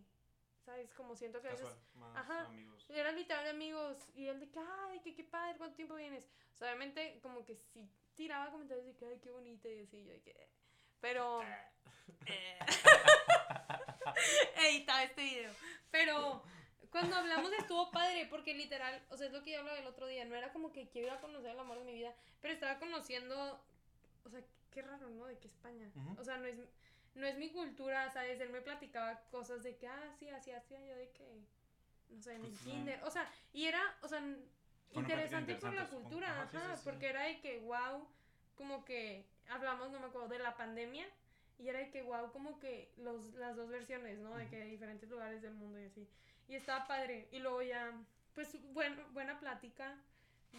¿sabes? 0.65 0.93
Como 0.93 1.15
siento 1.15 1.41
que 1.41 1.47
a 1.47 1.51
veces 1.51 1.67
más 1.95 2.15
Ajá. 2.15 2.45
amigos. 2.45 2.89
eran 2.89 3.15
literal 3.15 3.47
amigos 3.47 4.10
y 4.15 4.28
él 4.28 4.39
de 4.39 4.49
que, 4.49 4.60
ay, 4.60 4.99
que 4.99 5.15
qué 5.15 5.23
padre, 5.23 5.58
¿cuánto 5.58 5.75
tiempo 5.75 5.95
vienes? 5.95 6.28
O 6.54 6.58
sea, 6.58 6.69
obviamente 6.69 7.19
como 7.21 7.45
que 7.45 7.56
sí 7.56 7.89
tiraba 8.15 8.51
comentarios 8.51 8.86
de 8.86 8.95
que, 8.95 9.06
ay, 9.06 9.19
qué 9.21 9.30
bonita 9.30 9.69
y 9.69 9.82
así, 9.82 10.04
yo 10.04 10.12
de 10.12 10.21
que... 10.21 10.49
Pero... 10.99 11.41
eh, 12.25 12.60
Editaba 14.69 15.04
este 15.04 15.21
video. 15.21 15.51
Pero 15.91 16.43
cuando 16.89 17.15
hablamos 17.15 17.51
estuvo 17.54 17.91
padre 17.91 18.28
porque 18.30 18.54
literal, 18.54 19.06
o 19.10 19.17
sea, 19.17 19.28
es 19.28 19.34
lo 19.34 19.43
que 19.43 19.51
yo 19.51 19.60
hablaba 19.60 19.78
el 19.80 19.88
otro 19.88 20.08
día, 20.08 20.25
no 20.25 20.36
era 20.36 20.51
como 20.51 20.71
que 20.71 20.88
quiero 20.88 21.08
ir 21.08 21.13
a 21.13 21.21
conocer 21.21 21.51
el 21.51 21.60
amor 21.60 21.80
de 21.80 21.86
mi 21.86 21.93
vida, 21.93 22.15
pero 22.41 22.54
estaba 22.54 22.80
conociendo, 22.80 23.62
o 24.23 24.30
sea, 24.30 24.41
qué 24.71 24.82
raro, 24.82 25.10
¿no? 25.10 25.25
De 25.25 25.38
que 25.38 25.47
España. 25.47 25.91
O 26.17 26.23
sea, 26.23 26.38
no 26.38 26.45
es, 26.45 26.58
no 27.15 27.25
es 27.25 27.38
mi 27.38 27.49
cultura, 27.49 28.10
¿sabes? 28.12 28.39
Él 28.39 28.49
me 28.49 28.62
platicaba 28.62 29.19
cosas 29.32 29.63
de 29.63 29.75
que, 29.78 29.88
ah, 29.88 30.13
sí, 30.19 30.30
así 30.30 30.51
hacía 30.51 30.80
yo 30.86 30.95
de 30.95 31.10
que, 31.12 31.41
no 32.10 32.21
sé, 32.21 32.36
en 32.36 32.45
el 32.45 32.51
Pues, 32.51 32.65
no. 32.65 32.71
kinder. 32.71 33.04
O 33.04 33.10
sea, 33.10 33.30
y 33.54 33.65
era, 33.65 33.82
o 34.01 34.08
sea, 34.08 34.19
plática 34.19 34.99
interesante 34.99 35.56
por 35.56 35.73
la 35.73 35.89
cultura, 35.89 36.30
Ajá, 36.30 36.41
ajá, 36.43 36.75
sí, 36.75 36.82
sí. 36.84 36.89
porque 36.89 37.10
era 37.10 37.23
de 37.23 37.39
que, 37.39 37.60
wow, 37.60 38.08
como 38.56 38.86
que 38.86 39.25
hablamos, 39.49 39.91
no 39.91 39.99
me 39.99 40.08
acuerdo, 40.08 40.28
de 40.28 40.39
la 40.39 40.56
pandemia. 40.56 41.08
Y 41.58 41.69
era 41.69 41.80
de 41.80 41.89
que, 41.89 42.01
wow, 42.01 42.32
como 42.34 42.60
que 42.60 42.91
los, 42.97 43.34
las 43.36 43.56
dos 43.56 43.69
versiones, 43.69 44.19
¿no? 44.19 44.36
De 44.36 44.47
que 44.49 44.60
de 44.60 44.65
diferentes 44.65 45.10
lugares 45.10 45.41
del 45.41 45.54
mundo 45.54 45.80
y 45.80 45.86
así. 45.86 46.06
Y 46.49 46.56
estaba 46.56 46.86
padre. 46.86 47.30
Y 47.32 47.39
luego 47.39 47.62
ya, 47.62 47.93
pues, 48.34 48.58
bueno, 48.73 49.01
buena 49.12 49.39
plática. 49.39 49.97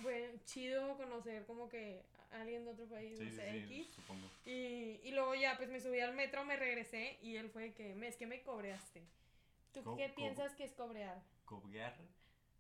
Buen, 0.03 0.42
chido 0.45 0.97
conocer 0.97 1.45
como 1.47 1.69
que 1.69 2.03
alguien 2.33 2.65
de 2.65 2.71
otro 2.73 2.87
país, 2.87 3.17
Sí, 3.19 3.25
no 3.25 3.31
sí, 3.31 3.37
sé, 3.37 3.53
sí, 3.69 3.81
X. 3.81 3.95
supongo. 3.95 4.29
Y, 4.45 5.01
y 5.05 5.12
luego 5.12 5.35
ya, 5.35 5.57
pues 5.57 5.69
me 5.71 5.81
subí 5.81 6.01
al 6.01 6.15
metro, 6.15 6.45
me 6.45 6.57
regresé 6.57 7.19
y 7.23 7.37
él 7.37 7.51
fue 7.51 7.73
que, 7.75 7.95
"Me- 7.95 8.09
es 8.09 8.17
que 8.17 8.27
me 8.27 8.43
cobreaste. 8.43 9.03
¿Tú 9.73 9.83
Co- 9.83 9.97
qué 9.97 10.09
piensas 10.09 10.55
que 10.55 10.65
es 10.65 10.73
cobrear? 10.73 11.23
¿Cobgar? 11.45 11.95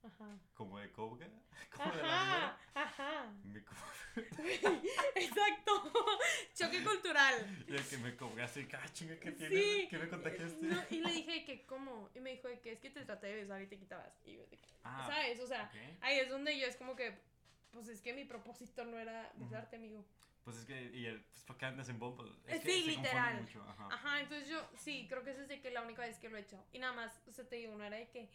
Ajá. 0.02 0.38
¿Como 0.54 0.78
de 0.78 0.90
cobga? 0.92 1.26
¿Como 1.72 1.96
de 1.96 2.02
la 2.02 2.46
Ajá, 2.46 2.58
ajá. 2.74 3.32
Me 3.44 3.64
co- 3.64 3.74
Exacto. 5.14 5.92
Choque 6.54 6.82
cultural. 6.84 7.64
Y 7.68 7.74
el 7.74 7.86
que 7.88 7.98
me 7.98 8.16
cobraste, 8.16 8.66
ah, 8.74 8.88
chinga, 8.92 9.16
¿qué 9.18 9.30
Sí. 9.32 9.36
tienes? 9.38 9.88
¿Qué 9.88 9.98
me 9.98 10.08
contagiaste? 10.08 10.66
No, 10.66 10.80
y 10.90 11.00
le 11.00 11.12
dije 11.12 11.44
que, 11.44 11.66
¿cómo? 11.66 12.08
Y 12.14 12.20
me 12.20 12.30
dijo 12.32 12.48
que 12.62 12.72
es 12.72 12.80
que 12.80 12.90
te 12.90 13.04
traté 13.04 13.26
de 13.28 13.34
besar 13.36 13.60
y 13.62 13.66
te 13.66 13.78
quitabas. 13.78 14.12
Y 14.24 14.34
yo 14.34 14.46
de 14.46 14.56
que, 14.56 14.68
Ah, 14.84 15.06
¿sabes? 15.08 15.40
O 15.40 15.46
sea, 15.46 15.64
ok. 15.64 15.98
ahí 16.02 16.18
es 16.20 16.28
donde 16.28 16.58
yo 16.58 16.66
es 16.66 16.76
como 16.76 16.94
que, 16.96 17.18
pues 17.76 17.88
es 17.88 18.00
que 18.00 18.12
mi 18.12 18.24
propósito 18.24 18.84
no 18.84 18.98
era 18.98 19.30
besarte, 19.36 19.76
amigo. 19.76 20.04
Pues 20.44 20.56
es 20.58 20.64
que, 20.64 20.90
y 20.94 21.06
el, 21.06 21.22
pues 21.24 21.42
¿para 21.44 21.58
qué 21.58 21.66
andas 21.66 21.88
en 21.88 21.98
Bumble? 21.98 22.30
Eh, 22.46 22.60
que 22.60 22.70
sí, 22.72 22.82
se 22.84 22.90
literal. 22.90 23.40
mucho, 23.42 23.62
ajá. 23.68 23.88
Ajá, 23.90 24.20
entonces 24.20 24.48
yo, 24.48 24.60
sí, 24.76 25.06
creo 25.08 25.22
que 25.24 25.30
esa 25.30 25.42
es 25.42 25.48
de 25.48 25.60
que 25.60 25.70
la 25.70 25.82
única 25.82 26.02
vez 26.02 26.18
que 26.18 26.28
lo 26.28 26.36
he 26.36 26.40
hecho. 26.40 26.62
Y 26.72 26.78
nada 26.78 26.92
más, 26.92 27.20
o 27.28 27.32
sea, 27.32 27.48
te 27.48 27.56
digo, 27.56 27.74
no 27.76 27.84
era 27.84 27.96
de 27.96 28.08
que 28.10 28.28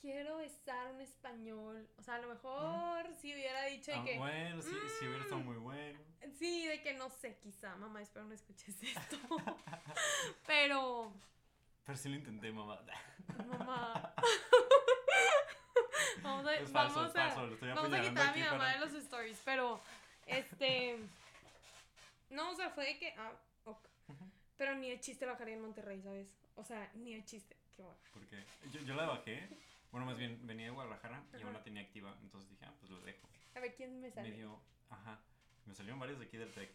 quiero 0.00 0.38
besar 0.38 0.92
un 0.94 1.00
español. 1.02 1.86
O 1.98 2.02
sea, 2.02 2.14
a 2.14 2.18
lo 2.20 2.28
mejor 2.28 3.06
si 3.20 3.32
hubiera 3.34 3.64
dicho 3.66 3.90
de 3.90 3.98
Ah, 3.98 4.04
que, 4.04 4.16
bueno, 4.18 4.62
sí, 4.62 4.70
sí 4.98 5.06
hubiera 5.06 5.22
estado 5.24 5.42
Mm. 5.42 5.44
muy 5.46 5.56
bueno. 5.58 5.98
sí, 6.38 6.66
de 6.66 6.82
que 6.82 6.94
no 6.94 7.10
sé, 7.10 7.36
quizá, 7.42 7.76
mamá, 7.76 8.00
espero 8.02 8.24
no 8.24 8.32
escuches 8.34 8.82
esto. 8.82 9.18
Pero, 10.46 11.12
Pero 11.84 11.98
sí 11.98 12.08
lo 12.08 12.16
intenté, 12.16 12.50
mamá. 12.52 12.80
mamá. 13.46 14.14
vamos 16.22 16.46
a, 16.46 16.54
Es 16.54 16.70
falso, 16.70 16.94
vamos 16.96 17.10
es 17.14 17.16
a, 17.20 17.24
falso, 17.28 17.46
lo 17.46 17.54
estoy 17.54 17.68
vamos 17.70 17.92
a 17.92 18.00
quitar 18.02 18.28
a 18.28 18.32
mi 18.32 18.40
mamá 18.42 18.58
para- 18.58 18.72
de 18.72 18.78
los 18.80 18.92
stories, 18.94 19.40
pero, 19.44 19.80
este, 20.26 20.98
no, 22.30 22.50
o 22.50 22.54
sea, 22.54 22.70
fue 22.70 22.84
de 22.86 22.98
que, 22.98 23.14
ah, 23.18 23.32
ok. 23.64 23.78
Pero 24.56 24.74
ni 24.74 24.90
el 24.90 25.00
chiste 25.00 25.26
bajaría 25.26 25.54
en 25.54 25.62
Monterrey, 25.62 26.00
¿sabes? 26.02 26.28
O 26.56 26.64
sea, 26.64 26.90
ni 26.94 27.14
el 27.14 27.24
chiste. 27.24 27.56
Qué 27.76 27.82
bueno. 27.82 27.98
Porque 28.12 28.44
yo, 28.72 28.80
yo 28.82 28.94
la 28.94 29.06
bajé. 29.06 29.48
Bueno, 29.90 30.06
más 30.06 30.18
bien 30.18 30.38
venía 30.46 30.66
de 30.66 30.70
Guadalajara 30.72 31.22
y 31.38 31.42
aún 31.42 31.52
la 31.54 31.62
tenía 31.62 31.82
activa. 31.82 32.16
Entonces 32.22 32.48
dije, 32.50 32.64
ah, 32.66 32.74
pues 32.78 32.90
lo 32.92 33.00
dejo. 33.00 33.26
A 33.56 33.60
ver, 33.60 33.74
¿quién 33.74 34.00
me 34.00 34.10
sale? 34.10 34.28
Me 34.30 34.36
dio, 34.36 34.60
ajá. 34.90 35.18
Me 35.66 35.74
salieron 35.74 35.98
varios 35.98 36.18
de 36.18 36.26
aquí 36.26 36.36
del 36.36 36.52
TEC. 36.52 36.70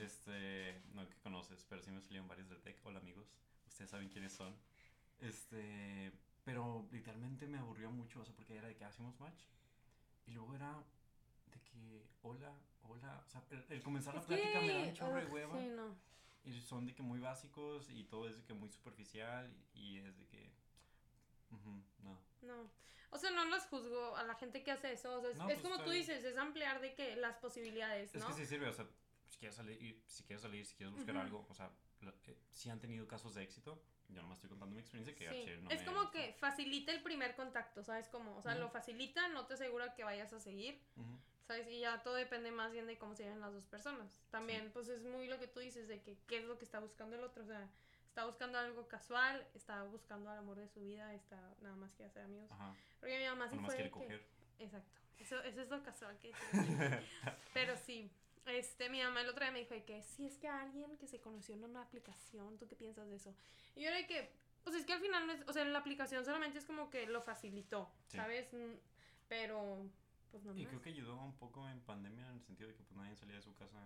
Este, 0.00 0.80
no 0.94 1.06
que 1.06 1.16
conoces, 1.16 1.66
pero 1.68 1.82
sí 1.82 1.90
me 1.90 2.00
salieron 2.00 2.26
varios 2.28 2.48
del 2.48 2.62
TEC. 2.62 2.78
Hola 2.84 2.98
amigos, 3.00 3.26
ustedes 3.66 3.90
saben 3.90 4.08
quiénes 4.08 4.32
son. 4.32 4.56
Este, 5.20 6.12
pero 6.46 6.86
literalmente 6.92 7.48
me 7.48 7.58
aburrió 7.58 7.90
mucho, 7.90 8.20
o 8.20 8.24
sea, 8.24 8.32
porque 8.32 8.54
era 8.56 8.68
de 8.68 8.76
que 8.76 8.84
hacíamos 8.84 9.18
match. 9.18 9.42
Y 10.26 10.30
luego 10.30 10.54
era 10.54 10.80
de 11.46 11.60
que, 11.60 12.06
hola, 12.22 12.54
hola. 12.84 13.20
O 13.26 13.28
sea, 13.28 13.42
el, 13.50 13.66
el 13.68 13.82
comenzar 13.82 14.14
la 14.14 14.20
Es 14.20 14.26
plática 14.28 14.60
me 14.60 14.72
da 14.72 14.82
un 14.82 14.94
chorro 14.94 15.16
de 15.16 15.26
hueva. 15.26 15.58
Sí, 15.58 15.66
no. 15.70 15.98
Y 16.44 16.60
son 16.60 16.86
de 16.86 16.94
que 16.94 17.02
muy 17.02 17.18
básicos 17.18 17.90
y 17.90 18.04
todo 18.04 18.28
es 18.28 18.36
de 18.36 18.44
que 18.44 18.54
muy 18.54 18.68
superficial 18.70 19.52
y 19.74 19.98
es 19.98 20.16
de 20.16 20.26
que... 20.28 20.52
ujú, 21.50 21.82
no. 22.04 22.20
No. 22.42 22.70
O 23.10 23.18
sea, 23.18 23.32
no 23.32 23.44
los 23.46 23.64
juzgo 23.64 24.14
a 24.14 24.22
la 24.22 24.36
gente 24.36 24.62
que 24.62 24.70
hace 24.70 24.92
eso. 24.92 25.18
O 25.18 25.20
sea, 25.22 25.30
es, 25.30 25.38
No, 25.38 25.48
es 25.48 25.54
pues, 25.54 25.62
como 25.66 25.82
tú 25.82 25.90
dices, 25.90 26.24
es 26.24 26.36
ampliar 26.36 26.80
de 26.80 26.94
que 26.94 27.16
las 27.16 27.38
posibilidades, 27.38 28.14
Es 28.14 28.20
¿no? 28.22 28.28
que 28.28 28.34
sí 28.34 28.46
sirve, 28.46 28.68
o 28.68 28.72
sea, 28.72 28.86
si 29.26 29.36
quieres 29.38 29.56
salir, 29.56 30.00
si 30.06 30.22
quieres, 30.22 30.42
salir, 30.42 30.64
si 30.64 30.76
quieres 30.76 30.94
buscar 30.94 31.16
Ujú. 31.16 31.24
algo, 31.24 31.46
o 31.48 31.54
sea, 31.54 31.72
eh, 32.02 32.38
si 32.52 32.70
han 32.70 32.78
tenido 32.78 33.08
casos 33.08 33.34
de 33.34 33.42
éxito, 33.42 33.82
yo 34.08 34.22
nomás 34.22 34.38
estoy 34.38 34.50
contando 34.50 34.74
mi 34.74 34.80
experiencia 34.80 35.14
que 35.14 35.28
Sí, 35.30 35.40
chile 35.44 35.58
no 35.58 35.70
es 35.70 35.80
me 35.80 35.84
como 35.86 35.98
gustó. 35.98 36.12
que 36.12 36.32
facilita 36.34 36.92
el 36.92 37.02
primer 37.02 37.34
contacto, 37.34 37.82
¿sabes? 37.82 38.08
Como, 38.08 38.36
o 38.36 38.42
sea, 38.42 38.52
Ujú. 38.52 38.60
lo 38.62 38.68
facilita, 38.70 39.28
no 39.28 39.46
te 39.46 39.54
asegura 39.54 39.94
que 39.94 40.04
vayas 40.04 40.32
a 40.32 40.40
seguir, 40.40 40.80
Ujú. 40.96 41.18
¿sabes? 41.46 41.68
Y 41.68 41.80
ya 41.80 42.02
todo 42.02 42.14
depende 42.14 42.50
más 42.50 42.72
bien 42.72 42.86
de 42.86 42.98
cómo 42.98 43.14
se 43.14 43.24
lleven 43.24 43.40
las 43.40 43.52
dos 43.52 43.66
personas. 43.66 44.20
También, 44.30 44.70
pues 44.72 44.88
es 44.88 45.02
muy 45.02 45.26
lo 45.28 45.38
que 45.38 45.48
tú 45.48 45.60
dices, 45.60 45.88
de 45.88 46.00
que 46.02 46.16
qué 46.26 46.38
es 46.38 46.44
lo 46.44 46.58
que 46.58 46.64
está 46.64 46.78
buscando 46.80 47.16
el 47.16 47.24
otro, 47.24 47.42
o 47.42 47.46
sea, 47.46 47.68
está 48.08 48.24
buscando 48.24 48.58
algo 48.58 48.88
casual, 48.88 49.46
está 49.54 49.82
buscando 49.84 50.30
al 50.30 50.38
amor 50.38 50.56
de 50.58 50.68
su 50.68 50.80
vida, 50.80 51.12
está 51.14 51.36
nada 51.60 51.76
más 51.76 51.92
que 51.94 52.04
hacer 52.04 52.22
amigos. 52.22 52.50
Ajá, 52.52 52.74
Porque 53.00 53.18
mi 53.18 53.24
mamá 53.26 53.48
sí 53.50 53.56
fue 53.58 53.66
quiere 53.74 53.82
de 53.84 53.88
que... 53.90 53.90
coger. 53.90 54.26
Exacto. 54.58 55.00
Eso, 55.18 55.42
eso 55.42 55.62
es 55.62 55.68
lo 55.70 55.82
casual 55.82 56.18
que 56.18 56.32
tiene. 56.52 57.02
Pero 57.54 57.76
sí, 57.76 58.10
este, 58.46 58.88
mi 58.90 59.02
mamá 59.02 59.20
el 59.22 59.28
otro 59.28 59.44
día 59.44 59.52
me 59.52 59.60
dijo 59.60 59.74
de 59.74 59.84
que 59.84 60.02
si 60.02 60.26
es 60.26 60.36
que 60.38 60.48
alguien 60.48 60.96
que 60.98 61.06
se 61.06 61.20
conoció 61.20 61.54
en 61.54 61.64
una 61.64 61.82
aplicación, 61.82 62.58
¿tú 62.58 62.66
qué 62.68 62.76
piensas 62.76 63.08
de 63.08 63.16
eso? 63.16 63.34
Y 63.74 63.82
yo 63.82 63.88
era 63.88 63.96
de 63.98 64.06
que, 64.06 64.32
pues 64.64 64.76
es 64.76 64.84
que 64.86 64.92
al 64.92 65.00
final, 65.00 65.26
no 65.26 65.32
es, 65.32 65.42
o 65.48 65.52
sea, 65.52 65.64
la 65.64 65.78
aplicación 65.78 66.24
solamente 66.24 66.58
es 66.58 66.64
como 66.64 66.90
que 66.90 67.06
lo 67.06 67.20
facilitó, 67.20 67.90
Sí. 68.08 68.16
¿sabes? 68.16 68.52
Mm, 68.52 68.74
Pero, 69.28 69.90
pues 70.30 70.44
no 70.44 70.52
Y 70.56 70.60
más. 70.62 70.68
creo 70.68 70.80
que 70.82 70.90
ayudó 70.90 71.16
un 71.20 71.36
poco 71.36 71.68
en 71.68 71.80
pandemia 71.80 72.26
en 72.28 72.34
el 72.36 72.42
sentido 72.42 72.68
de 72.68 72.76
que 72.76 72.84
pues 72.84 72.96
nadie 72.96 73.16
salía 73.16 73.34
de 73.36 73.42
su 73.42 73.52
casa. 73.54 73.84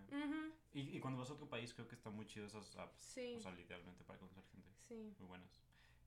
Y, 0.74 0.80
y 0.96 1.00
cuando 1.00 1.18
vas 1.18 1.30
a 1.30 1.32
otro 1.32 1.48
país 1.48 1.72
creo 1.72 1.88
que 1.88 1.94
está 1.94 2.10
muy 2.10 2.26
chido 2.26 2.46
esas 2.46 2.76
apps. 2.76 3.00
Sí. 3.00 3.34
O 3.36 3.40
sea, 3.40 3.52
literalmente 3.52 4.04
para 4.04 4.18
conocer 4.18 4.44
gente. 4.52 4.68
Sí. 4.86 5.14
Muy 5.18 5.28
buenas. 5.28 5.62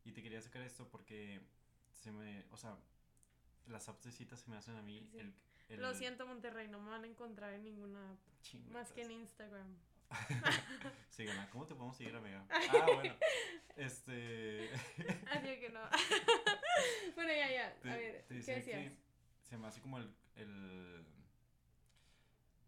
Y 0.06 0.12
te 0.12 0.22
quería 0.22 0.40
sacar 0.42 0.62
esto 0.62 0.88
porque 0.88 1.42
se 1.92 2.12
me... 2.12 2.46
O 2.52 2.58
sea, 2.58 2.78
las 3.68 3.88
apps 3.90 4.04
de 4.04 4.12
citas 4.12 4.40
se 4.42 4.52
me 4.52 4.58
hacen 4.58 4.76
a 4.76 4.82
mí 4.84 5.08
Sí. 5.12 5.20
el... 5.20 5.34
el- 5.70 5.82
Lo 5.82 5.94
siento, 5.94 6.26
Monterrey, 6.28 6.68
no 6.68 6.80
me 6.80 6.90
van 6.92 7.04
a 7.04 7.08
encontrar 7.08 7.54
en 7.54 7.64
ninguna 7.64 8.12
app, 8.12 8.20
más 8.72 8.92
que 8.92 9.02
en 9.04 9.12
Instagram. 9.12 9.76
Síganla. 11.10 11.50
¿Cómo 11.50 11.66
te 11.66 11.74
podemos 11.76 11.98
seguir, 11.98 12.16
amiga? 12.16 12.46
Ah, 12.52 12.86
bueno. 12.96 13.16
Este... 13.76 14.70
Así 15.32 15.60
que 15.60 15.70
no. 15.74 15.80
bueno, 17.16 17.32
ya, 17.34 17.52
ya. 17.52 17.68
A 17.92 17.96
ver, 17.96 18.26
¿qué 18.28 18.34
decía 18.36 18.56
decías? 18.56 18.92
que 18.92 18.98
se 19.42 19.58
me 19.58 19.68
hace 19.68 19.82
como 19.82 19.98
el, 19.98 20.14
el, 20.36 21.06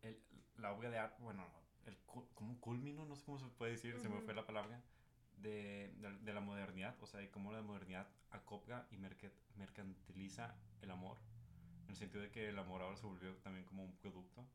el- 0.02 0.22
la 0.58 0.72
obra 0.72 0.90
de 0.90 0.98
arte, 0.98 1.22
bueno, 1.22 1.46
el, 1.86 1.98
como 2.34 2.60
culmino, 2.60 3.06
no 3.06 3.16
sé 3.16 3.24
cómo 3.26 3.38
se 3.40 3.46
puede 3.48 3.74
decir, 3.74 4.00
se 4.00 4.10
me 4.10 4.22
fue 4.22 4.34
la 4.34 4.46
palabra, 4.46 4.82
de, 5.38 5.94
de, 5.98 6.12
de 6.20 6.34
la 6.34 6.40
modernidad, 6.42 6.96
o 7.02 7.06
sea, 7.08 7.20
de 7.20 7.30
cómo 7.30 7.52
la 7.52 7.62
modernidad 7.62 8.08
acopla 8.32 8.88
y 8.90 8.98
merca- 8.98 9.32
mercantiliza 9.58 10.56
el 10.82 10.90
amor, 10.92 11.18
en 11.86 11.90
el 11.92 11.96
sentido 11.96 12.22
de 12.24 12.32
que 12.32 12.50
el 12.50 12.58
amor 12.60 12.82
ahora 12.82 12.98
se 12.98 13.06
volvió 13.06 13.36
también 13.38 13.66
como 13.66 13.84
un 13.84 13.96
producto, 13.98 14.46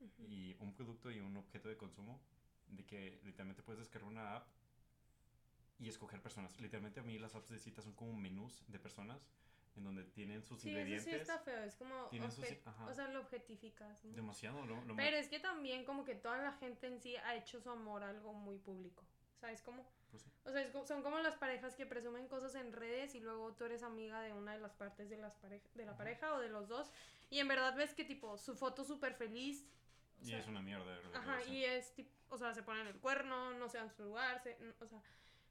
Ujú. 0.00 0.26
y 0.28 0.54
un 0.60 0.74
producto 0.74 1.10
y 1.10 1.20
un 1.20 1.36
objeto 1.36 1.68
de 1.68 1.76
consumo, 1.76 2.20
de 2.68 2.84
que 2.84 3.20
literalmente 3.24 3.62
puedes 3.62 3.80
descargar 3.80 4.08
una 4.10 4.36
app 4.36 4.46
y 5.78 5.88
escoger 5.88 6.20
personas. 6.22 6.58
Literalmente 6.60 7.00
a 7.00 7.02
mí 7.02 7.18
las 7.18 7.34
apps 7.34 7.50
de 7.50 7.58
citas 7.58 7.84
son 7.84 7.94
como 7.94 8.12
menús 8.14 8.64
de 8.68 8.78
personas 8.78 9.20
en 9.76 9.84
donde 9.84 10.04
tienen 10.04 10.42
sus 10.42 10.60
Sí, 10.62 10.70
eso 10.70 10.78
ingredientes. 10.78 11.04
sí 11.12 11.20
está 11.20 11.38
feo, 11.38 11.62
es 11.62 11.76
como, 11.76 12.08
sus- 12.30 12.46
o 12.86 12.94
sea, 12.94 13.08
lo 13.08 13.20
objetificas. 13.20 14.04
¿no? 14.04 14.14
Demasiado, 14.14 14.64
lo, 14.64 14.82
lo 14.84 14.96
Pero 14.96 15.16
es 15.16 15.28
que 15.28 15.38
también 15.38 15.84
como 15.84 16.04
que 16.04 16.14
toda 16.14 16.38
la 16.38 16.52
gente 16.54 16.86
en 16.86 17.00
sí 17.00 17.14
ha 17.16 17.34
hecho 17.36 17.60
su 17.60 17.68
amor 17.70 18.02
algo 18.02 18.32
muy 18.32 18.56
público, 18.58 19.04
¿sabes 19.38 19.60
cómo? 19.62 19.86
Pues 20.10 20.22
sí. 20.22 20.30
O 20.44 20.50
sea, 20.52 20.60
es 20.62 20.72
son 20.86 21.02
como 21.02 21.18
las 21.18 21.36
parejas 21.36 21.74
que 21.74 21.86
presumen 21.86 22.28
cosas 22.28 22.54
en 22.54 22.72
redes 22.72 23.14
y 23.14 23.20
luego 23.20 23.52
tú 23.54 23.64
eres 23.64 23.82
amiga 23.82 24.20
de 24.22 24.32
una 24.32 24.52
de 24.52 24.58
las 24.60 24.72
partes 24.74 25.08
de, 25.10 25.16
las 25.16 25.34
pareja, 25.36 25.66
de 25.74 25.84
la 25.84 25.90
Ajá. 25.92 25.98
pareja 25.98 26.34
o 26.34 26.40
de 26.40 26.48
los 26.48 26.68
dos 26.68 26.90
y 27.30 27.38
en 27.40 27.48
verdad 27.48 27.74
ves 27.76 27.94
que 27.94 28.04
tipo 28.04 28.38
su 28.38 28.54
foto 28.54 28.84
súper 28.84 29.14
feliz. 29.14 29.64
o 30.20 30.22
Y 30.22 30.26
sea, 30.28 30.38
es 30.38 30.46
una 30.46 30.62
mierda 30.62 30.84
de 30.86 30.96
verdad. 31.02 31.16
Ajá, 31.16 31.44
y 31.44 31.64
es 31.64 31.92
tipo, 31.94 32.10
o 32.28 32.38
sea, 32.38 32.54
se 32.54 32.62
ponen 32.62 32.86
el 32.86 32.98
cuerno, 33.00 33.52
no 33.54 33.68
se 33.68 33.78
dan 33.78 33.90
su 33.90 34.04
lugar, 34.04 34.40
se, 34.42 34.56
o 34.80 34.86
sea, 34.86 35.02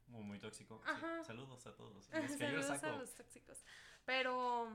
Como 0.05 0.23
muy 0.23 0.39
tóxico. 0.39 0.81
sí. 0.85 0.91
Ajá. 0.91 1.23
Saludos 1.23 1.65
a 1.67 1.75
todos. 1.75 2.07
Cayó 2.11 2.23
el 2.25 2.37
Saludos 2.37 2.69
a 2.71 2.77
saco. 2.79 2.97
los 2.97 3.13
tóxicos. 3.15 3.63
Pero 4.05 4.71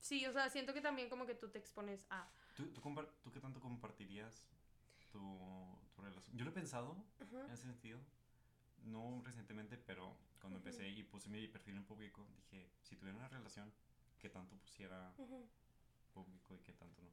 sí, 0.00 0.26
o 0.26 0.32
sea, 0.32 0.48
siento 0.50 0.74
que 0.74 0.80
también 0.80 1.08
como 1.08 1.26
que 1.26 1.34
tú 1.34 1.48
te 1.48 1.58
expones 1.58 2.04
a... 2.10 2.28
¿Tú, 2.56 2.66
tú, 2.72 2.80
tú 3.22 3.30
qué 3.30 3.40
tanto 3.40 3.60
compartirías 3.60 4.48
tu, 5.12 5.20
tu 5.94 6.02
relación? 6.02 6.36
Yo 6.36 6.44
lo 6.44 6.50
he 6.50 6.54
pensado 6.54 6.96
Ajá. 7.20 7.44
en 7.46 7.52
ese 7.52 7.62
sentido. 7.64 8.00
No 8.84 9.22
recientemente, 9.24 9.76
pero 9.76 10.16
cuando 10.40 10.58
empecé 10.58 10.88
y 10.88 11.02
puse 11.02 11.28
mi 11.28 11.46
perfil 11.48 11.76
en 11.76 11.84
público, 11.84 12.26
dije, 12.36 12.70
si 12.82 12.96
tuviera 12.96 13.18
una 13.18 13.28
relación, 13.28 13.72
¿qué 14.18 14.30
tanto 14.30 14.56
pusiera 14.56 15.14
público 16.12 16.54
y 16.54 16.58
qué 16.60 16.72
tanto 16.72 17.02
no? 17.02 17.10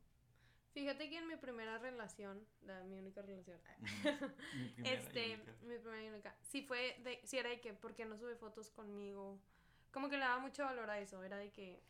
Fíjate 0.74 1.10
que 1.10 1.18
en 1.18 1.28
mi 1.28 1.38
primera 1.38 1.78
relación, 1.78 2.46
la, 2.64 2.84
mi 2.84 2.98
única 2.98 3.22
relación. 3.22 3.58
Mi 4.54 4.70
primera 4.70 4.94
y 4.94 4.98
este, 4.98 5.36
única. 5.36 5.56
mi 5.62 5.78
primera 5.78 6.04
y 6.04 6.08
única, 6.10 6.36
sí 6.42 6.64
fue 6.64 7.00
de, 7.00 7.22
sí 7.24 7.38
era 7.38 7.50
de 7.50 7.62
que, 7.62 7.74
¿por 7.74 7.96
qué 7.96 8.06
no 8.06 8.18
sube 8.18 8.36
fotos 8.36 8.70
conmigo? 8.72 9.40
Como 9.92 10.10
que 10.10 10.18
le 10.18 10.26
daba 10.26 10.40
mucho 10.40 10.66
valor 10.66 10.90
a 10.90 11.00
eso, 11.00 11.24
era 11.24 11.38
de 11.38 11.50
que, 11.52 11.82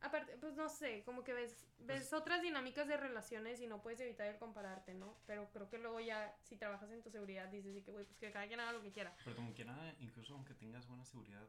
aparte, 0.00 0.36
pues 0.38 0.54
no 0.54 0.68
sé, 0.68 1.02
como 1.04 1.24
que 1.24 1.32
ves, 1.32 1.66
ves 1.80 2.08
Pues- 2.08 2.12
otras 2.12 2.42
dinámicas 2.42 2.86
de 2.88 2.96
relaciones 2.96 3.60
y 3.60 3.66
no 3.66 3.80
puedes 3.82 4.00
evitar 4.00 4.26
el 4.28 4.38
compararte, 4.38 4.94
¿no? 4.94 5.16
Pero 5.26 5.48
creo 5.52 5.68
que 5.68 5.78
luego 5.78 6.00
ya, 6.00 6.34
si 6.42 6.56
trabajas 6.56 6.90
en 6.90 7.02
tu 7.02 7.10
seguridad, 7.10 7.48
dices 7.48 7.74
de 7.74 7.82
que, 7.82 7.90
güey, 7.90 8.04
pues 8.04 8.18
que 8.18 8.30
cada 8.30 8.46
quien 8.46 8.60
haga 8.60 8.72
lo 8.72 8.82
que 8.82 8.92
quiera. 8.92 9.14
Pero 9.24 9.36
como 9.36 9.52
quiera, 9.54 9.94
incluso 10.00 10.34
aunque 10.34 10.54
tengas 10.54 10.86
buena 10.86 11.04
seguridad, 11.04 11.48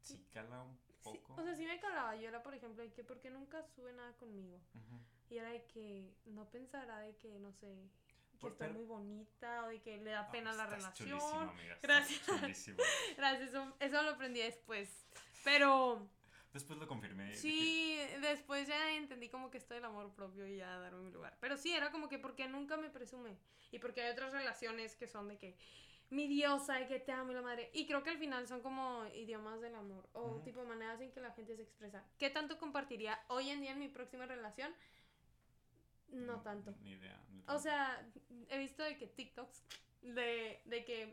si 0.00 0.18
cala 0.32 0.62
un 0.62 0.76
Sí, 1.02 1.18
poco. 1.18 1.34
o 1.40 1.44
sea, 1.44 1.54
sí 1.54 1.64
me 1.66 1.78
calaba, 1.80 2.16
yo 2.16 2.28
era, 2.28 2.42
por 2.42 2.54
ejemplo, 2.54 2.82
de 2.82 2.92
que, 2.92 3.04
¿por 3.04 3.20
qué 3.20 3.30
nunca 3.30 3.62
sube 3.62 3.92
nada 3.92 4.12
conmigo? 4.14 4.56
Ujú. 4.74 5.00
Y 5.30 5.38
era 5.38 5.48
de 5.50 5.64
que 5.66 6.14
no 6.26 6.48
pensará 6.50 6.98
de 7.00 7.14
que, 7.16 7.38
no 7.38 7.52
sé, 7.52 7.88
que 8.40 8.50
pero- 8.50 8.72
muy 8.74 8.84
bonita 8.84 9.64
o 9.64 9.68
de 9.68 9.80
que 9.82 9.98
le 9.98 10.10
da 10.10 10.20
Ah, 10.20 10.30
pena 10.30 10.52
la 10.54 10.64
estás 10.64 10.78
relación. 10.98 11.48
amiga, 11.50 11.78
Gracias. 11.82 12.20
Gracias, 13.16 13.48
eso, 13.50 13.76
eso 13.80 14.02
lo 14.02 14.10
aprendí 14.10 14.40
después. 14.40 15.06
Pero 15.44 16.08
Después 16.52 16.78
lo 16.80 16.88
confirmé. 16.88 17.26
dije, 17.26 17.36
sí, 17.38 17.96
después 18.20 18.66
ya 18.66 18.92
entendí 18.96 19.28
como 19.28 19.50
que 19.50 19.58
esto 19.58 19.74
del 19.74 19.84
amor 19.84 20.12
propio 20.14 20.46
y 20.46 20.56
ya 20.56 20.78
darme 20.80 21.02
mi 21.02 21.10
lugar. 21.12 21.36
Pero 21.40 21.56
sí, 21.56 21.72
era 21.72 21.90
como 21.92 22.08
que 22.08 22.18
porque 22.18 22.48
nunca 22.48 22.76
me 22.76 22.90
presume. 22.90 23.36
Y 23.70 23.78
porque 23.78 24.02
hay 24.02 24.10
otras 24.10 24.32
relaciones 24.32 24.96
que 24.96 25.06
son 25.06 25.28
de 25.28 25.38
que 25.38 25.56
mi 26.10 26.26
diosa 26.26 26.80
y 26.80 26.88
que 26.88 26.98
te 26.98 27.12
amo 27.12 27.30
y 27.30 27.34
la 27.34 27.42
madre. 27.42 27.70
Y 27.72 27.86
creo 27.86 28.02
que 28.02 28.10
al 28.10 28.18
final 28.18 28.48
son 28.48 28.62
como 28.62 29.06
idiomas 29.14 29.60
del 29.60 29.76
amor 29.76 30.08
o 30.12 30.22
Ujú. 30.26 30.42
tipo 30.42 30.64
maneras 30.64 31.00
en 31.00 31.12
que 31.12 31.20
la 31.20 31.30
gente 31.32 31.54
se 31.54 31.62
expresa. 31.62 32.04
¿Qué 32.18 32.30
tanto 32.30 32.58
compartiría 32.58 33.20
hoy 33.28 33.48
en 33.50 33.60
día 33.60 33.70
en 33.70 33.78
mi 33.78 33.88
próxima 33.88 34.26
relación? 34.26 34.74
No 36.08 36.38
"Ni- 36.38 36.42
tanto. 36.42 36.74
Ni 36.82 36.90
idea. 36.90 37.22
ni 37.30 37.42
O 37.42 37.44
tanto". 37.46 37.62
sea, 37.62 38.10
he 38.48 38.58
visto 38.58 38.82
de 38.82 38.98
que 38.98 39.06
TikToks 39.06 39.62
de, 40.02 40.60
de 40.64 40.84
que 40.84 41.12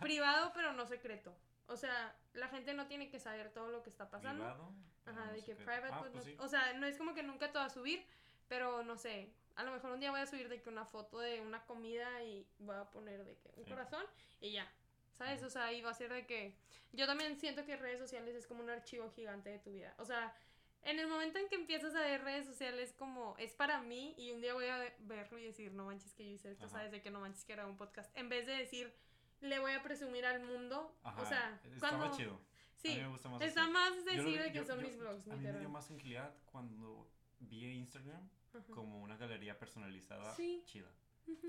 privado 0.00 0.52
pero 0.54 0.74
no 0.74 0.84
secreto. 0.86 1.34
O 1.70 1.76
sea, 1.76 2.16
la 2.34 2.48
gente 2.48 2.74
no 2.74 2.86
tiene 2.86 3.08
que 3.10 3.20
saber 3.20 3.50
todo 3.52 3.68
lo 3.70 3.82
que 3.82 3.90
está 3.90 4.10
pasando. 4.10 4.44
¿Privado? 4.44 4.72
Ajá, 5.06 5.26
no 5.26 5.32
de 5.32 5.38
que 5.38 5.44
qué. 5.56 5.64
private, 5.64 5.88
Ah, 5.92 5.98
pues, 6.00 6.12
pues 6.12 6.24
no- 6.26 6.30
sí. 6.32 6.36
o 6.40 6.48
sea, 6.48 6.72
no 6.74 6.86
es 6.86 6.96
como 6.98 7.14
que 7.14 7.22
nunca 7.22 7.50
te 7.52 7.58
va 7.58 7.66
a 7.66 7.70
subir, 7.70 8.04
pero 8.48 8.82
no 8.82 8.96
sé, 8.96 9.32
a 9.56 9.62
lo 9.64 9.72
mejor 9.72 9.92
un 9.92 10.00
día 10.00 10.10
voy 10.10 10.20
a 10.20 10.26
subir 10.26 10.48
de 10.48 10.60
que 10.60 10.68
una 10.68 10.84
foto 10.84 11.18
de 11.20 11.40
una 11.40 11.64
comida 11.66 12.22
y 12.24 12.46
voy 12.58 12.76
a 12.76 12.84
poner 12.90 13.24
de 13.24 13.36
que 13.38 13.50
un 13.56 13.64
Sí. 13.64 13.70
corazón 13.70 14.04
y 14.40 14.52
ya, 14.52 14.70
¿sabes? 15.12 15.42
O 15.42 15.50
sea, 15.50 15.72
y 15.72 15.80
va 15.80 15.90
a 15.90 15.94
ser 15.94 16.12
de 16.12 16.26
que 16.26 16.54
yo 16.92 17.06
también 17.06 17.36
siento 17.38 17.64
que 17.64 17.76
redes 17.76 17.98
sociales 18.00 18.34
es 18.34 18.46
como 18.46 18.62
un 18.62 18.70
archivo 18.70 19.10
gigante 19.12 19.50
de 19.50 19.58
tu 19.60 19.70
vida. 19.72 19.94
O 19.98 20.04
sea, 20.04 20.34
en 20.82 20.98
el 20.98 21.06
momento 21.08 21.38
en 21.38 21.48
que 21.48 21.54
empiezas 21.56 21.94
a 21.94 22.00
ver 22.00 22.22
redes 22.24 22.46
sociales 22.46 22.92
como 22.98 23.36
es 23.38 23.52
para 23.54 23.80
mí 23.80 24.14
y 24.16 24.32
un 24.32 24.40
día 24.40 24.54
voy 24.54 24.66
a 24.66 24.92
verlo 25.00 25.38
y 25.38 25.44
decir, 25.44 25.72
no 25.72 25.84
manches 25.84 26.14
que 26.14 26.24
yo 26.24 26.30
hice 26.34 26.50
esto, 26.50 26.66
Ajá. 26.66 26.76
¿sabes? 26.78 26.90
De 26.90 27.00
que 27.02 27.10
no 27.10 27.20
manches 27.20 27.44
que 27.44 27.52
era 27.52 27.66
un 27.66 27.76
podcast. 27.76 28.10
En 28.16 28.28
vez 28.28 28.46
de 28.46 28.56
decir, 28.56 28.92
le 29.40 29.58
voy 29.58 29.72
a 29.72 29.82
presumir 29.82 30.24
al 30.26 30.42
mundo. 30.42 30.96
Ajá, 31.02 31.22
o 31.22 31.26
sea, 31.26 31.60
está 31.64 31.88
cuando... 31.90 32.06
más 32.08 32.16
chido. 32.16 32.40
Sí, 32.76 32.92
a 32.92 32.96
mí 32.96 33.02
me 33.02 33.08
gusta 33.08 33.28
más 33.28 33.42
está 33.42 33.62
así. 33.64 33.70
más 33.72 33.92
Yo 34.16 34.24
vi- 34.24 34.36
de 34.38 34.52
que 34.52 34.58
yo- 34.58 34.64
son 34.64 34.80
yo- 34.80 34.86
mis 34.86 34.96
vlogs, 34.98 35.28
A 35.28 35.36
mí 35.36 35.42
me 35.46 35.58
dio 35.58 35.68
más 35.68 35.86
tranquilidad 35.86 36.34
cuando 36.46 37.10
vi 37.40 37.64
Instagram 37.72 38.28
Ajá. 38.54 38.64
como 38.72 39.00
una 39.02 39.16
galería 39.16 39.58
personalizada 39.58 40.34
Sí. 40.34 40.62
chida. 40.66 40.90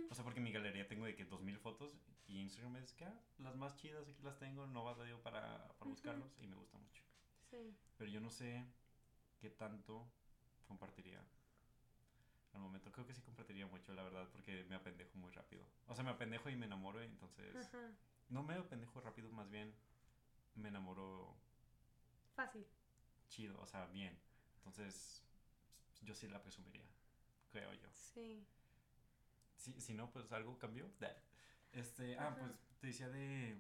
O 0.10 0.14
sea, 0.14 0.24
porque 0.24 0.40
en 0.40 0.44
mi 0.44 0.52
galería 0.52 0.88
tengo 0.88 1.06
de 1.06 1.16
que 1.16 1.26
2000 1.26 1.58
fotos 1.58 1.98
y 2.28 2.40
Instagram 2.42 2.76
es 2.78 2.94
que 2.94 3.06
ah, 3.06 3.20
las 3.40 3.56
más 3.56 3.76
chidas 3.78 4.08
aquí 4.08 4.22
las 4.24 4.38
tengo, 4.38 4.68
no 4.68 4.84
batallo 4.84 5.22
para, 5.24 5.42
para 5.58 5.80
Ujú. 5.80 5.90
buscarlos 5.90 6.38
y 6.40 6.48
me 6.48 6.56
gusta 6.56 6.78
mucho. 6.78 7.02
Sí. 7.50 7.76
Pero 7.98 8.12
yo 8.12 8.20
no 8.20 8.30
sé 8.30 8.66
qué 9.40 9.50
tanto 9.50 10.06
compartiría. 10.68 11.24
Al 12.54 12.62
momento 12.62 12.92
creo 12.92 13.06
que 13.06 13.14
sí 13.14 13.22
compartiría 13.22 13.66
mucho, 13.68 13.94
la 13.94 14.04
verdad, 14.04 14.28
porque 14.32 14.66
me 14.66 14.76
apendejo 14.76 15.18
muy 15.18 15.32
rápido. 15.32 15.66
O 15.88 15.96
sea, 15.96 16.04
me 16.04 16.12
apendejo 16.12 16.50
y 16.50 16.56
me 16.56 16.66
enamoro, 16.66 17.02
entonces... 17.02 17.56
Ajá. 17.56 17.92
No 18.30 18.44
me 18.44 18.56
apendejo 18.56 19.00
rápido, 19.02 19.30
más 19.32 19.50
bien 19.50 19.74
me 20.56 20.70
enamoro 20.70 21.36
Fácil. 22.36 22.66
chido, 23.30 23.60
o 23.62 23.68
sea, 23.68 23.86
bien. 23.88 24.18
Entonces, 24.58 25.24
yo 26.02 26.16
sí 26.16 26.28
la 26.28 26.42
presumiría, 26.42 26.86
creo 27.52 27.74
yo. 27.74 27.90
Sí. 27.94 28.46
Si, 29.56 29.80
si 29.80 29.94
no, 29.94 30.12
pues 30.12 30.32
algo 30.32 30.58
cambió. 30.58 30.90
Este, 31.74 32.18
ah, 32.20 32.36
pues 32.38 32.52
te 32.82 32.88
decía 32.88 33.08
de, 33.08 33.58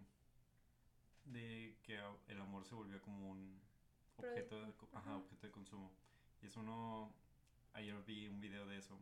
de 1.23 1.77
que 1.81 1.97
el 2.27 2.41
amor 2.41 2.65
se 2.65 2.75
volvió 2.75 3.01
como 3.01 3.31
un, 3.31 3.61
objeto 4.17 4.59
de, 4.61 4.73
ajá, 4.91 5.15
objeto 5.15 5.47
de 5.47 5.53
consumo. 5.53 5.93
Y 6.41 6.47
es 6.47 6.57
uno, 6.57 7.15
ayer 7.73 7.95
vi 8.05 8.27
un 8.27 8.39
video 8.39 8.65
de 8.67 8.77
eso, 8.77 8.97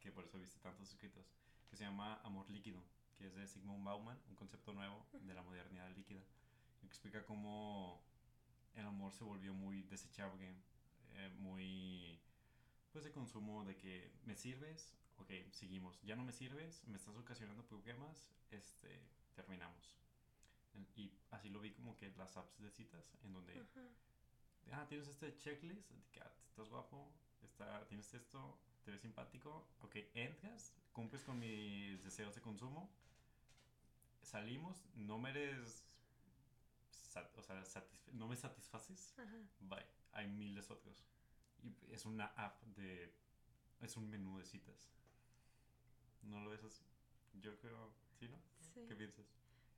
que 0.00 0.12
por 0.12 0.24
eso 0.24 0.38
viste 0.38 0.58
tantos 0.60 0.88
escritos, 0.88 1.26
que 1.70 1.76
se 1.76 1.84
llama 1.84 2.20
Amor 2.24 2.48
Líquido, 2.50 2.82
que 3.16 3.26
es 3.26 3.34
de 3.34 3.46
Sigmund 3.46 3.84
Bauman, 3.84 4.18
un 4.28 4.36
concepto 4.36 4.72
nuevo 4.72 5.06
de 5.12 5.34
la 5.34 5.42
modernidad 5.42 5.90
líquida, 5.94 6.20
que 6.80 6.86
explica 6.86 7.24
cómo 7.24 8.02
el 8.74 8.86
amor 8.86 9.12
se 9.12 9.24
volvió 9.24 9.54
muy 9.54 9.82
desechable, 9.82 10.54
eh, 11.14 11.30
muy 11.38 12.20
pues 12.92 13.04
de 13.04 13.12
consumo 13.12 13.64
de 13.64 13.76
que 13.76 14.10
me 14.24 14.34
sirves, 14.34 14.94
ok, 15.18 15.30
seguimos, 15.50 16.00
ya 16.02 16.16
no 16.16 16.24
me 16.24 16.32
sirves, 16.32 16.82
me 16.86 16.96
estás 16.96 17.16
ocasionando 17.16 17.64
problemas, 17.66 18.30
este, 18.50 19.02
terminamos. 19.34 19.96
Y 20.94 21.12
así 21.30 21.50
lo 21.50 21.60
vi 21.60 21.72
como 21.72 21.96
que 21.96 22.10
las 22.16 22.36
apps 22.36 22.60
de 22.60 22.70
citas, 22.70 23.16
en 23.24 23.32
donde, 23.32 23.66
ah, 24.72 24.86
tienes 24.88 25.08
este 25.08 25.36
checklist, 25.38 25.90
que, 26.12 26.20
ah, 26.20 26.32
estás 26.48 26.68
guapo, 26.68 27.12
está, 27.42 27.86
tienes 27.86 28.12
esto, 28.14 28.58
te 28.84 28.90
ves 28.90 29.00
simpático, 29.00 29.66
ok, 29.82 29.96
entras, 30.14 30.74
cumples 30.92 31.22
con 31.24 31.38
mis 31.38 32.02
deseos 32.02 32.34
de 32.34 32.40
consumo, 32.40 32.90
salimos, 34.22 34.84
no 34.94 35.18
me 35.18 35.30
eres, 35.30 35.84
o 37.36 37.42
sea, 37.42 37.64
no 38.12 38.28
me 38.28 38.36
satisfaces, 38.36 39.14
bye, 39.60 39.86
hay 40.12 40.28
miles 40.28 40.70
otros. 40.70 41.04
Y 41.62 41.74
es 41.92 42.04
una 42.06 42.26
app 42.36 42.62
de, 42.62 43.12
es 43.80 43.96
un 43.96 44.08
menú 44.08 44.38
de 44.38 44.44
citas. 44.44 44.90
¿No 46.22 46.40
lo 46.40 46.50
ves 46.50 46.62
así? 46.62 46.84
Yo 47.40 47.58
creo, 47.58 47.92
¿sí, 48.18 48.28
no? 48.28 48.38
Sí. 48.60 48.84
¿Qué 48.86 48.94
piensas? 48.94 49.26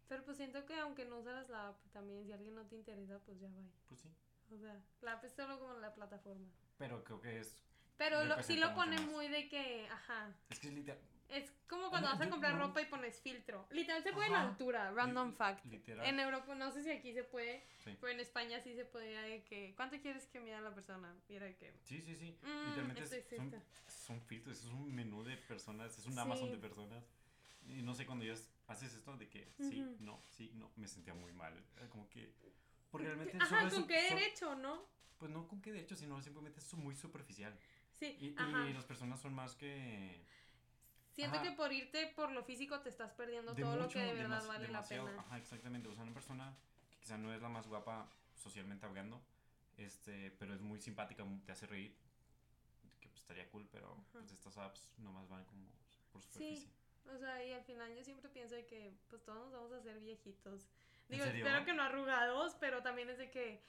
Pero 0.09 0.25
pues 0.25 0.37
siento 0.37 0.67
que 0.67 0.79
aunque 0.79 1.05
no 1.05 1.19
usas 1.19 1.49
la 1.49 1.69
app, 1.69 1.87
también 1.93 2.25
si 2.25 2.33
alguien 2.33 2.55
no 2.55 2.67
te 2.67 2.75
interesa, 2.75 3.21
pues 3.21 3.39
ya 3.39 3.49
va. 3.49 3.63
Pues 3.89 4.01
sí. 4.01 4.09
O 4.53 4.59
sea, 4.59 4.83
la 5.03 5.13
app 5.13 5.25
es 5.25 5.33
solo 5.33 5.59
como 5.61 5.75
la 5.75 5.95
plataforma. 5.95 6.49
Pero 6.81 7.05
creo 7.05 7.21
que 7.21 7.41
es... 7.41 7.63
Pero 7.99 8.25
lo, 8.25 8.43
sí 8.43 8.57
lo 8.57 8.75
pone 8.75 8.99
muy 9.01 9.29
de 9.29 9.51
que, 9.51 9.87
ajá. 9.91 10.35
Es 10.49 10.59
que 10.59 10.69
es 10.69 10.75
literal. 10.75 10.99
Es 11.29 11.53
como 11.69 11.91
cuando 11.91 12.09
vas 12.09 12.21
a 12.23 12.31
comprar 12.31 12.59
ropa 12.59 12.81
y 12.81 12.87
pones 12.87 13.21
filtro. 13.21 13.69
Literal 13.71 14.03
se 14.03 14.13
puede 14.15 14.29
en 14.29 14.35
altura, 14.35 14.91
random 14.91 15.35
fact. 15.35 15.67
Literal. 15.67 16.07
En 16.07 16.19
Europa, 16.19 16.55
no 16.55 16.73
sé 16.73 16.83
si 16.83 16.91
aquí 16.91 17.13
se 17.13 17.23
puede, 17.23 17.63
pero 17.85 18.09
en 18.09 18.19
España 18.19 18.59
sí 18.61 18.75
se 18.75 18.87
podía 18.87 19.21
de 19.21 19.45
que, 19.45 19.75
¿cuánto 19.77 20.01
quieres 20.01 20.27
que 20.29 20.41
mida 20.41 20.59
la 20.63 20.75
persona? 20.75 21.15
Mira 21.29 21.55
que... 21.55 21.71
Sí, 21.85 22.01
sí, 22.01 22.17
sí. 22.17 22.35
Mm, 22.43 22.69
Literalmente 22.69 23.37
son, 23.37 23.63
son, 23.87 24.21
filtros, 24.23 24.59
es 24.59 24.65
un 24.65 24.93
menú 24.95 25.23
de 25.23 25.37
personas, 25.37 25.97
es 25.99 26.07
un 26.07 26.19
Amazon 26.19 26.51
de 26.51 26.57
personas. 26.57 27.05
Y 27.67 27.83
no 27.83 27.95
sé, 27.95 28.07
cuando 28.07 28.25
ya 28.25 28.35
haces 28.69 28.95
esto 28.95 29.19
de 29.19 29.29
que 29.29 29.53
sí, 29.59 29.85
no, 30.01 30.19
sí, 30.31 30.51
no, 30.55 30.73
me 30.77 30.89
sentía 30.89 31.13
muy 31.13 31.33
mal. 31.33 31.55
Como 31.91 32.09
que... 32.09 32.33
Porque 32.91 33.07
realmente... 33.07 33.39
Ajá, 33.41 33.69
¿con 33.69 33.87
qué 33.87 34.03
derecho, 34.03 34.55
no? 34.55 34.85
Pues 35.19 35.31
no 35.31 35.47
con 35.47 35.61
qué 35.61 35.73
derecho, 35.73 35.97
sino 35.97 36.21
simplemente 36.23 36.61
es 36.61 36.75
muy 36.75 36.95
superficial. 36.95 37.59
Sí, 37.93 38.17
y, 38.21 38.27
y 38.29 38.73
las 38.73 38.85
personas 38.85 39.21
son 39.21 39.35
más 39.35 39.55
que 39.55 40.25
Siento 41.13 41.43
que 41.43 41.51
por 41.53 41.73
irte 41.73 42.07
por 42.15 42.31
lo 42.31 42.43
físico 42.43 42.81
te 42.81 42.89
estás 42.89 43.13
perdiendo 43.13 43.55
todo 43.55 43.77
lo 43.77 43.89
que 43.89 43.99
de 43.99 44.15
verdad 44.15 44.47
vale 44.47 44.69
la 44.69 44.83
pena. 44.83 45.15
Ajá, 45.19 45.39
exactamente. 45.39 45.89
O 45.89 45.95
sea, 45.95 46.05
una 46.05 46.15
persona 46.15 46.57
que 46.91 46.99
quizá 46.99 47.19
no 47.19 47.33
es 47.35 47.43
la 47.43 47.49
más 47.49 47.67
guapa 47.67 48.09
socialmente 48.35 48.87
hablando, 48.87 49.21
este, 49.77 50.31
pero 50.39 50.55
es 50.55 50.61
muy 50.61 50.81
simpática, 50.81 51.25
te 51.45 51.53
hace 51.53 51.67
reír, 51.67 51.95
que 53.01 53.09
pues, 53.09 53.21
estaría 53.21 53.49
cool, 53.51 53.69
pero 53.71 53.97
pues 54.13 54.31
estas 54.33 54.57
apps 54.57 54.89
nomás 54.99 55.29
van 55.29 55.45
como 55.45 55.67
por 56.13 56.23
superficie. 56.23 56.69
Sí. 56.69 56.73
O 57.15 57.19
sea, 57.19 57.45
y 57.45 57.53
al 57.53 57.65
final 57.65 57.95
yo 57.95 58.05
siempre 58.05 58.31
pienso 58.31 58.55
de 58.55 58.67
que 58.67 58.95
pues 59.09 59.23
todos 59.25 59.39
nos 59.41 59.53
vamos 59.53 59.73
a 59.73 59.77
hacer 59.79 59.99
viejitos. 60.01 60.69
Digo, 61.11 61.25
espero 61.25 61.65
que 61.65 61.73
no 61.73 61.83
arrugados, 61.83 62.57
pero 62.61 62.83
también 62.83 63.11
es 63.11 63.19
de 63.19 63.31
que 63.31 63.63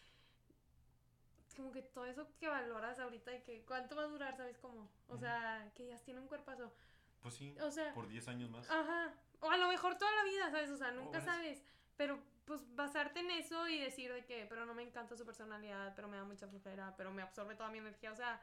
como 1.56 1.72
que 1.72 1.82
todo 1.82 2.06
eso 2.06 2.28
que 2.40 2.48
valoras 2.48 3.00
ahorita 3.00 3.34
y 3.34 3.42
que 3.42 3.62
cuánto 3.66 3.96
va 3.96 4.04
a 4.04 4.08
durar, 4.08 4.36
¿sabes 4.38 4.58
cómo? 4.58 4.90
O 5.08 5.18
sea, 5.18 5.70
que 5.76 5.88
ya 5.88 5.98
tiene 5.98 6.20
un 6.20 6.28
cuerpazo. 6.28 6.74
Pues 7.22 7.36
sí, 7.36 7.56
o 7.62 7.70
sea, 7.70 7.94
por 7.94 8.08
10 8.08 8.28
años 8.30 8.50
más. 8.50 8.70
Ajá. 8.70 9.14
O 9.42 9.50
a 9.50 9.58
lo 9.58 9.68
mejor 9.68 9.98
toda 9.98 10.12
la 10.16 10.24
vida, 10.24 10.50
¿sabes? 10.50 10.70
O 10.70 10.78
sea, 10.78 10.92
nunca 10.92 11.22
sabes. 11.22 11.64
Pero 11.98 12.20
pues 12.46 12.62
basarte 12.76 13.20
en 13.20 13.32
eso 13.32 13.68
y 13.68 13.80
decir 13.80 14.12
de 14.12 14.26
que, 14.26 14.46
pero 14.48 14.66
no 14.66 14.74
me 14.74 14.82
encanta 14.82 15.16
su 15.16 15.26
personalidad, 15.26 15.94
pero 15.96 16.08
me 16.08 16.18
da 16.18 16.24
mucha 16.24 16.48
flojera, 16.48 16.96
pero 16.98 17.12
me 17.12 17.22
absorbe 17.22 17.56
toda 17.56 17.70
mi 17.70 17.78
energía. 17.78 18.12
O 18.12 18.16
sea, 18.16 18.42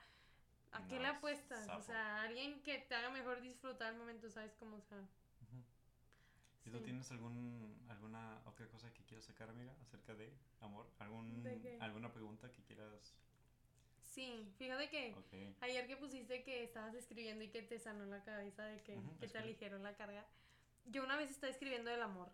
¿a 0.72 0.86
qué 0.86 1.01
le 1.01 1.09
apuestas? 1.09 1.68
O 1.70 1.82
sea, 1.82 2.22
alguien 2.22 2.62
que 2.62 2.78
te 2.78 2.94
haga 2.94 3.11
mejor 3.11 3.40
disfrutar 3.40 3.92
el 3.92 3.99
momento, 3.99 4.30
¿sabes 4.30 4.55
cómo? 4.55 4.76
O 4.76 4.82
sea. 4.82 4.99
¿Y 6.68 6.70
tú 6.70 6.80
tienes 6.80 7.10
algún, 7.12 7.74
alguna 7.88 8.42
otra 8.44 8.68
cosa 8.68 8.92
que 8.92 9.02
quieras 9.04 9.24
sacar, 9.24 9.48
amiga, 9.48 9.74
acerca 9.80 10.14
de 10.14 10.30
amor? 10.60 10.86
¿Algún, 10.98 11.42
¿Alguna 11.80 12.12
pregunta 12.12 12.52
que 12.52 12.62
quieras 12.62 13.14
Sí, 14.02 14.52
fíjate 14.58 14.90
que 14.90 15.14
ayer 15.62 15.86
que 15.86 15.96
pusiste 15.96 16.42
que 16.42 16.64
estabas 16.64 16.94
escribiendo 16.94 17.42
y 17.42 17.48
que 17.48 17.62
te 17.62 17.78
sanó 17.78 18.04
la 18.04 18.22
cabeza 18.22 18.64
de 18.66 18.82
que, 18.82 18.98
que 19.18 19.28
te 19.28 19.38
aligeró 19.38 19.78
la 19.78 19.96
carga. 19.96 20.26
Yo 20.84 21.04
una 21.04 21.16
vez 21.16 21.30
estaba 21.30 21.50
escribiendo 21.50 21.90
del 21.90 22.02
amor. 22.02 22.28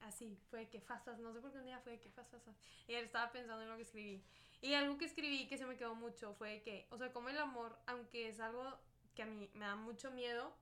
Así, 0.00 0.36
fue 0.50 0.68
que 0.68 0.80
fasas, 0.80 1.18
no 1.20 1.32
sé 1.32 1.40
por 1.40 1.52
qué 1.52 1.58
un 1.58 1.64
día 1.64 1.80
fue 1.80 1.98
que 1.98 2.10
fasas. 2.10 2.42
Y 2.86 2.92
ayer 2.92 3.04
estaba 3.04 3.32
pensando 3.32 3.62
en 3.62 3.70
lo 3.70 3.76
que 3.76 3.82
escribí. 3.82 4.22
Y 4.60 4.74
algo 4.74 4.98
que 4.98 5.06
escribí 5.06 5.46
que 5.46 5.56
se 5.56 5.64
me 5.64 5.76
quedó 5.78 5.94
mucho 5.94 6.34
fue 6.34 6.60
que, 6.62 6.86
o 6.90 6.98
sea, 6.98 7.10
como 7.10 7.30
el 7.30 7.38
amor, 7.38 7.78
aunque 7.86 8.28
es 8.28 8.38
algo 8.38 8.78
que 9.14 9.22
a 9.22 9.26
mí 9.26 9.48
me 9.54 9.64
da 9.64 9.76
mucho 9.76 10.10
miedo, 10.10 10.52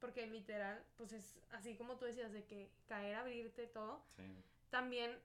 porque 0.00 0.26
literal, 0.26 0.82
pues 0.96 1.12
es 1.12 1.38
así 1.50 1.76
como 1.76 1.96
tú 1.96 2.06
decías, 2.06 2.32
de 2.32 2.44
que 2.44 2.70
caer, 2.86 3.16
abrirte, 3.16 3.66
todo. 3.66 4.02
También 4.70 5.18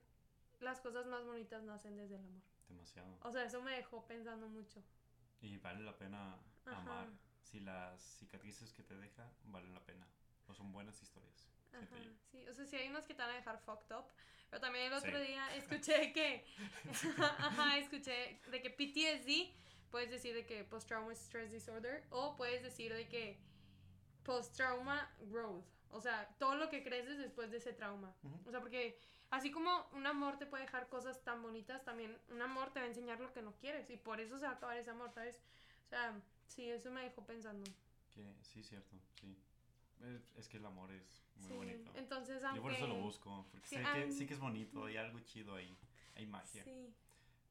las 0.60 0.80
cosas 0.80 1.06
más 1.06 1.24
bonitas 1.24 1.62
nacen 1.62 1.96
desde 1.96 2.16
el 2.16 2.22
amor. 2.22 2.42
Demasiado. 2.68 3.18
O 3.22 3.30
sea, 3.30 3.44
eso 3.44 3.62
me 3.62 3.72
dejó 3.72 4.06
pensando 4.06 4.48
mucho. 4.48 4.82
Y 5.40 5.56
vale 5.58 5.82
la 5.82 5.96
pena 5.96 6.36
amar 6.66 7.08
si 7.42 7.60
las 7.60 8.00
cicatrices 8.18 8.72
que 8.72 8.82
te 8.82 8.96
deja 8.96 9.30
valen 9.44 9.72
la 9.72 9.80
pena. 9.80 10.06
O 10.48 10.54
son 10.54 10.72
buenas 10.72 11.00
historias. 11.02 11.48
Ajá, 11.72 11.96
sí, 12.30 12.46
o 12.48 12.54
sea, 12.54 12.64
sí 12.64 12.76
hay 12.76 12.88
unas 12.88 13.06
que 13.06 13.14
te 13.14 13.22
van 13.22 13.32
a 13.32 13.34
dejar 13.34 13.58
fucked 13.58 13.94
up. 13.96 14.04
Pero 14.50 14.60
también 14.60 14.86
el 14.86 14.92
otro 14.92 15.18
día 15.20 15.44
escuché 15.56 16.12
que. 16.12 16.44
Ajá, 17.18 17.78
escuché 17.78 18.40
de 18.50 18.62
que 18.62 18.70
PTSD 18.70 19.52
puedes 19.90 20.10
decir 20.10 20.34
de 20.34 20.46
que 20.46 20.64
post-trauma 20.64 21.12
stress 21.14 21.50
disorder. 21.50 22.04
O 22.10 22.36
puedes 22.36 22.62
decir 22.62 22.92
de 22.92 23.08
que 23.08 23.38
post-trauma 24.26 25.08
growth. 25.30 25.64
O 25.92 26.00
sea, 26.00 26.28
todo 26.38 26.56
lo 26.56 26.68
que 26.68 26.82
creces 26.82 27.16
después 27.16 27.50
de 27.50 27.58
ese 27.58 27.72
trauma. 27.72 28.14
O 28.44 28.50
sea, 28.50 28.60
porque 28.60 28.98
Así 29.30 29.50
como 29.50 29.86
un 29.92 30.06
amor 30.06 30.38
te 30.38 30.46
puede 30.46 30.64
dejar 30.64 30.88
cosas 30.88 31.22
tan 31.24 31.42
bonitas, 31.42 31.84
también 31.84 32.16
un 32.30 32.40
amor 32.40 32.72
te 32.72 32.78
va 32.78 32.86
a 32.86 32.88
enseñar 32.88 33.20
lo 33.20 33.32
que 33.32 33.42
no 33.42 33.56
quieres 33.56 33.90
y 33.90 33.96
por 33.96 34.20
eso 34.20 34.38
se 34.38 34.46
va 34.46 34.52
a 34.52 34.54
acabar 34.54 34.76
ese 34.76 34.90
amor, 34.90 35.10
¿sabes? 35.10 35.40
O 35.86 35.88
sea, 35.88 36.14
sí, 36.46 36.70
eso 36.70 36.90
me 36.92 37.02
dejó 37.02 37.26
pensando. 37.26 37.68
Que 38.14 38.24
sí, 38.42 38.62
cierto, 38.62 38.96
sí. 39.20 39.36
Es, 40.36 40.46
que 40.48 40.58
el 40.58 40.66
amor 40.66 40.92
es 40.92 41.24
muy 41.36 41.56
bonito. 41.56 41.90
Entonces, 41.96 42.42
aunque... 42.44 42.58
Yo 42.58 42.62
por 42.62 42.72
eso 42.72 42.86
lo 42.86 42.96
busco, 42.96 43.46
porque 43.50 43.66
sé 43.66 43.82
que 43.82 44.12
sí 44.12 44.26
que 44.26 44.34
es 44.34 44.40
bonito, 44.40 44.84
hay 44.84 44.96
algo 44.96 45.18
chido 45.20 45.56
ahí, 45.56 45.76
hay 46.14 46.26
magia. 46.26 46.62
Sí. 46.62 46.94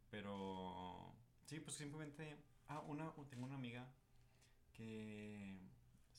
Pero, 0.09 1.13
sí, 1.45 1.59
pues 1.59 1.76
simplemente... 1.76 2.38
Ah, 2.67 2.80
una, 2.80 3.11
tengo 3.30 3.45
una 3.45 3.55
amiga 3.55 3.86
que... 4.73 5.59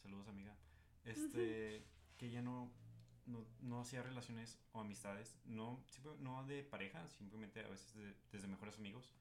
Saludos, 0.06 0.28
amiga. 0.28 0.56
Este, 1.04 1.84
que 2.16 2.26
ella 2.26 2.40
no 2.40 2.70
no, 3.26 3.44
no 3.60 3.80
hacía 3.80 4.04
relaciones 4.04 4.56
o 4.70 4.80
amistades, 4.80 5.36
no, 5.46 5.84
no 6.20 6.44
de 6.44 6.62
pareja, 6.62 7.08
simplemente 7.10 7.58
a 7.58 7.66
veces 7.66 7.92
desde 8.30 8.46
mejores 8.46 8.78
amigos, 8.78 9.12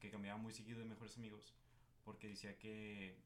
que 0.00 0.10
cambiaba 0.10 0.36
muy 0.36 0.52
seguido 0.52 0.80
de 0.80 0.84
mejores 0.84 1.16
amigos, 1.16 1.54
porque 2.04 2.26
decía 2.26 2.58
que 2.58 3.16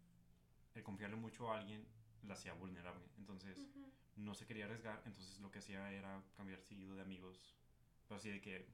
el 0.74 0.82
confiarle 0.82 1.16
mucho 1.16 1.50
a 1.50 1.56
alguien 1.56 1.86
la 2.22 2.34
hacía 2.34 2.52
vulnerable. 2.52 3.06
Entonces, 3.16 3.66
no 4.16 4.34
se 4.34 4.44
quería 4.44 4.66
arriesgar, 4.66 5.02
entonces 5.06 5.40
lo 5.40 5.50
que 5.50 5.60
hacía 5.60 5.90
era 5.90 6.22
cambiar 6.36 6.60
seguido 6.60 6.94
de 6.96 7.00
amigos. 7.00 7.56
Pero 8.06 8.18
así 8.18 8.28
de 8.28 8.42
que, 8.42 8.66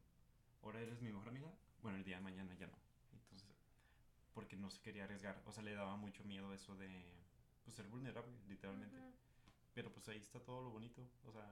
ahora 0.63 0.81
eres 0.81 1.01
mi 1.01 1.13
mejor 1.13 1.29
amiga, 1.29 1.55
bueno, 1.81 1.97
el 1.99 2.05
día 2.05 2.17
de 2.17 2.23
mañana 2.23 2.53
ya 2.55 2.67
no. 2.67 2.79
Entonces, 3.13 3.57
porque 4.35 4.57
no 4.57 4.69
se 4.69 4.83
quería 4.83 5.05
arriesgar, 5.05 5.41
o 5.47 5.53
sea, 5.53 5.63
le 5.63 5.75
daba 5.75 5.95
mucho 5.95 6.25
miedo 6.25 6.53
eso 6.53 6.75
de 6.75 7.22
pues, 7.65 7.77
ser 7.77 7.87
vulnerable, 7.89 8.33
literalmente. 8.49 8.97
Pero 9.75 9.91
pues 9.93 10.09
ahí 10.09 10.19
está 10.19 10.41
todo 10.41 10.63
lo 10.63 10.71
bonito, 10.71 11.03
o 11.25 11.33
sea... 11.33 11.49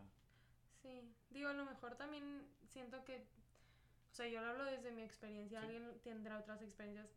Sí, 0.83 1.15
digo, 1.31 1.49
a 1.49 1.53
lo 1.53 1.65
mejor 1.65 1.97
también 1.97 2.47
siento 2.69 3.05
que, 3.05 3.17
o 3.17 4.15
sea, 4.15 4.29
yo 4.29 4.41
lo 4.41 4.49
hablo 4.49 4.65
desde 4.65 4.93
mi 4.93 5.03
experiencia, 5.03 5.61
alguien 5.61 6.01
tendrá 6.03 6.39
otras 6.39 6.63
experiencias. 6.63 7.09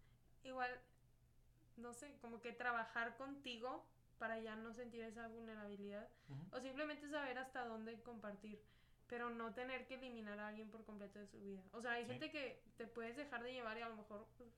Igual, 0.44 0.70
no 1.78 1.94
sé, 1.94 2.18
como 2.22 2.42
que 2.42 2.52
trabajar 2.52 3.16
contigo 3.18 3.86
para 4.18 4.40
ya 4.40 4.56
no 4.56 4.74
sentir 4.74 5.02
esa 5.02 5.28
vulnerabilidad 5.28 6.08
o 6.52 6.60
simplemente 6.60 7.10
saber 7.10 7.38
hasta 7.38 7.66
dónde 7.66 8.00
compartir, 8.02 8.62
pero 9.08 9.30
no 9.30 9.54
tener 9.54 9.86
que 9.86 9.96
eliminar 9.96 10.40
a 10.40 10.48
alguien 10.48 10.70
por 10.70 10.86
completo 10.86 11.20
de 11.20 11.28
su 11.28 11.40
vida. 11.42 11.62
O 11.72 11.82
sea, 11.82 11.94
hay 11.94 12.06
gente 12.06 12.32
que 12.32 12.64
te 12.78 12.88
puedes 12.88 13.18
dejar 13.18 13.44
de 13.44 13.54
llevar 13.54 13.78
y 13.78 13.82
a 13.82 13.90
lo 13.90 13.96
mejor 13.96 14.28
pues, 14.38 14.50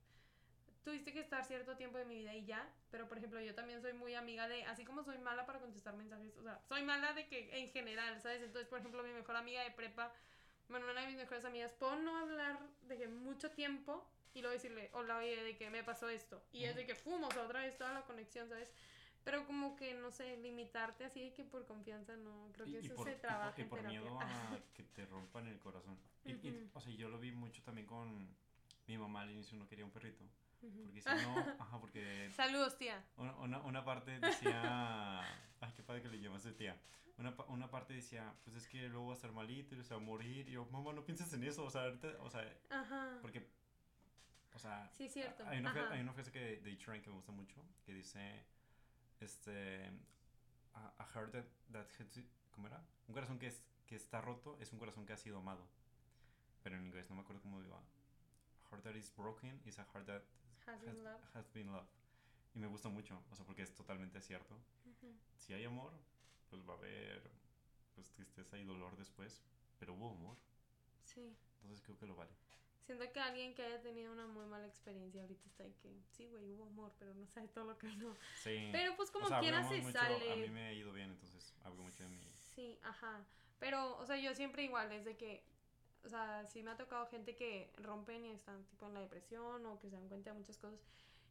tuviste 0.85 1.11
que 1.11 1.19
estar 1.19 1.43
cierto 1.43 1.75
tiempo 1.75 1.97
de 1.97 2.05
mi 2.05 2.15
vida 2.19 2.33
y 2.35 2.45
ya, 2.45 2.69
pero 2.91 3.09
por 3.09 3.17
ejemplo 3.17 3.41
yo 3.41 3.53
también 3.55 3.81
soy 3.81 3.91
muy 3.93 4.13
amiga 4.13 4.47
de, 4.47 4.63
así 4.65 4.85
como 4.85 5.03
soy 5.03 5.17
mala 5.17 5.45
para 5.45 5.59
contestar 5.59 5.95
mensajes, 5.95 6.37
o 6.37 6.43
sea, 6.43 6.61
soy 6.69 6.83
mala 6.83 7.11
de 7.13 7.27
que 7.27 7.59
en 7.59 7.69
general, 7.69 8.21
¿sabes? 8.21 8.41
Entonces, 8.43 8.69
por 8.69 8.79
ejemplo, 8.79 9.03
mi 9.03 9.11
mejor 9.11 9.35
amiga 9.35 9.63
de 9.63 9.71
prepa, 9.71 10.13
bueno, 10.69 10.85
una 10.89 11.01
de 11.01 11.07
mis 11.07 11.17
mejores 11.17 11.43
amigas, 11.43 11.73
puedo 11.73 11.95
no 11.97 12.15
hablar 12.17 12.59
de 12.83 12.97
que 12.97 13.07
mucho 13.07 13.49
tiempo 13.51 14.07
y 14.35 14.41
luego 14.41 14.53
decirle, 14.53 14.89
hola, 14.93 15.17
oye, 15.17 15.43
de 15.43 15.57
que 15.57 15.69
me 15.71 15.83
pasó 15.83 16.07
esto. 16.07 16.41
Y 16.53 16.65
es 16.65 16.75
de 16.75 16.85
que 16.85 16.93
fuimos 16.95 17.35
otra 17.35 17.61
vez 17.61 17.77
toda 17.77 17.91
la 17.93 18.01
conexión, 18.03 18.47
¿sabes? 18.47 18.71
Pero 19.23 19.45
como 19.47 19.75
que, 19.75 19.95
no 19.95 20.11
sé, 20.11 20.37
limitarte 20.37 21.03
así 21.05 21.19
de 21.23 21.33
que 21.33 21.43
por 21.43 21.65
confianza 21.65 22.15
no, 22.15 22.49
creo 22.53 22.67
que 22.67 22.77
eso 22.79 23.03
se 23.03 23.15
trabaja 23.15 23.59
y 23.59 23.63
por, 23.65 23.79
en 23.79 23.85
terapia. 23.87 24.01
miedo 24.01 24.19
a 24.19 24.59
que 24.75 24.83
te 24.83 25.05
rompan 25.07 25.47
el 25.47 25.57
corazón. 25.59 25.97
Y- 26.25 26.33
y, 26.33 26.49
Ujú. 26.51 26.69
o 26.75 26.79
sea, 26.79 26.93
yo 26.93 27.09
lo 27.09 27.17
vi 27.17 27.31
mucho 27.31 27.63
también 27.63 27.87
con 27.87 28.27
mi 28.87 28.97
mamá 28.97 29.21
al 29.21 29.31
inicio 29.31 29.57
no 29.57 29.67
quería 29.67 29.83
un 29.85 29.91
perrito. 29.91 30.23
Porque 30.83 31.01
si 31.01 31.09
no, 31.09 31.35
ajá, 31.59 31.79
porque 31.79 32.29
Saludos, 32.35 32.77
tía. 32.77 33.03
una, 33.17 33.35
una, 33.37 33.59
una 33.59 33.85
parte 33.85 34.19
decía, 34.19 35.21
ay, 35.61 35.73
qué 35.75 35.83
padre 35.83 36.01
que 36.01 36.09
le 36.09 36.19
llamaste 36.19 36.51
tía. 36.53 36.79
Una, 37.17 37.33
una 37.47 37.69
parte 37.71 37.93
decía, 37.93 38.33
pues 38.43 38.55
es 38.57 38.67
que 38.67 38.89
luego 38.89 39.07
va 39.07 39.13
a 39.13 39.15
estar 39.15 39.31
malito 39.31 39.73
y 39.75 39.83
se 39.83 39.93
va 39.93 40.01
a 40.01 40.03
morir. 40.03 40.47
Y 40.49 40.53
yo, 40.53 40.65
mamá, 40.65 40.91
no 40.93 41.05
pienses 41.05 41.31
en 41.33 41.43
eso. 41.43 41.63
O 41.63 41.69
sea, 41.69 41.83
ahorita, 41.83 42.09
o 42.19 42.29
sea, 42.29 42.41
Ajá. 42.69 43.19
porque, 43.21 43.47
o 44.53 44.59
sea, 44.59 44.89
Sí, 44.97 45.07
cierto. 45.07 45.45
hay 45.47 45.59
una, 45.59 45.71
Ajá. 45.71 45.91
hay 45.93 46.01
una 46.01 46.11
frase 46.13 46.31
que, 46.31 46.59
de 46.59 46.71
H. 46.73 47.01
que 47.01 47.09
me 47.09 47.15
gusta 47.15 47.31
mucho, 47.31 47.63
que 47.85 47.93
dice, 47.93 48.43
este, 49.21 49.89
a, 50.73 50.93
a 50.97 51.05
heart 51.13 51.31
that, 51.31 51.45
that 51.71 51.87
¿cómo 52.51 52.67
era? 52.67 52.83
Un 53.07 53.13
corazón 53.13 53.39
que, 53.39 53.47
es, 53.47 53.63
que 53.85 53.95
está 53.95 54.19
roto 54.21 54.57
es 54.59 54.73
un 54.73 54.79
corazón 54.79 55.05
que 55.05 55.13
ha 55.13 55.17
sido 55.17 55.37
amado. 55.37 55.65
Pero 56.63 56.75
en 56.75 56.85
inglés 56.85 57.09
no 57.09 57.15
me 57.15 57.21
acuerdo 57.21 57.41
cómo 57.41 57.61
iba. 57.61 57.77
A 57.77 58.69
heart 58.69 58.83
that 58.83 58.95
is 58.95 59.13
broken 59.15 59.61
is 59.65 59.79
a 59.79 59.85
heart 59.93 60.05
that 60.07 60.23
Has 60.67 60.81
been 60.81 61.03
loved. 61.03 61.23
has 61.33 61.47
been 61.53 61.71
loved. 61.71 61.89
Y 62.53 62.59
me 62.59 62.67
gusta 62.67 62.89
mucho, 62.89 63.21
o 63.31 63.35
sea, 63.35 63.45
porque 63.45 63.63
es 63.63 63.73
totalmente 63.75 64.21
cierto. 64.21 64.57
Si 65.37 65.53
hay 65.53 65.65
amor, 65.65 65.93
pues 66.49 66.67
va 66.67 66.73
a 66.73 66.77
haber 66.77 67.29
pues, 67.93 68.11
tristeza 68.11 68.57
y 68.57 68.63
dolor 68.63 68.95
después, 68.95 69.43
pero 69.77 69.93
hubo 69.93 70.09
amor. 70.11 70.37
Sí. 71.03 71.35
Entonces 71.61 71.81
creo 71.83 71.97
que 71.97 72.07
lo 72.07 72.15
vale. 72.15 72.31
Siento 72.85 73.11
que 73.11 73.19
alguien 73.19 73.55
que 73.55 73.63
haya 73.63 73.81
tenido 73.81 74.13
una 74.13 74.27
muy 74.27 74.45
mala 74.45 74.67
experiencia 74.67 75.21
ahorita 75.21 75.43
está 75.47 75.63
ahí 75.63 75.73
que, 75.81 76.03
sí, 76.11 76.27
güey, 76.27 76.51
hubo 76.51 76.65
amor, 76.65 76.93
pero 76.99 77.15
no 77.15 77.25
sabe 77.27 77.47
todo 77.47 77.65
lo 77.65 77.77
que 77.77 77.87
no. 77.87 78.15
Sí. 78.43 78.69
Pero 78.71 78.95
pues 78.95 79.09
como 79.09 79.25
o 79.25 79.29
sea, 79.29 79.39
quiera 79.39 79.57
hablamos 79.57 79.77
se 79.77 79.81
mucho, 79.81 79.99
sale. 79.99 80.31
A 80.31 80.35
mí 80.35 80.49
me 80.49 80.67
ha 80.67 80.73
ido 80.73 80.93
bien, 80.93 81.09
entonces 81.09 81.55
hablo 81.63 81.81
mucho 81.83 82.03
de 82.03 82.09
mí. 82.09 82.19
Sí, 82.55 82.77
ajá. 82.83 83.25
Pero, 83.59 83.97
o 83.97 84.05
sea, 84.05 84.17
yo 84.17 84.35
siempre 84.35 84.63
igual, 84.63 84.91
es 84.91 85.03
de 85.03 85.17
que, 85.17 85.43
o 86.05 86.09
sea, 86.09 86.45
sí 86.45 86.61
me 86.63 86.71
ha 86.71 86.77
tocado 86.77 87.07
gente 87.07 87.35
que 87.35 87.71
rompen 87.77 88.25
y 88.25 88.31
están 88.31 88.63
tipo 88.65 88.87
en 88.87 88.93
la 88.93 89.01
depresión 89.01 89.65
o 89.65 89.79
que 89.79 89.89
se 89.89 89.95
dan 89.95 90.07
cuenta 90.07 90.31
de 90.31 90.37
muchas 90.37 90.57
cosas. 90.57 90.79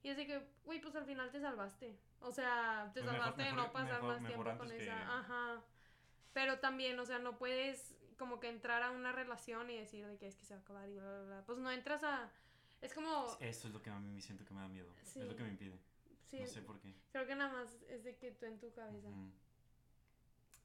Y 0.03 0.09
es 0.11 0.17
de 0.17 0.27
que, 0.27 0.47
güey, 0.65 0.81
pues 0.81 0.95
al 0.97 1.07
final 1.07 1.31
te 1.31 1.41
salvaste. 1.41 1.97
O 2.21 2.31
sea, 2.33 2.91
te 2.93 3.01
Pues 3.01 3.13
mejor- 3.13 3.19
salvaste 3.21 3.43
de 3.43 3.53
no 3.53 3.73
pasar 3.73 3.93
mejor- 4.03 4.09
más 4.09 4.21
mejor 4.21 4.45
tiempo 4.45 4.59
con 4.65 4.69
que- 4.69 4.83
esa. 4.85 5.19
Ajá. 5.19 5.63
Pero 6.33 6.59
también, 6.59 6.99
o 6.99 7.07
sea, 7.07 7.19
no 7.19 7.39
puedes 7.39 7.95
como 8.19 8.39
que 8.41 8.49
entrar 8.49 8.83
a 8.83 8.91
una 8.91 9.13
relación 9.13 9.71
y 9.71 9.79
decir 9.79 10.07
de 10.07 10.17
que 10.19 10.27
es 10.29 10.37
que 10.37 10.45
se 10.45 10.55
va 10.55 10.61
a 10.61 10.63
acabar 10.63 10.89
y 10.89 10.95
bla, 10.95 11.03
bla, 11.03 11.23
bla. 11.25 11.43
Pues 11.47 11.59
no 11.59 11.71
entras 11.71 12.03
a... 12.05 12.31
Es 12.83 12.93
como... 12.93 13.37
Eso 13.41 13.69
es 13.69 13.73
lo 13.75 13.81
que 13.83 13.91
a 13.91 13.99
mí 13.99 14.11
me 14.11 14.21
siento 14.21 14.45
que 14.45 14.53
me 14.53 14.61
da 14.61 14.69
miedo. 14.69 14.93
Sí. 15.05 15.21
Es 15.21 15.27
lo 15.29 15.35
que 15.37 15.43
me 15.43 15.49
impide. 15.51 15.79
Sí, 16.29 16.41
No 16.41 16.47
sé 16.47 16.63
por 16.63 16.79
qué. 16.81 16.95
creo 17.13 17.27
que 17.27 17.35
nada 17.35 17.53
más 17.53 17.73
es 17.89 18.05
de 18.05 18.17
que 18.17 18.31
tú 18.33 18.47
en 18.47 18.59
tu 18.59 18.73
cabeza. 18.73 19.09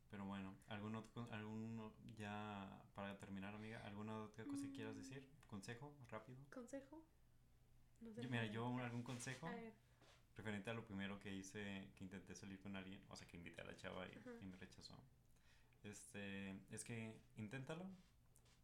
Pero 0.10 0.26
bueno, 0.26 0.55
¿algún 0.68 0.95
otro, 0.95 1.28
algún, 1.32 1.93
ya 2.18 2.82
para 2.95 3.18
terminar, 3.18 3.53
amiga, 3.53 3.80
alguna 3.86 4.24
otra 4.24 4.43
cosa 4.45 4.66
que 4.68 4.74
quieras 4.74 4.95
Mm. 4.95 4.97
decir? 4.97 5.28
¿Consejo? 5.47 5.95
¿Rápido? 6.10 6.38
¿Consejo? 6.51 7.03
No 8.01 8.12
sé. 8.14 8.22
Yo- 8.24 8.30
mira, 8.30 8.45
yo 8.47 8.66
algún 8.80 9.03
consejo 9.03 9.47
A 9.47 9.53
referente 10.38 10.70
a 10.70 10.74
lo 10.74 10.86
primero 10.86 11.20
que 11.20 11.34
hice, 11.34 11.91
que 11.95 12.03
intenté 12.05 12.34
salir 12.34 12.60
con 12.60 12.76
alguien, 12.76 13.01
o 13.10 13.16
sea, 13.16 13.28
que 13.28 13.36
invité 13.38 13.62
a 13.62 13.66
la 13.66 13.76
chava 13.76 14.07
y, 14.07 14.45
me 14.45 14.55
rechazó. 14.55 14.97
Este, 15.84 16.51
es 16.72 16.84
que 16.84 17.14
inténtalo, 17.38 17.86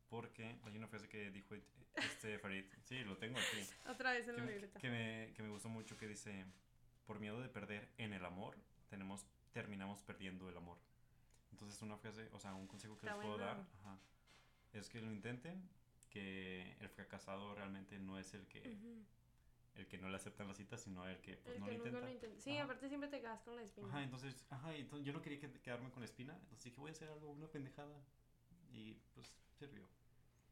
porque 0.10 0.58
hay 0.64 0.78
una 0.78 0.88
frase 0.88 1.08
que 1.10 1.32
dijo 1.32 1.54
este 1.98 2.40
Farid, 2.40 2.66
sí, 2.86 3.04
lo 3.04 3.18
tengo 3.18 3.38
aquí, 3.40 3.60
Otra 3.90 4.14
vez 4.14 4.28
en 4.28 4.36
que 4.36 4.42
la 4.42 4.46
me, 4.46 4.52
libreta. 4.54 4.80
que 4.80 4.90
me, 4.90 5.34
que 5.36 5.44
me 5.44 5.50
gustó 5.50 5.68
mucho, 5.70 5.98
que 5.98 6.08
dice, 6.08 6.46
por 7.06 7.20
miedo 7.20 7.40
de 7.42 7.50
perder 7.50 7.92
en 7.98 8.14
el 8.14 8.24
amor, 8.26 8.58
tenemos, 8.90 9.26
terminamos 9.52 10.02
perdiendo 10.04 10.48
el 10.50 10.58
amor. 10.58 10.78
Entonces 11.56 11.82
una 11.82 11.96
frase, 11.98 12.28
o 12.34 12.40
sea, 12.40 12.54
un 12.54 12.68
consejo 12.68 12.98
que 12.98 13.06
Está 13.08 13.16
les 13.16 13.26
puedo 13.26 13.38
dar, 13.38 13.66
ajá, 13.80 13.98
es 14.74 14.90
que 14.90 15.00
lo 15.00 15.10
intenten, 15.10 15.70
que 16.10 16.76
el 16.82 16.90
fracasado 16.90 17.56
realmente 17.56 17.98
no 17.98 18.20
es 18.20 18.34
el 18.34 18.46
que, 18.48 18.60
Ujú. 18.60 19.06
el 19.76 19.88
que 19.88 19.98
no 19.98 20.10
le 20.10 20.18
aceptan 20.18 20.50
la 20.50 20.54
cita, 20.54 20.78
sino 20.78 21.08
el 21.08 21.22
que 21.22 21.38
pues, 21.38 21.56
El 21.56 21.62
no 21.62 21.66
que 21.68 21.72
lo 21.72 21.78
nunca 21.78 21.88
intenta. 21.92 22.08
lo 22.08 22.14
intenta. 22.14 22.42
Sí, 22.42 22.52
Ajá. 22.58 22.64
aparte 22.66 22.90
siempre 22.90 23.10
te 23.10 23.22
quedas 23.22 23.42
con 23.44 23.56
la 23.56 23.62
espina. 23.62 23.88
Ajá, 23.88 24.04
entonces, 24.04 24.46
ajá, 24.50 24.76
y 24.76 24.82
entonces 24.82 25.06
yo 25.08 25.14
no 25.14 25.22
quería 25.22 25.40
que- 25.40 25.62
quedarme 25.62 25.90
con 25.92 26.02
la 26.02 26.06
espina, 26.08 26.34
entonces 26.42 26.66
dije, 26.66 26.78
voy 26.82 26.90
a 26.90 26.92
hacer 26.92 27.08
algo, 27.08 27.30
una 27.32 27.48
pendejada. 27.48 27.98
Y 28.74 28.96
pues 29.14 29.34
sirvió. 29.58 29.88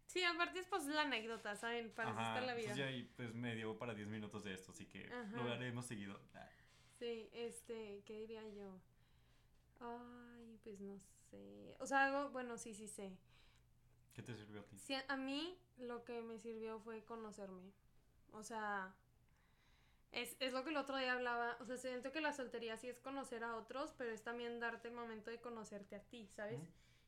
Sí, 0.06 0.24
aparte 0.24 0.60
es 0.60 0.68
pues 0.68 0.86
la 0.86 1.02
anécdota, 1.02 1.54
¿saben? 1.58 1.92
Para 1.92 2.12
está 2.12 2.40
la 2.40 2.54
vida. 2.54 2.70
entonces 2.72 2.78
ya 2.78 2.86
ahí, 2.86 3.04
pues 3.18 3.34
me 3.36 3.56
dio 3.56 3.78
para 3.78 3.94
10 3.94 4.08
minutos 4.08 4.46
de 4.46 4.54
esto, 4.54 4.72
así 4.72 4.86
que 4.86 5.12
Ajá. 5.12 5.36
lo 5.36 5.52
haremos 5.52 5.86
seguido. 5.86 6.18
Ah, 6.34 6.48
Sí, 6.98 7.30
este, 7.34 8.02
¿qué 8.06 8.20
diría 8.22 8.48
yo? 8.52 8.80
Ay, 9.84 10.58
pues 10.64 10.80
no 10.80 10.98
sé. 11.00 11.76
O 11.80 11.86
sea, 11.86 12.06
algo, 12.06 12.30
bueno, 12.32 12.58
sí, 12.58 12.74
sí 12.74 12.88
sé. 12.88 13.18
¿Qué 14.14 14.22
te 14.22 14.36
sirvió 14.36 14.62
a 14.62 14.64
ti? 14.66 14.78
Sí, 14.78 14.96
a 15.08 15.18
mí 15.18 15.58
lo 15.78 16.04
que 16.04 16.22
me 16.22 16.40
sirvió 16.40 16.80
fue 16.80 17.04
conocerme. 17.04 17.72
O 18.32 18.44
sea, 18.44 18.96
es, 20.12 20.38
es 20.40 20.54
lo 20.54 20.64
que 20.64 20.70
el 20.70 20.78
otro 20.78 20.98
día 20.98 21.14
hablaba. 21.14 21.58
O 21.60 21.66
sea, 21.66 21.78
siento 21.78 22.12
que 22.12 22.22
la 22.22 22.34
soltería 22.34 22.78
sí 22.78 22.88
es 22.88 23.00
conocer 23.00 23.44
a 23.44 23.56
otros, 23.56 23.94
pero 23.98 24.12
es 24.12 24.24
también 24.24 24.60
darte 24.60 24.88
el 24.90 24.94
momento 24.94 25.32
de 25.32 25.42
conocerte 25.42 25.96
a 25.96 26.04
ti, 26.04 26.28
¿sabes? 26.36 26.62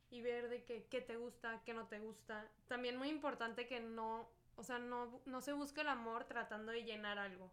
Y 0.10 0.22
ver 0.22 0.50
de 0.50 0.64
qué, 0.64 0.86
qué 0.90 1.02
te 1.02 1.18
gusta, 1.18 1.62
qué 1.66 1.74
no 1.74 1.88
te 1.88 2.00
gusta. 2.00 2.50
También 2.68 2.98
muy 2.98 3.10
importante 3.10 3.68
que 3.68 3.80
no, 3.80 4.30
o 4.56 4.64
sea, 4.64 4.80
no, 4.80 5.22
no 5.26 5.42
se 5.42 5.54
busque 5.54 5.82
el 5.82 5.88
amor 5.90 6.26
tratando 6.26 6.72
de 6.72 6.84
llenar 6.84 7.20
algo. 7.20 7.52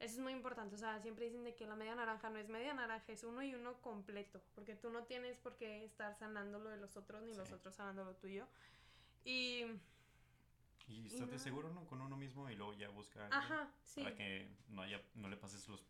Eso 0.00 0.14
es 0.14 0.20
muy 0.20 0.32
importante. 0.32 0.76
O 0.76 0.78
sea, 0.78 1.00
siempre 1.00 1.24
dicen 1.24 1.42
de 1.44 1.54
que 1.56 1.66
la 1.66 1.74
media 1.74 1.94
naranja 1.94 2.30
no 2.30 2.38
es 2.38 2.48
media 2.48 2.72
naranja, 2.72 3.12
es 3.12 3.24
uno 3.24 3.42
y 3.42 3.54
uno 3.54 3.80
completo. 3.82 4.40
Porque 4.54 4.76
tú 4.76 4.90
no 4.90 5.04
tienes 5.04 5.36
por 5.38 5.56
qué 5.56 5.84
estar 5.84 6.14
sanando 6.16 6.58
lo 6.60 6.70
de 6.70 6.76
los 6.76 6.96
otros, 6.96 7.22
ni 7.22 7.34
los 7.34 7.48
Sí. 7.48 7.54
otros 7.54 7.74
sanando 7.74 8.04
lo 8.04 8.14
tuyo. 8.14 8.46
Y 9.24 9.64
Y 10.86 11.06
estate 11.08 11.26
nada. 11.26 11.38
seguro, 11.38 11.70
¿no? 11.70 11.84
Con 11.86 12.00
uno 12.00 12.16
mismo 12.16 12.48
y 12.48 12.54
luego 12.54 12.72
ya 12.74 12.88
busca 12.90 13.26
Ajá, 13.30 13.68
sí. 13.82 14.02
para 14.02 14.14
que 14.14 14.48
no, 14.68 14.82
haya, 14.82 15.02
no 15.14 15.28
le 15.28 15.36
pases 15.36 15.68
los, 15.68 15.84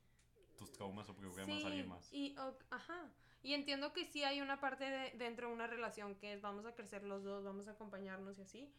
tus 0.56 0.72
traumas 0.72 1.08
o 1.08 1.14
problemas 1.14 1.62
a 1.62 1.66
alguien 1.68 1.88
más. 1.88 2.12
Y, 2.12 2.36
o- 2.38 2.58
ajá. 2.70 3.10
Y 3.42 3.52
entiendo 3.54 3.92
que 3.92 4.04
sí 4.06 4.24
hay 4.24 4.40
una 4.40 4.58
parte 4.58 4.84
de, 4.90 5.10
dentro 5.18 5.48
de 5.48 5.54
una 5.54 5.66
relación 5.68 6.16
que 6.16 6.32
es 6.32 6.40
vamos 6.40 6.64
a 6.66 6.74
crecer 6.74 7.04
los 7.04 7.22
dos, 7.22 7.44
vamos 7.44 7.68
a 7.68 7.72
acompañarnos 7.72 8.38
y 8.38 8.42
así. 8.42 8.72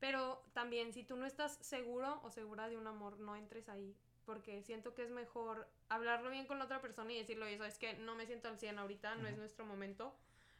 Pero 0.00 0.42
también 0.54 0.92
si 0.94 1.02
tú 1.04 1.16
no 1.16 1.26
estás 1.26 1.56
seguro 1.56 2.20
o 2.22 2.30
segura 2.30 2.68
de 2.68 2.78
un 2.78 2.86
amor, 2.86 3.18
no 3.18 3.34
entres 3.36 3.68
ahí. 3.68 3.94
Porque 4.28 4.62
siento 4.62 4.94
que 4.94 5.04
es 5.04 5.10
mejor 5.10 5.66
hablarlo 5.88 6.28
bien 6.28 6.44
con 6.46 6.58
la 6.58 6.66
otra 6.66 6.82
persona 6.82 7.10
y 7.14 7.16
decirle, 7.16 7.46
oye, 7.46 7.56
sabes 7.56 7.78
que 7.78 7.94
no 7.94 8.14
me 8.14 8.26
siento 8.26 8.48
al 8.48 8.58
100 8.58 8.78
ahorita, 8.78 9.14
no 9.14 9.26
es 9.26 9.38
nuestro 9.38 9.64
momento. 9.64 10.14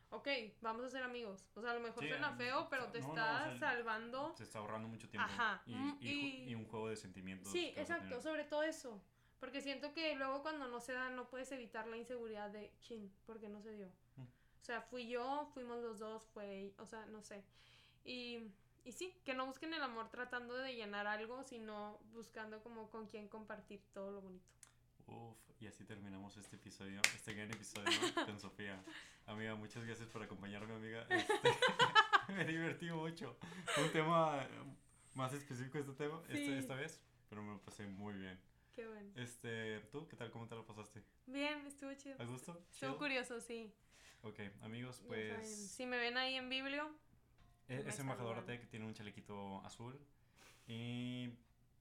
Ok, 0.08 0.26
vamos 0.62 0.86
a 0.86 0.88
ser 0.88 1.02
amigos. 1.02 1.46
O 1.54 1.60
sea, 1.60 1.72
a 1.72 1.74
lo 1.74 1.80
mejor 1.80 2.02
Sí, 2.02 2.08
suena 2.08 2.32
feo, 2.32 2.66
pero 2.70 2.86
te 2.90 2.98
no, 3.02 3.08
no, 3.08 3.12
o 3.12 3.16
está 3.18 3.58
sea, 3.58 3.58
salvando. 3.58 4.34
Se 4.38 4.44
está 4.44 4.60
ahorrando 4.60 4.88
mucho 4.88 5.06
tiempo. 5.10 5.28
Ajá, 5.30 5.62
Y, 5.66 5.74
mm, 5.74 5.98
y 6.00 6.06
ju- 6.06 6.08
y- 6.46 6.50
y 6.50 6.54
un 6.54 6.64
juego 6.64 6.88
de 6.88 6.96
sentimientos. 6.96 7.52
Sí, 7.52 7.74
exacto, 7.76 8.22
sobre 8.22 8.44
todo 8.44 8.62
eso. 8.62 9.02
Porque 9.38 9.60
siento 9.60 9.92
que 9.92 10.14
luego 10.14 10.40
cuando 10.40 10.66
no 10.66 10.80
se 10.80 10.94
da, 10.94 11.10
no 11.10 11.28
puedes 11.28 11.52
evitar 11.52 11.86
la 11.86 11.98
inseguridad 11.98 12.48
de 12.48 12.72
chin, 12.80 13.12
porque 13.26 13.50
no 13.50 13.60
se 13.60 13.72
dio. 13.72 13.88
Mm. 14.16 14.22
O 14.22 14.64
sea, 14.64 14.80
fui 14.80 15.06
yo, 15.08 15.50
fuimos 15.52 15.82
los 15.82 15.98
dos, 15.98 16.22
fue, 16.32 16.72
o 16.78 16.86
sea, 16.86 17.04
no 17.04 17.20
sé. 17.22 17.44
Y, 18.02 18.50
y 18.88 18.92
sí, 18.92 19.14
que 19.22 19.34
no 19.34 19.44
busquen 19.44 19.74
el 19.74 19.82
amor 19.82 20.08
tratando 20.08 20.56
de 20.56 20.74
llenar 20.74 21.06
algo, 21.06 21.44
sino 21.44 21.98
buscando 22.14 22.62
como 22.62 22.90
con 22.90 23.06
quién 23.06 23.28
compartir 23.28 23.82
todo 23.92 24.12
lo 24.12 24.22
bonito. 24.22 24.48
Uf, 25.06 25.36
y 25.60 25.66
así 25.66 25.84
terminamos 25.84 26.38
este 26.38 26.56
episodio, 26.56 27.02
este 27.14 27.34
gran 27.34 27.50
episodio 27.50 27.84
con 28.26 28.40
Sofía. 28.40 28.82
Amiga, 29.26 29.54
muchas 29.56 29.84
gracias 29.84 30.08
por 30.08 30.22
acompañarme, 30.22 30.74
amiga. 30.74 31.06
Este, 31.10 32.32
me 32.32 32.46
divertí 32.46 32.90
mucho. 32.90 33.36
Un 33.76 33.92
tema 33.92 34.42
eh, 34.42 34.48
más 35.14 35.34
específico 35.34 35.78
este 35.78 35.92
tema, 35.92 36.22
este- 36.22 36.46
Sí. 36.46 36.52
esta 36.54 36.74
vez, 36.74 36.98
pero 37.28 37.42
me 37.42 37.52
lo 37.52 37.60
pasé 37.60 37.86
muy 37.86 38.14
bien. 38.14 38.40
Qué 38.74 38.86
bueno. 38.88 39.10
Este, 39.16 39.80
¿tú 39.92 40.08
qué 40.08 40.16
tal? 40.16 40.30
¿Cómo 40.30 40.48
te 40.48 40.54
lo 40.54 40.64
pasaste? 40.64 41.02
Bien, 41.26 41.66
estuvo 41.66 41.92
chido. 41.92 42.16
¿A 42.18 42.24
gusto? 42.24 42.58
Estuvo 42.72 42.96
curioso, 42.96 43.38
sí. 43.42 43.70
Ok, 44.22 44.40
amigos, 44.62 45.02
pues 45.06 45.70
Si 45.72 45.84
me 45.84 45.98
ven 45.98 46.16
ahí 46.16 46.36
en 46.36 46.48
Biblio, 46.48 46.90
e- 47.68 47.82
me 47.82 47.90
es 47.90 47.98
embajador. 47.98 48.44
Tech, 48.44 48.68
tiene 48.68 48.86
un 48.86 48.94
chalequito 48.94 49.60
azul 49.64 49.98
y 50.66 51.28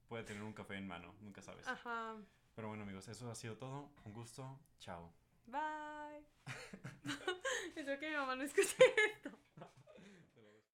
puede 0.08 0.24
tener 0.24 0.44
un 0.44 0.54
café 0.54 0.76
en 0.76 0.88
mano, 0.88 1.14
nunca 1.22 1.42
sabes. 1.42 1.68
ajá. 1.68 2.16
Pero 2.56 2.70
bueno, 2.70 2.84
amigos, 2.84 3.08
eso 3.08 3.30
ha 3.30 3.36
sido 3.36 3.56
todo. 3.58 3.92
Un 4.06 4.14
gusto. 4.14 4.60
Chao. 4.80 5.14
Bye. 5.46 6.26
Espero 7.76 8.00
que 8.00 8.10
mi 8.10 8.16
mamá 8.16 8.36
no 8.36 8.44
escuche 8.44 8.76
esto. 9.14 9.30